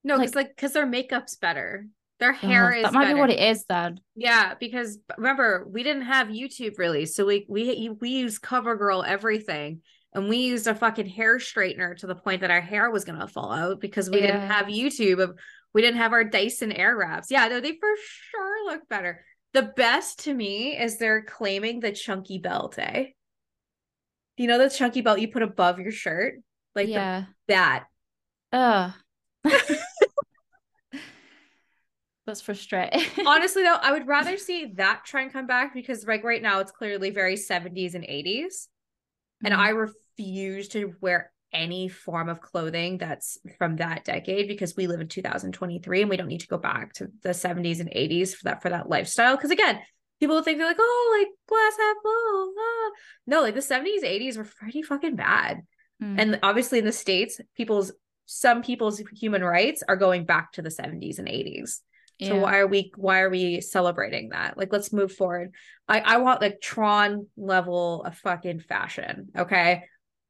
[0.03, 1.87] No, because like- like because their makeup's better.
[2.19, 3.15] Their Oh, hair is that might better.
[3.15, 4.01] be what it is then.
[4.15, 9.81] Yeah, because remember we didn't have YouTube really, so we we we use CoverGirl everything,
[10.13, 13.27] and we used a fucking hair straightener to the point that our hair was gonna
[13.27, 15.37] fall out because we didn't have YouTube.
[15.73, 17.31] We didn't have our Dyson Airwraps.
[17.31, 17.89] Yeah, no, they for
[18.31, 19.23] sure look better.
[19.53, 22.77] The best to me is they're claiming the chunky belt.
[22.77, 23.07] Eh?
[24.37, 26.35] You know the chunky belt you put above your shirt,
[26.75, 27.25] like the, yeah.
[27.47, 27.85] that.
[28.53, 28.91] Ugh.
[32.25, 33.01] That's frustrating.
[33.25, 36.71] Honestly, though, I would rather see that trend come back because like right now it's
[36.71, 38.67] clearly very 70s and 80s.
[39.43, 39.57] And Mm.
[39.57, 45.01] I refuse to wear any form of clothing that's from that decade because we live
[45.01, 48.43] in 2023 and we don't need to go back to the 70s and 80s for
[48.45, 49.35] that for that lifestyle.
[49.35, 49.79] Because again,
[50.19, 52.53] people think they're like, oh, like glass half full.
[52.57, 52.91] Ah.
[53.27, 55.61] No, like the 70s, 80s were pretty fucking bad.
[56.01, 56.15] Mm.
[56.17, 57.91] And obviously in the States, people's
[58.25, 61.79] some people's human rights are going back to the 70s and 80s.
[62.21, 64.57] So why are we why are we celebrating that?
[64.57, 65.53] Like let's move forward.
[65.87, 69.85] I I want like Tron level of fucking fashion, okay?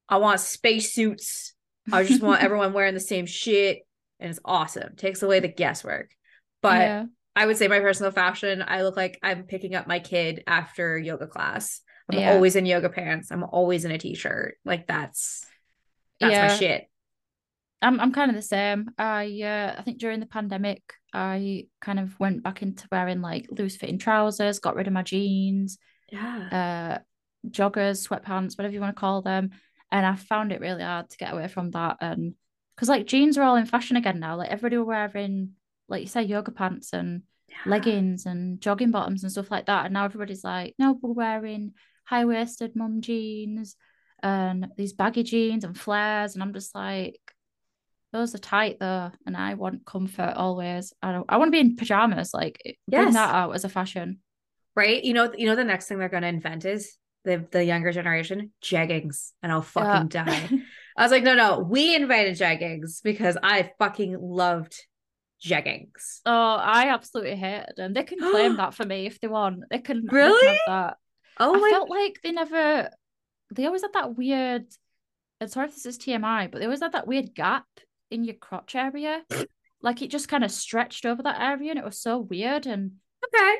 [0.09, 1.53] I want spacesuits.
[1.91, 3.79] I just want everyone wearing the same shit
[4.19, 4.95] and it's awesome.
[4.95, 6.09] Takes away the guesswork.
[6.61, 7.05] But yeah.
[7.35, 10.97] I would say my personal fashion, I look like I'm picking up my kid after
[10.97, 11.81] yoga class.
[12.11, 12.33] I'm Yeah.
[12.33, 13.31] always in yoga pants.
[13.31, 14.57] I'm always in a t-shirt.
[14.65, 15.45] Like that's
[16.19, 16.47] that's Yeah.
[16.47, 16.85] my shit.
[17.81, 18.89] I'm I'm kind of the same.
[18.97, 20.81] I uh, I think during the pandemic,
[21.13, 25.03] I kind of went back into wearing like loose fitting trousers, got rid of my
[25.03, 25.77] jeans,
[26.11, 26.97] Yeah.
[26.99, 29.51] uh, joggers, sweatpants, whatever you want to call them,
[29.91, 31.97] and I found it really hard to get away from that.
[32.01, 32.35] And
[32.75, 35.51] because like jeans are all in fashion again now, like everybody were wearing
[35.87, 37.23] like you say yoga pants and
[37.65, 41.73] leggings and jogging bottoms and stuff like that, and now everybody's like, no, we're wearing
[42.05, 43.75] high waisted mum jeans
[44.21, 47.19] and these baggy jeans and flares, and I'm just like.
[48.11, 50.91] Those are tight though, and I want comfort always.
[50.99, 51.27] I don't.
[51.29, 52.33] I want to be in pajamas.
[52.33, 54.21] Like bring that out as a fashion.
[54.75, 55.03] Right?
[55.03, 58.51] You know, you know the next thing they're gonna invent is the the younger generation,
[58.63, 59.31] jeggings.
[59.43, 60.49] And I'll fucking die.
[60.97, 64.75] I was like, no, no, we invited jeggings because I fucking loved
[65.43, 66.19] jeggings.
[66.25, 67.93] Oh, I absolutely hated them.
[67.93, 69.63] They can claim that for me if they want.
[69.69, 70.47] They can, they can Really?
[70.47, 70.97] have that.
[71.39, 72.89] Oh I my felt like they never.
[73.55, 74.65] They always had that weird.
[75.39, 77.65] And sorry if this is TMI, but they always had that weird gap
[78.11, 79.21] in your crotch area.
[79.81, 82.65] like it just kind of stretched over that area, and it was so weird.
[82.65, 82.91] And
[83.25, 83.55] okay.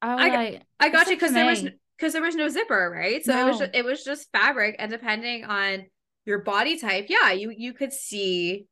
[0.00, 1.64] I was I got- like, I got you because there was.
[2.00, 3.22] Because there was no zipper, right?
[3.22, 3.66] So it was No.
[3.66, 5.84] ju- it was just fabric, and depending on
[6.24, 8.66] your body type, yeah, you you could see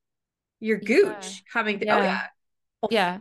[0.60, 0.86] your Yeah.
[0.86, 1.78] gooch coming.
[1.78, 2.04] Th- Oh Yeah.
[2.04, 2.26] yeah,
[2.82, 3.18] Oh, yeah,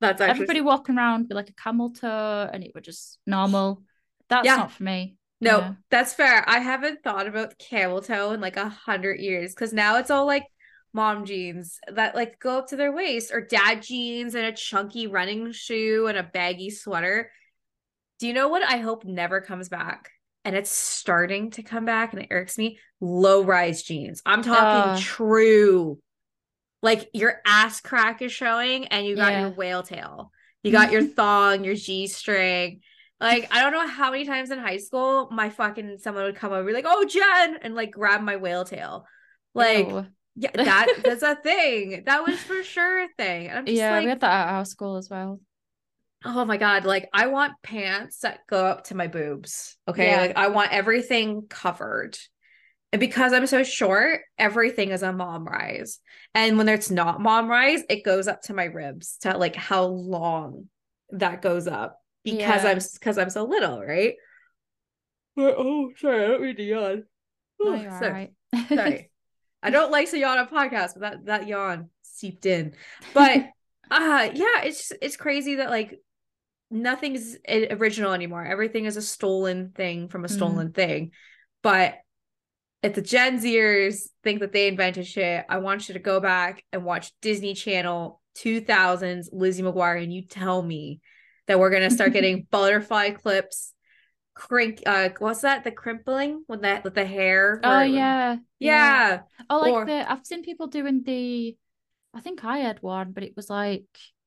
[0.00, 3.82] that's actually everybody walking around with like a camel toe, and it was just normal.
[4.28, 4.56] That's Yeah.
[4.56, 5.16] not for me.
[5.42, 5.74] No, Yeah.
[5.90, 6.44] that's fair.
[6.48, 10.26] I haven't thought about camel toe in like a hundred years because now it's all
[10.26, 10.46] like
[10.92, 15.06] mom jeans that like go up to their waist or dad jeans and a chunky
[15.06, 17.30] running shoe and a baggy sweater.
[18.20, 20.10] Do you know what I hope never comes back?
[20.44, 22.78] And it's starting to come back and it irks me.
[23.00, 24.22] Low rise jeans.
[24.24, 25.00] I'm talking Ugh.
[25.00, 25.98] true.
[26.82, 29.40] Like your ass crack is showing and you got Yeah.
[29.40, 30.32] your whale tail.
[30.62, 32.80] You got your thong, your G string.
[33.20, 36.52] Like, I don't know how many times in high school my fucking someone would come
[36.52, 39.04] over and be like, oh Jen, and like grab my whale tail.
[39.52, 40.06] Like, Ew.
[40.36, 42.04] yeah, that that's a thing.
[42.06, 43.48] That was for sure a thing.
[43.48, 45.38] And I'm just yeah, like, we had that at our school as well.
[46.24, 49.76] Oh my God, like I want pants that go up to my boobs.
[49.88, 50.10] Okay.
[50.10, 50.20] Yeah.
[50.20, 52.18] Like I want everything covered.
[52.92, 56.00] And because I'm so short, everything is a mom rise.
[56.34, 59.84] And when it's not mom rise, it goes up to my ribs to like how
[59.84, 60.66] long
[61.10, 62.70] that goes up because Yeah.
[62.70, 64.14] I'm because I'm so little, right?
[65.36, 67.04] But- oh, sorry, I don't mean to yawn.
[67.60, 68.34] No, sorry.
[68.52, 68.68] right.
[68.68, 69.10] Sorry.
[69.62, 72.74] I don't like to yawn on podcast, but that that yawn seeped in.
[73.14, 73.38] But
[73.90, 76.00] uh yeah, it's just, it's crazy that like
[76.70, 78.44] nothing's original anymore.
[78.44, 80.32] Everything is a stolen thing from a Mhm.
[80.32, 81.12] stolen thing.
[81.62, 81.98] But
[82.82, 86.64] if the Gen Zers think that they invented shit, I want you to go back
[86.72, 91.00] and watch Disney Channel 2000s Lizzie McGuire and you tell me
[91.46, 93.74] that we're going to start getting butterfly clips
[94.32, 99.20] crink uh what's that the crimpling with that with the hair oh where- yeah, yeah
[99.50, 101.56] Oh, like Or- the I've seen people doing the.
[102.14, 103.84] I think I had one, but it was like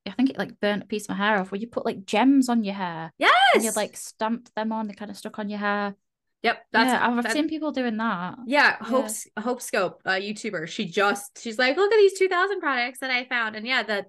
[0.08, 1.52] I think it like burnt a piece of my hair off.
[1.52, 4.88] Where you put like gems on your hair yes and you like stamped them on.
[4.88, 5.96] They kind of stuck on your hair.
[6.44, 8.36] yep that's yeah, I've, I've seen people doing that.
[8.46, 8.86] yeah Yeah.
[8.86, 9.08] hope
[9.40, 13.24] hope scope uh youtuber she just she's like look at these 2000 products that i
[13.26, 14.08] found and yeah that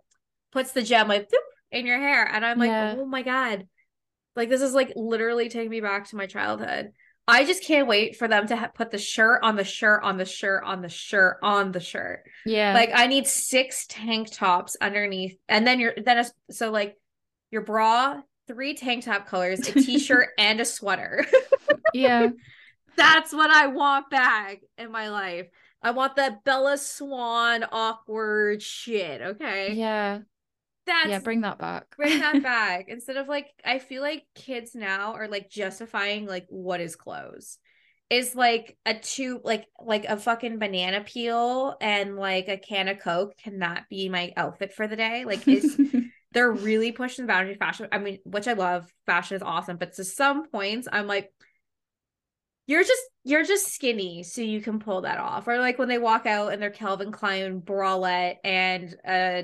[0.50, 1.28] puts the gem like
[1.70, 2.96] in your hair and i'm like Yeah.
[2.98, 3.66] oh my god
[4.36, 6.90] like this is like literally taking me back to my childhood
[7.26, 10.16] i just can't wait for them to ha- put the shirt on the shirt on
[10.16, 14.76] the shirt on the shirt on the shirt Yeah, like i need six tank tops
[14.80, 16.96] underneath and then you're then a, so like
[17.50, 21.24] your bra three tank top colors a t-shirt and a sweater
[21.94, 22.28] yeah,
[22.96, 25.48] That's what I want back in my life.
[25.82, 29.20] I want that Bella Swan awkward shit.
[29.20, 29.74] Okay.
[29.74, 30.20] yeah,
[30.86, 31.18] That's yeah.
[31.18, 31.96] Bring that back.
[31.96, 32.86] bring that back.
[32.88, 37.58] Instead of like, I feel like kids now are like justifying like what is clothes.
[38.10, 43.00] Is like a tube, like like a fucking banana peel and like a can of
[43.00, 45.24] Coke cannot be my outfit for the day.
[45.24, 45.80] Like is
[46.32, 47.88] they're really pushing the boundary of fashion.
[47.90, 48.92] I mean, which I love.
[49.06, 51.32] Fashion is awesome, but to some points, I'm like,
[52.66, 55.48] you're just you're just skinny, so you can pull that off.
[55.48, 59.42] Or like when they walk out in their Calvin Klein bralette and uh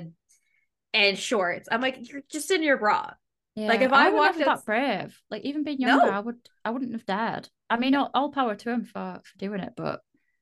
[0.93, 3.11] and shorts, I'm like, you're just in your bra.
[3.55, 3.67] Yeah.
[3.67, 5.87] Like, if I was walked that brave, like even being No.
[5.87, 7.49] younger, I would I wouldn't have dared.
[7.69, 10.01] I mean, all, all power to him for for doing it, but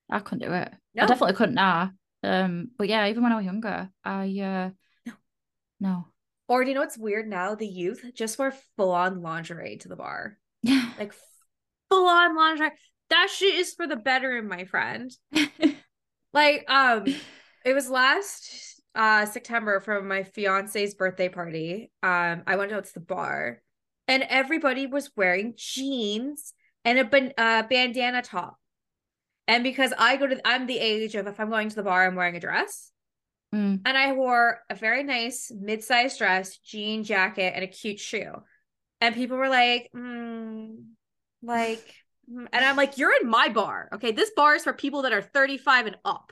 [0.10, 0.72] I couldn't do it.
[0.96, 1.04] No.
[1.04, 1.92] I definitely couldn't now.
[2.24, 4.70] Um, but yeah, even when I was younger, I uh,
[5.06, 5.14] No.
[5.80, 6.08] no,
[6.48, 7.56] Or do you know what's weird now?
[7.56, 10.38] The youth just wear full on lingerie to the bar.
[10.62, 11.14] yeah, Like
[11.90, 12.72] full on lingerie.
[13.10, 15.12] That shit is for the bedroom, my friend.
[16.32, 17.06] Like, um,
[17.66, 21.92] it was last uh September for my fiance's birthday party.
[22.04, 23.62] Um, I went out to the bar
[24.08, 26.54] and everybody was wearing jeans
[26.84, 28.58] and a ban- uh, bandana top.
[29.48, 32.06] And because I go to, I'm the age of if I'm going to the bar,
[32.06, 32.92] I'm wearing a dress.
[33.54, 33.82] Mm.
[33.86, 38.34] And I wore a very nice mid-sized dress, jean jacket, and a cute shoe.
[39.02, 40.76] And people were like, mm,
[41.42, 41.96] like,
[42.32, 42.48] mm.
[42.52, 43.90] and I'm like, you're in my bar.
[43.94, 44.12] Okay.
[44.12, 46.32] This bar is for people that are 35 and up.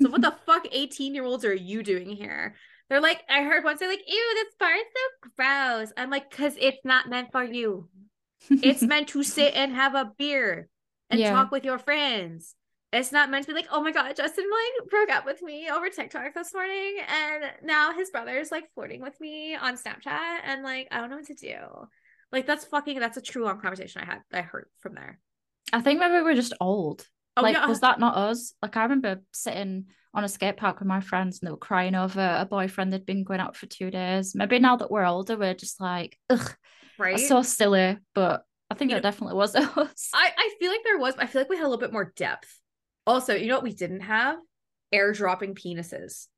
[0.00, 2.54] So what the fuck 18 year olds are you doing here?
[2.88, 5.92] They're like, I heard once they're like, ew, this bar is so gross.
[5.96, 7.88] I'm like, because it's not meant for you.
[8.50, 10.68] It's meant to sit and have a beer
[11.10, 11.32] and Yeah.
[11.32, 12.54] talk with your friends.
[12.92, 15.68] It's not meant to be like, oh my god, Justin like broke up with me
[15.68, 20.62] over TikTok this morning, and now his brother's like flirting with me on Snapchat, and
[20.62, 21.56] like I don't know what to do.
[22.30, 25.18] Like that's fucking that's a true long conversation I had I heard from there.
[25.72, 27.04] I think maybe we're just old.
[27.36, 28.54] Oh like, yeah, was that not us?
[28.62, 31.94] Like, I remember sitting on a skate park with my friends and they were crying
[31.96, 34.34] over a boyfriend they'd been going out for two days.
[34.34, 36.54] Maybe now that we're older, we're just like, ugh,
[36.98, 37.18] right.
[37.18, 37.98] so silly.
[38.14, 40.10] But I think You that know- definitely was us.
[40.14, 41.14] I I feel like there was.
[41.18, 42.60] I feel like we had a little bit more depth.
[43.06, 44.36] Also, you know what we didn't have?
[44.94, 46.28] Airdropping penises.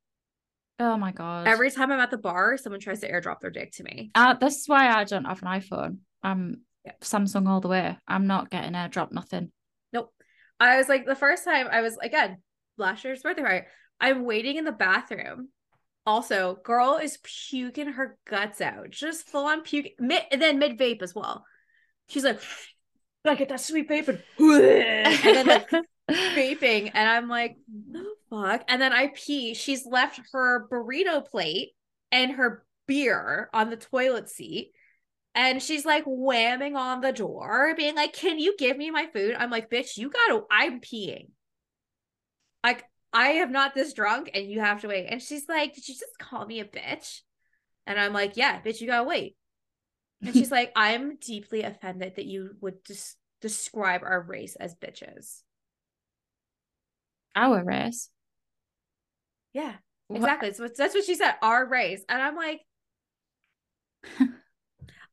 [0.80, 1.46] oh my god.
[1.46, 4.10] Every time I'm at the bar, someone tries to airdrop their dick to me.
[4.14, 5.98] Uh, this is why I don't have an iPhone.
[6.22, 6.92] I'm Yeah.
[7.02, 7.98] Samsung all the way.
[8.08, 9.52] I'm not getting airdrop nothing.
[10.58, 12.38] I was like the first time I was again
[12.78, 13.66] last year's birthday party.
[14.00, 15.48] I'm waiting in the bathroom.
[16.04, 19.86] Also, girl is puking her guts out, just full on puke.
[19.98, 21.44] Mid and then mid vape as well.
[22.08, 22.40] She's like,
[23.24, 25.68] "Gotta get that sweet vape," and, and then like
[26.10, 27.56] vaping, and I'm like,
[27.90, 29.54] "The fuck!" And then I pee.
[29.54, 31.72] She's left her burrito plate
[32.12, 34.72] and her beer on the toilet seat.
[35.36, 39.36] And she's like whamming on the door, being like, Can you give me my food?
[39.38, 41.28] I'm like, Bitch, you gotta, I'm peeing.
[42.64, 45.06] Like, I am not this drunk and you have to wait.
[45.10, 47.20] And she's like, Did you just call me a bitch?
[47.86, 49.36] And I'm like, Yeah, bitch, you gotta wait.
[50.24, 55.42] And she's like, I'm deeply offended that you would just describe our race as bitches.
[57.34, 58.08] Our race.
[59.52, 59.74] Yeah,
[60.08, 60.54] What- exactly.
[60.54, 62.02] So that's what she said, our race.
[62.08, 62.62] And I'm like,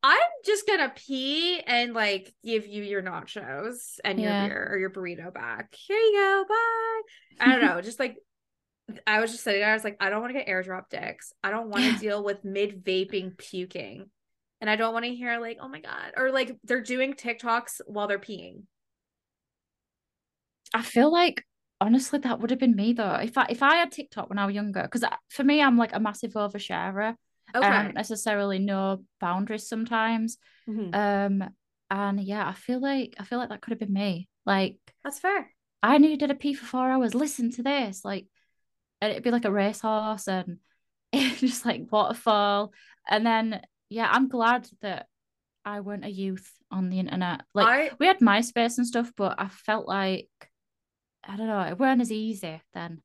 [0.05, 4.41] I'm just gonna pee and like give you your nachos and Yeah.
[4.41, 5.73] your beer or your burrito back.
[5.73, 6.45] Here you go.
[6.49, 7.45] Bye.
[7.45, 7.81] I don't know.
[7.81, 8.17] Just like
[9.07, 11.31] I was just sitting there, I was like, I don't want to get airdrop dicks.
[11.41, 14.09] I don't want to deal with mid vaping puking.
[14.59, 16.13] And I don't want to hear like, oh my God.
[16.17, 18.63] Or like they're doing TikToks while they're peeing.
[20.73, 21.45] I feel like
[21.79, 23.15] honestly that would have been me though.
[23.15, 25.77] If I if I had TikTok when I was younger, because uh, for me I'm
[25.77, 27.15] like a massive oversharer.
[27.55, 27.65] Okay.
[27.65, 30.37] I don't necessarily know boundaries sometimes.
[30.67, 30.93] Mhm.
[30.95, 31.49] Um,
[31.89, 34.27] and yeah, I feel like I feel like that could have been me.
[34.45, 35.51] Like That's fair.
[35.81, 37.13] I needed a pee for four hours.
[37.13, 38.25] Listen to this, like,
[39.01, 40.59] and it'd be like a racehorse and
[41.13, 42.73] just like waterfall.
[43.07, 45.07] And then yeah, I'm glad that
[45.65, 47.41] I weren't a youth on the internet.
[47.53, 50.29] Like I we had MySpace and stuff, but I felt like
[51.23, 53.01] I don't know, it weren't as easy then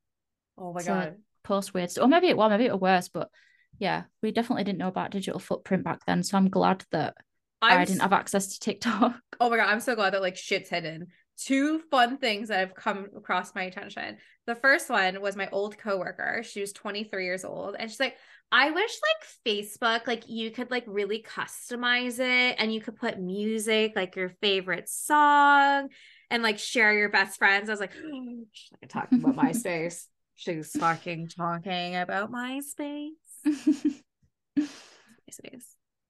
[0.57, 1.17] oh my God.
[1.45, 2.05] post weird stuff.
[2.05, 3.31] Or maybe it was maybe it was worse, but
[3.79, 6.23] yeah, we definitely didn't know about digital footprint back then.
[6.23, 7.15] So I'm glad that
[7.63, 9.17] I'm I didn't have access to TikTok.
[9.41, 11.07] Oh my god, I'm so glad that like shit's hidden.
[11.37, 14.17] Two fun things that have come across my attention.
[14.47, 16.43] The first one was my old coworker.
[16.43, 18.17] She was 23 years old, and she's like,
[18.51, 23.21] "I wish like Facebook, like you could like really customize it, and you could put
[23.21, 25.91] music, like your favorite song,
[26.33, 27.93] and like share your best friends." I was like,
[28.53, 30.07] "She's like talking about MySpace.
[30.35, 33.11] She's fucking talking about MySpace."
[33.47, 34.67] MySpace.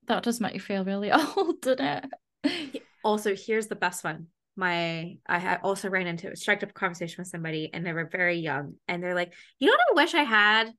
[0.06, 2.10] that does make you feel really old, doesn't
[2.44, 2.82] it?
[3.04, 4.26] also here's the best one.
[4.56, 8.08] My i also ran into a struck up a conversation with somebody and they were
[8.10, 10.72] very young and they're like you know what i wish i had?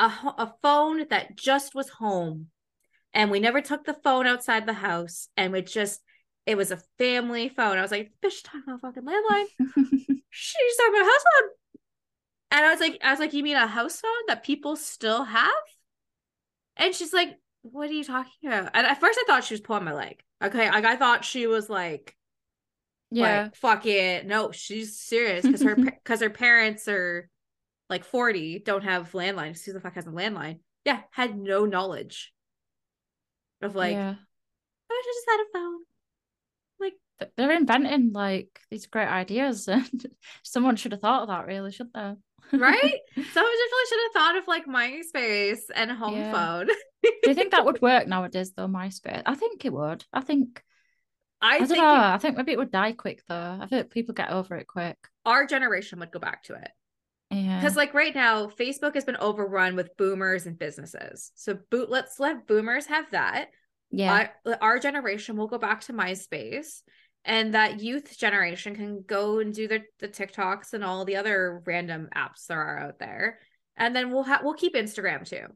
[0.00, 2.48] A, a phone that just was home
[3.14, 6.00] and we never took the phone outside the house and we just
[6.46, 7.76] it was a family phone.
[7.76, 9.44] I was like bitch talking about fucking landline?
[10.30, 11.50] She's talking about house phone
[12.50, 15.24] and i was like i was like you mean a house phone that people still
[15.24, 15.50] have
[16.76, 19.60] and she's like what are you talking about and at first i thought she was
[19.60, 22.16] pulling my leg okay like i thought she was like
[23.10, 23.42] yeah.
[23.42, 27.28] like fuck it no she's serious because her because her parents are
[27.90, 32.32] like 40 don't have landlines who the fuck has a landline yeah had no knowledge
[33.62, 34.14] of like, yeah.
[34.90, 35.80] oh, I just had a phone.
[36.80, 40.06] Like They're inventing like these great ideas, and
[40.42, 42.14] someone should have thought of that, really, shouldn't they?
[42.52, 43.00] Right?
[43.14, 46.32] so I definitely should have thought of like MySpace and home Yeah.
[46.32, 46.66] phone.
[47.02, 48.66] Do you think that would work nowadays, though?
[48.68, 50.04] MySpace, I think it would.
[50.12, 50.62] I think
[51.40, 51.94] I, I, don't think know.
[51.94, 53.58] it- I think maybe it would die quick, though.
[53.60, 54.96] I think people get over it quick.
[55.24, 56.70] our generation would go back to it.
[57.30, 61.30] Yeah, Because like right now, Facebook has been overrun with boomers and businesses.
[61.34, 63.50] So boot let's let boomers have that.
[63.90, 66.80] yeah, I, our generation will go back to MySpace.
[67.28, 71.62] And that youth generation can go and do the, the TikToks and all the other
[71.66, 73.38] random apps there are out there.
[73.76, 75.46] And then we'll have we'll keep Instagram too.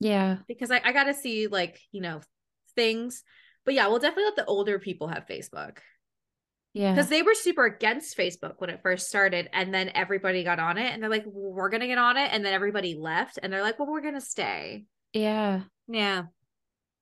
[0.00, 2.20] yeah, because I, I got to see like you know
[2.74, 3.24] things
[3.64, 5.78] but yeah we'll definitely let the older people have facebook
[6.74, 6.92] yeah.
[6.92, 10.76] because they were super against facebook when it first started and then everybody got on
[10.76, 13.50] it and they're like well, we're gonna get on it and then everybody left and
[13.50, 14.84] they're like well we're gonna stay
[15.14, 16.24] Yeah, yeah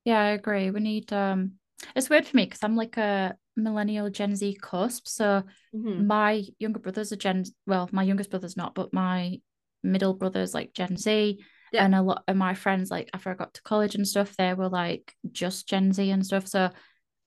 [0.05, 0.71] yeah, I agree.
[0.71, 1.53] We need um
[1.95, 5.07] it's weird for me because I'm like a millennial Gen Z cusp.
[5.09, 5.43] So
[5.75, 6.07] Mhm.
[6.07, 9.41] my younger brother's a Gen well, my youngest brother's not, but my
[9.83, 11.39] middle brother's like Gen Z.
[11.73, 11.85] Yeah.
[11.85, 14.55] And a lot of my friends, like after I got to college and stuff, they
[14.55, 16.47] were like just Gen Z and stuff.
[16.47, 16.71] So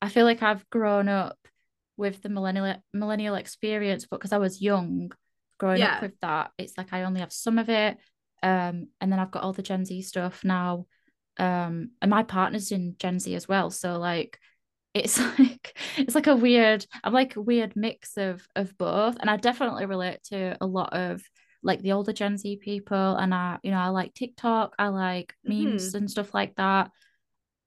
[0.01, 1.37] I feel like I've grown up
[1.97, 5.11] with the millennial millennial experience, but because I was young,
[5.59, 5.95] growing Yeah.
[5.95, 7.97] up with that, it's like I only have some of it.
[8.43, 10.85] Um, and then I've got all the Gen Z stuff now.
[11.39, 13.69] Um, and my partner's in Gen Z as well.
[13.69, 14.39] So like
[14.93, 19.17] it's like it's like a weird I'm like a weird mix of of both.
[19.19, 21.21] And I definitely relate to a lot of
[21.63, 23.15] like the older Gen Z people.
[23.15, 26.91] And I, you know, I like TikTok, I like memes and stuff like that.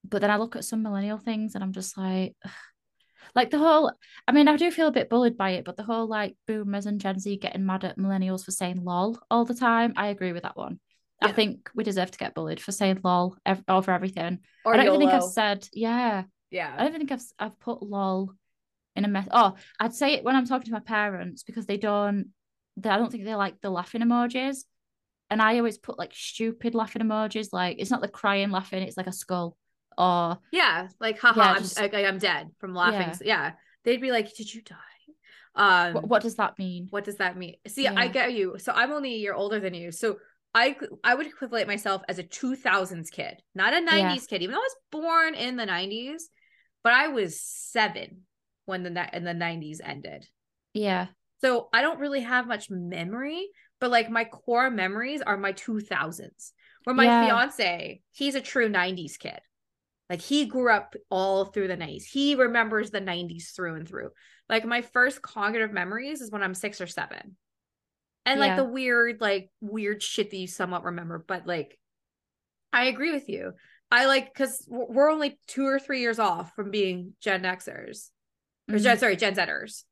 [0.09, 2.51] But then I look at some millennial things and I'm just like ugh.
[3.35, 3.93] like the whole
[4.27, 6.87] I mean, I do feel a bit bullied by it, but the whole like boomers
[6.87, 10.33] and Gen Z getting mad at millennials for saying lol all the time, I agree
[10.33, 10.81] with that one.
[11.23, 14.39] I think we deserve to get bullied for saying lol ev- over everything.
[14.65, 16.25] or I don't even think I've said, yeah.
[16.51, 16.73] Yeah.
[16.75, 18.33] I don't even think I've I've put lol
[18.97, 19.29] in a mess.
[19.31, 22.29] Oh, I'd say it when I'm talking to my parents because they don't.
[22.77, 24.65] They, I don't think they like the laughing emojis,
[25.29, 27.49] and I always put like stupid laughing emojis.
[27.53, 29.57] Like it's not the crying laughing; it's like a skull.
[29.99, 33.43] Or yeah like haha Yeah, I'm, just- like, I'm dead from laughing Yeah.
[33.43, 33.53] yeah.
[33.85, 34.77] they'd be like did you die
[35.57, 36.87] um what, what does that mean?
[36.91, 39.75] what does that mean see i get you so i'm only a year older than
[39.75, 40.17] you so
[40.55, 44.27] i i would equivalent myself as a 2000s kid not a 90s Yeah.
[44.29, 46.29] kid even though i was born in the 90s
[46.83, 48.23] but i was seven
[48.67, 50.27] when the in the 90s ended.
[50.73, 51.09] Yeah,
[51.41, 53.49] so i don't really have much memory
[53.81, 56.53] but like my core memories are my 2000s
[56.85, 57.21] where my Yeah.
[57.21, 59.41] fiance he's a true 90s kid.
[60.09, 64.11] Like he grew up all through the 90s he remembers the 90s through and through.
[64.49, 67.37] Like my first cognitive memories is when i'm six or seven
[68.27, 71.79] and like the weird like weird shit that you somewhat remember but like
[72.73, 73.53] i agree with you.
[73.91, 78.11] I like because we're only two or three years off from being gen xers.
[78.69, 78.83] Or Mhm.
[78.83, 79.83] gen, sorry gen zers.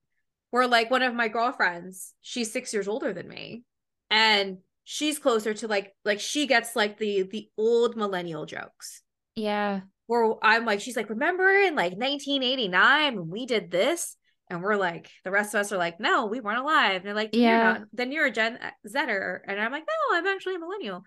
[0.50, 3.64] Where like one of my girlfriends she's six years older than me
[4.10, 9.02] and she's closer to like like she gets like the the old millennial jokes.
[9.34, 14.16] Yeah, where i'm like she's like remember in like 1989 when we did this
[14.50, 17.14] and we're like the rest of us are like no we weren't alive and they're
[17.14, 17.82] like yeah not.
[17.92, 19.42] then you're a gen Zer.
[19.46, 21.02] and i'm like no i'm actually a millennial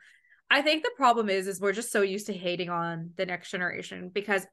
[0.50, 3.52] i think the problem is is we're just so used to hating on the next
[3.52, 4.46] generation because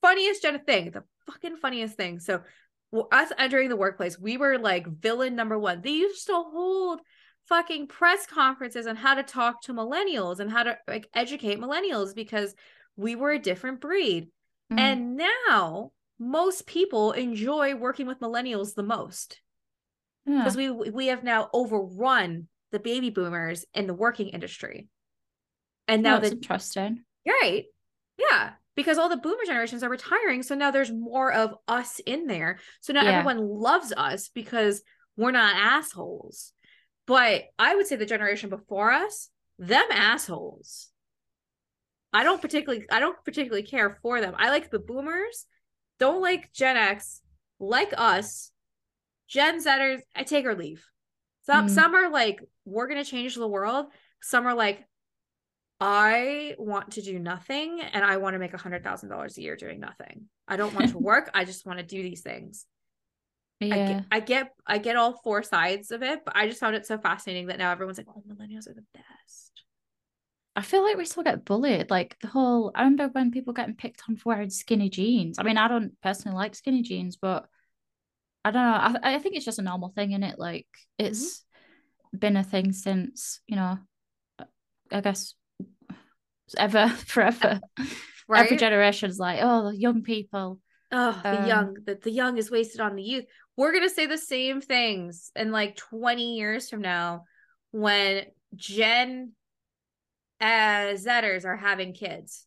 [0.00, 2.42] funniest gen thing the fucking funniest thing so
[2.90, 7.00] well, us entering the workplace we were like villain number one they used to hold
[7.48, 12.14] fucking press conferences on how to talk to millennials and how to like educate millennials
[12.14, 12.54] because
[12.96, 14.28] we were a different breed
[14.72, 14.78] Mm.
[14.78, 15.92] and now
[16.30, 19.40] most people enjoy working with millennials the most
[20.26, 20.34] hmm.
[20.34, 20.38] yeah.
[20.38, 24.88] because we we have now overrun the baby boomers in the working industry
[25.88, 27.04] and oh, now Oh, that's the interesting.
[27.26, 27.64] Right.
[28.18, 28.52] Yeah.
[28.74, 30.42] Because all the boomer generations are retiring.
[30.42, 32.58] So now there's more of us in there.
[32.80, 33.18] So now Yeah.
[33.18, 34.82] everyone loves us because
[35.16, 36.52] we're not assholes.
[37.06, 39.28] But I would say the generation before us,
[39.58, 40.88] them assholes.
[42.14, 44.34] I don't particularly I don't particularly care for them.
[44.36, 45.46] I like the boomers,
[45.98, 47.20] don't like Gen X,
[47.60, 48.50] like us.
[49.28, 50.84] Gen Zers, I take or leave.
[51.44, 51.68] Some Mm.
[51.68, 53.86] some are like, we're gonna change the world.
[54.20, 54.86] Some are like,
[55.80, 59.42] I want to do nothing and I want to make a hundred thousand dollars a
[59.42, 60.28] year doing nothing.
[60.46, 61.30] I don't want to work.
[61.34, 62.66] I just want to do these things.
[63.70, 66.60] I Yeah, get, I get I get all four sides of it, but I just
[66.60, 69.62] found it so fascinating that now everyone's like, oh, millennials are the best.
[70.54, 71.90] I feel like we still get bullied.
[71.90, 75.38] Like the whole, I remember when people getting picked on for wearing skinny jeans.
[75.38, 77.46] I mean, I don't personally like skinny jeans, but
[78.44, 79.00] I don't know.
[79.02, 80.38] I, I think it's just a normal thing in it.
[80.38, 80.66] Like
[80.98, 81.44] it's
[82.16, 83.78] been a thing since, you know,
[84.90, 85.34] I guess
[86.58, 87.60] ever, forever.
[88.28, 88.44] right?
[88.44, 90.58] every generation's like, oh, the young people.
[90.90, 93.24] Oh, the Um, young, the, the young is wasted on the youth.
[93.56, 97.24] We're gonna say the same things in like 20 years from now
[97.70, 98.24] when
[98.54, 99.32] Gen
[100.42, 102.46] uh, Zetters are having kids.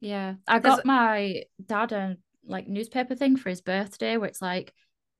[0.00, 0.34] Yeah.
[0.46, 4.72] I got my dad a like newspaper thing for his birthday where it's like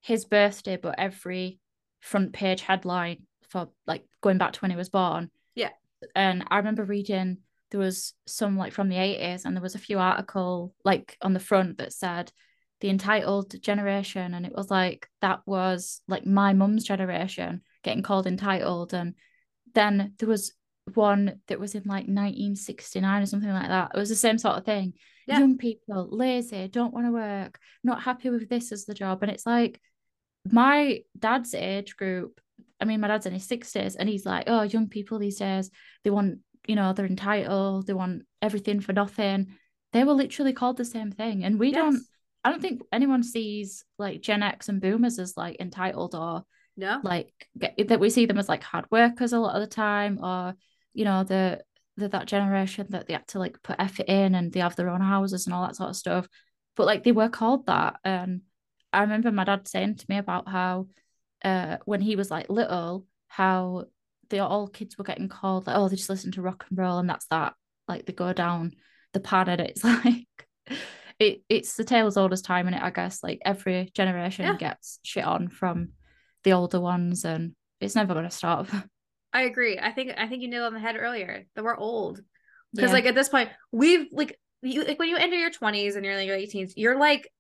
[0.03, 1.59] his birthday, but every
[2.01, 5.31] front page headline for like going back to when he was born.
[5.55, 5.71] Yeah.
[6.15, 7.39] And I remember reading
[7.71, 11.33] there was some like from the 80s and there was a few article like on
[11.33, 12.33] the front that said
[12.81, 18.27] the entitled generation and it was like that was like my mum's generation getting called
[18.27, 19.15] entitled and
[19.75, 20.53] then there was
[20.94, 23.93] one that was in like 1969 or something like that.
[23.94, 24.94] It was the same sort of thing.
[25.27, 25.39] Yeah.
[25.40, 29.23] young people lazy don't want to work not happy with this as the job.
[29.23, 29.81] And it's like
[30.51, 32.40] my dad's age group
[32.81, 35.70] i mean my dad's in his 60s and he's like oh young people these days
[36.02, 39.48] they want you know they're entitled they want everything for nothing.
[39.93, 41.44] They were literally called the same thing.
[41.44, 42.01] And we don't
[42.43, 46.44] I don't think anyone sees like Gen X and boomers as like entitled or
[46.77, 47.01] No.
[47.02, 50.19] like get, that we see them as like hard workers a lot of the time
[50.23, 50.55] or
[50.95, 51.61] you know the
[51.97, 54.89] the that generation that they had to like put effort in and they have their
[54.89, 56.29] own houses and all that sort of stuff.
[56.77, 57.97] But like they were called that.
[58.05, 58.43] And
[58.93, 60.87] I remember my dad saying to me about how
[61.45, 63.85] uh when he was like little how
[64.31, 66.99] they all kids were getting called like oh they just listen to rock and roll
[66.99, 67.55] and that's that.
[67.89, 68.73] Like they go down
[69.12, 70.27] the pan and it's like
[71.19, 73.23] it it's the tale as old as time in it I guess.
[73.23, 74.57] Like every generation Yeah.
[74.57, 75.91] gets shit on from
[76.45, 78.69] the older ones and it's never going to stop
[79.32, 79.78] I agree.
[79.78, 82.20] I think I think you nailed on the head earlier that we're old.
[82.74, 82.94] Because Yeah.
[82.94, 86.16] like at this point, we've like you like when you enter your 20s and you're
[86.16, 87.31] like your 18s, you're like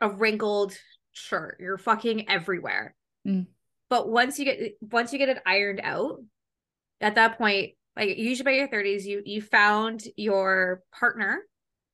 [0.00, 0.76] a wrinkled
[1.12, 1.58] shirt.
[1.60, 2.94] You're fucking everywhere.
[3.26, 3.46] Mm.
[3.88, 6.20] But once you get once you get it ironed out,
[7.00, 11.42] at that point, like usually by your 30s, you you found your partner,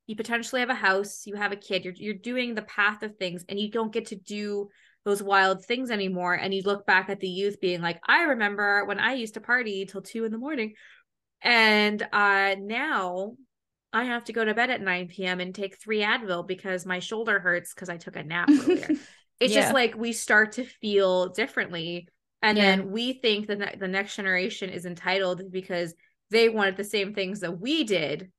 [0.07, 3.17] you potentially have a house, you have a kid, you're you're doing the path of
[3.17, 4.69] things, and you don't get to do
[5.09, 6.35] those wild things anymore.
[6.35, 9.41] And you look back at the youth being like, I remember when I used to
[9.41, 10.75] party till two in the morning.
[11.41, 13.33] And uh now
[13.91, 15.41] I have to go to bed at 9 p.m.
[15.41, 18.89] and take three Advil because my shoulder hurts because I took a nap earlier.
[19.41, 19.63] It's Yeah.
[19.63, 22.09] just like we start to feel differently.
[22.43, 22.77] And Yeah.
[22.77, 25.95] then we think that ne- the next generation is entitled because
[26.31, 28.31] they wanted the same things that we did,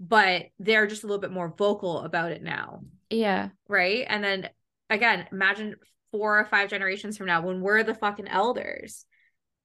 [0.00, 2.80] but they're just a little bit more vocal about it now.
[3.10, 4.04] yeah Right.
[4.08, 4.48] And then
[4.94, 5.74] again, imagine
[6.12, 9.04] four or five generations from now when we're the fucking elders.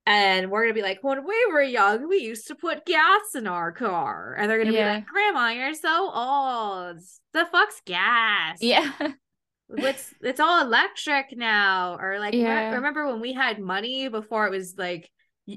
[0.06, 3.46] And we're gonna be like, when we were young, we used to put gas in
[3.46, 4.36] our car.
[4.40, 4.94] And they're gonna Yeah.
[4.94, 6.98] be like, Grandma, you're so old.
[7.34, 8.58] The fuck's gas?
[8.62, 8.92] yeah
[9.72, 12.74] it's it's all electric now or like Yeah.
[12.74, 15.10] remember when we had money before it was like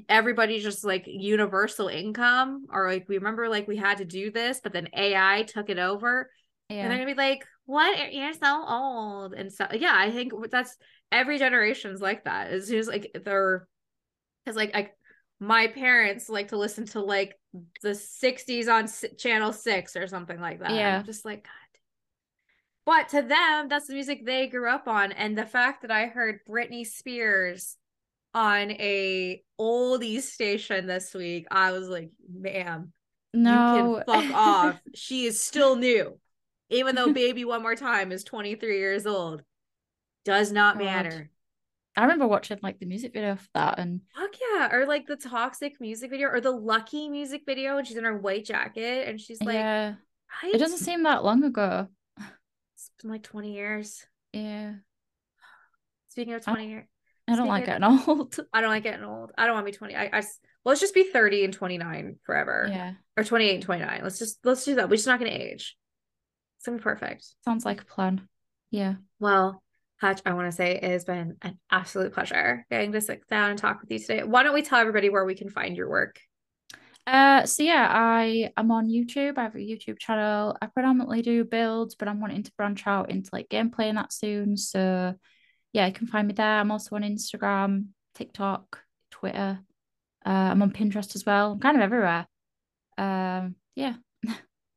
[0.07, 4.59] everybody just like universal income or like we remember like we had to do this
[4.61, 6.29] but then ai took it over
[6.69, 8.13] and they're yeah gonna be like what?
[8.13, 9.33] You're so old.
[9.33, 10.75] And so yeah i think that's
[11.11, 12.51] every generation's like that.
[12.51, 13.67] It's just like they're
[14.43, 14.95] because like like
[15.39, 17.35] my parents like to listen to like
[17.81, 20.71] the 60s on S- channel 6 or something like that.
[20.71, 20.99] Yeah.
[20.99, 21.51] I'm just like god
[22.85, 25.11] but to them that's the music they grew up on.
[25.11, 27.77] And the fact that i heard britney spears
[28.33, 32.91] on a oldies station this week i was like ma'am
[33.33, 34.81] no you can fuck off.
[34.95, 36.17] She is still new.
[36.73, 39.43] Even though Baby One More Time is 23 years old.
[40.25, 40.83] Does not God.
[40.85, 41.29] matter.
[41.95, 44.69] I remember watching like the music video for that and Fuck yeah.
[44.75, 48.17] Or like the toxic music video or the lucky music video and she's in her
[48.17, 49.95] white jacket and she's like, yeah
[50.43, 51.87] it doesn't seem that long ago
[52.75, 54.05] It's been like 20 years.
[54.31, 54.73] yeah
[56.09, 56.85] Speaking of 20 years,
[57.27, 59.31] I don't like getting old I don't like getting old.
[59.37, 59.95] I don't want to be 20.
[59.95, 62.67] I, I s- let's just be 30 and 29 forever.
[62.71, 63.99] yeah Or 28 and 29.
[64.03, 64.89] Let's just let's do that.
[64.89, 65.75] We're just not gonna age.
[66.63, 67.25] It's gonna be perfect.
[67.43, 68.25] sounds like a plan
[68.71, 69.61] yeah Well,
[69.99, 73.49] Hutch, I want to say it has been an absolute pleasure getting to sit down
[73.49, 74.23] and talk with you today.
[74.23, 76.19] Why don't we tell everybody where we can find your work?
[77.05, 79.37] Uh, so yeah, I am on YouTube.
[79.37, 80.57] I have a YouTube channel.
[80.61, 84.13] I predominantly do builds, but I'm wanting to branch out into like gameplay and that
[84.13, 84.55] soon.
[84.55, 85.13] So
[85.73, 86.59] yeah, you can find me there.
[86.59, 88.79] I'm also on Instagram, TikTok,
[89.11, 89.59] Twitter.
[90.25, 91.51] Uh, I'm on Pinterest as well.
[91.51, 92.25] I'm kind of everywhere.
[92.97, 93.95] Um, yeah.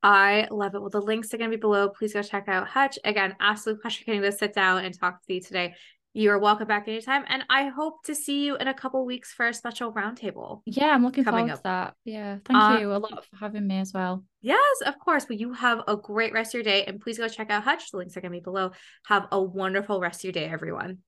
[0.08, 0.80] I love it.
[0.80, 1.88] Well, the links are going to be below.
[1.88, 2.96] Please go check out Hutch.
[3.04, 5.74] Again, absolute pleasure getting to sit down and talk to you today.
[6.14, 7.24] You are welcome back anytime.
[7.26, 10.60] And I hope to see you in a couple weeks for a special roundtable.
[10.64, 11.56] Yeah, I'm looking forward up.
[11.56, 11.94] to that.
[12.04, 12.38] Yeah.
[12.44, 14.24] Thank Uh, you a lot for having me as well.
[14.42, 15.26] Yes, of course.
[15.28, 16.84] Well, you have a great rest of your day.
[16.84, 17.90] And please go check out Hutch.
[17.90, 18.70] The links are going to be below.
[19.06, 20.98] Have a wonderful rest of your day, everyone.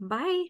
[0.00, 0.46] Bye.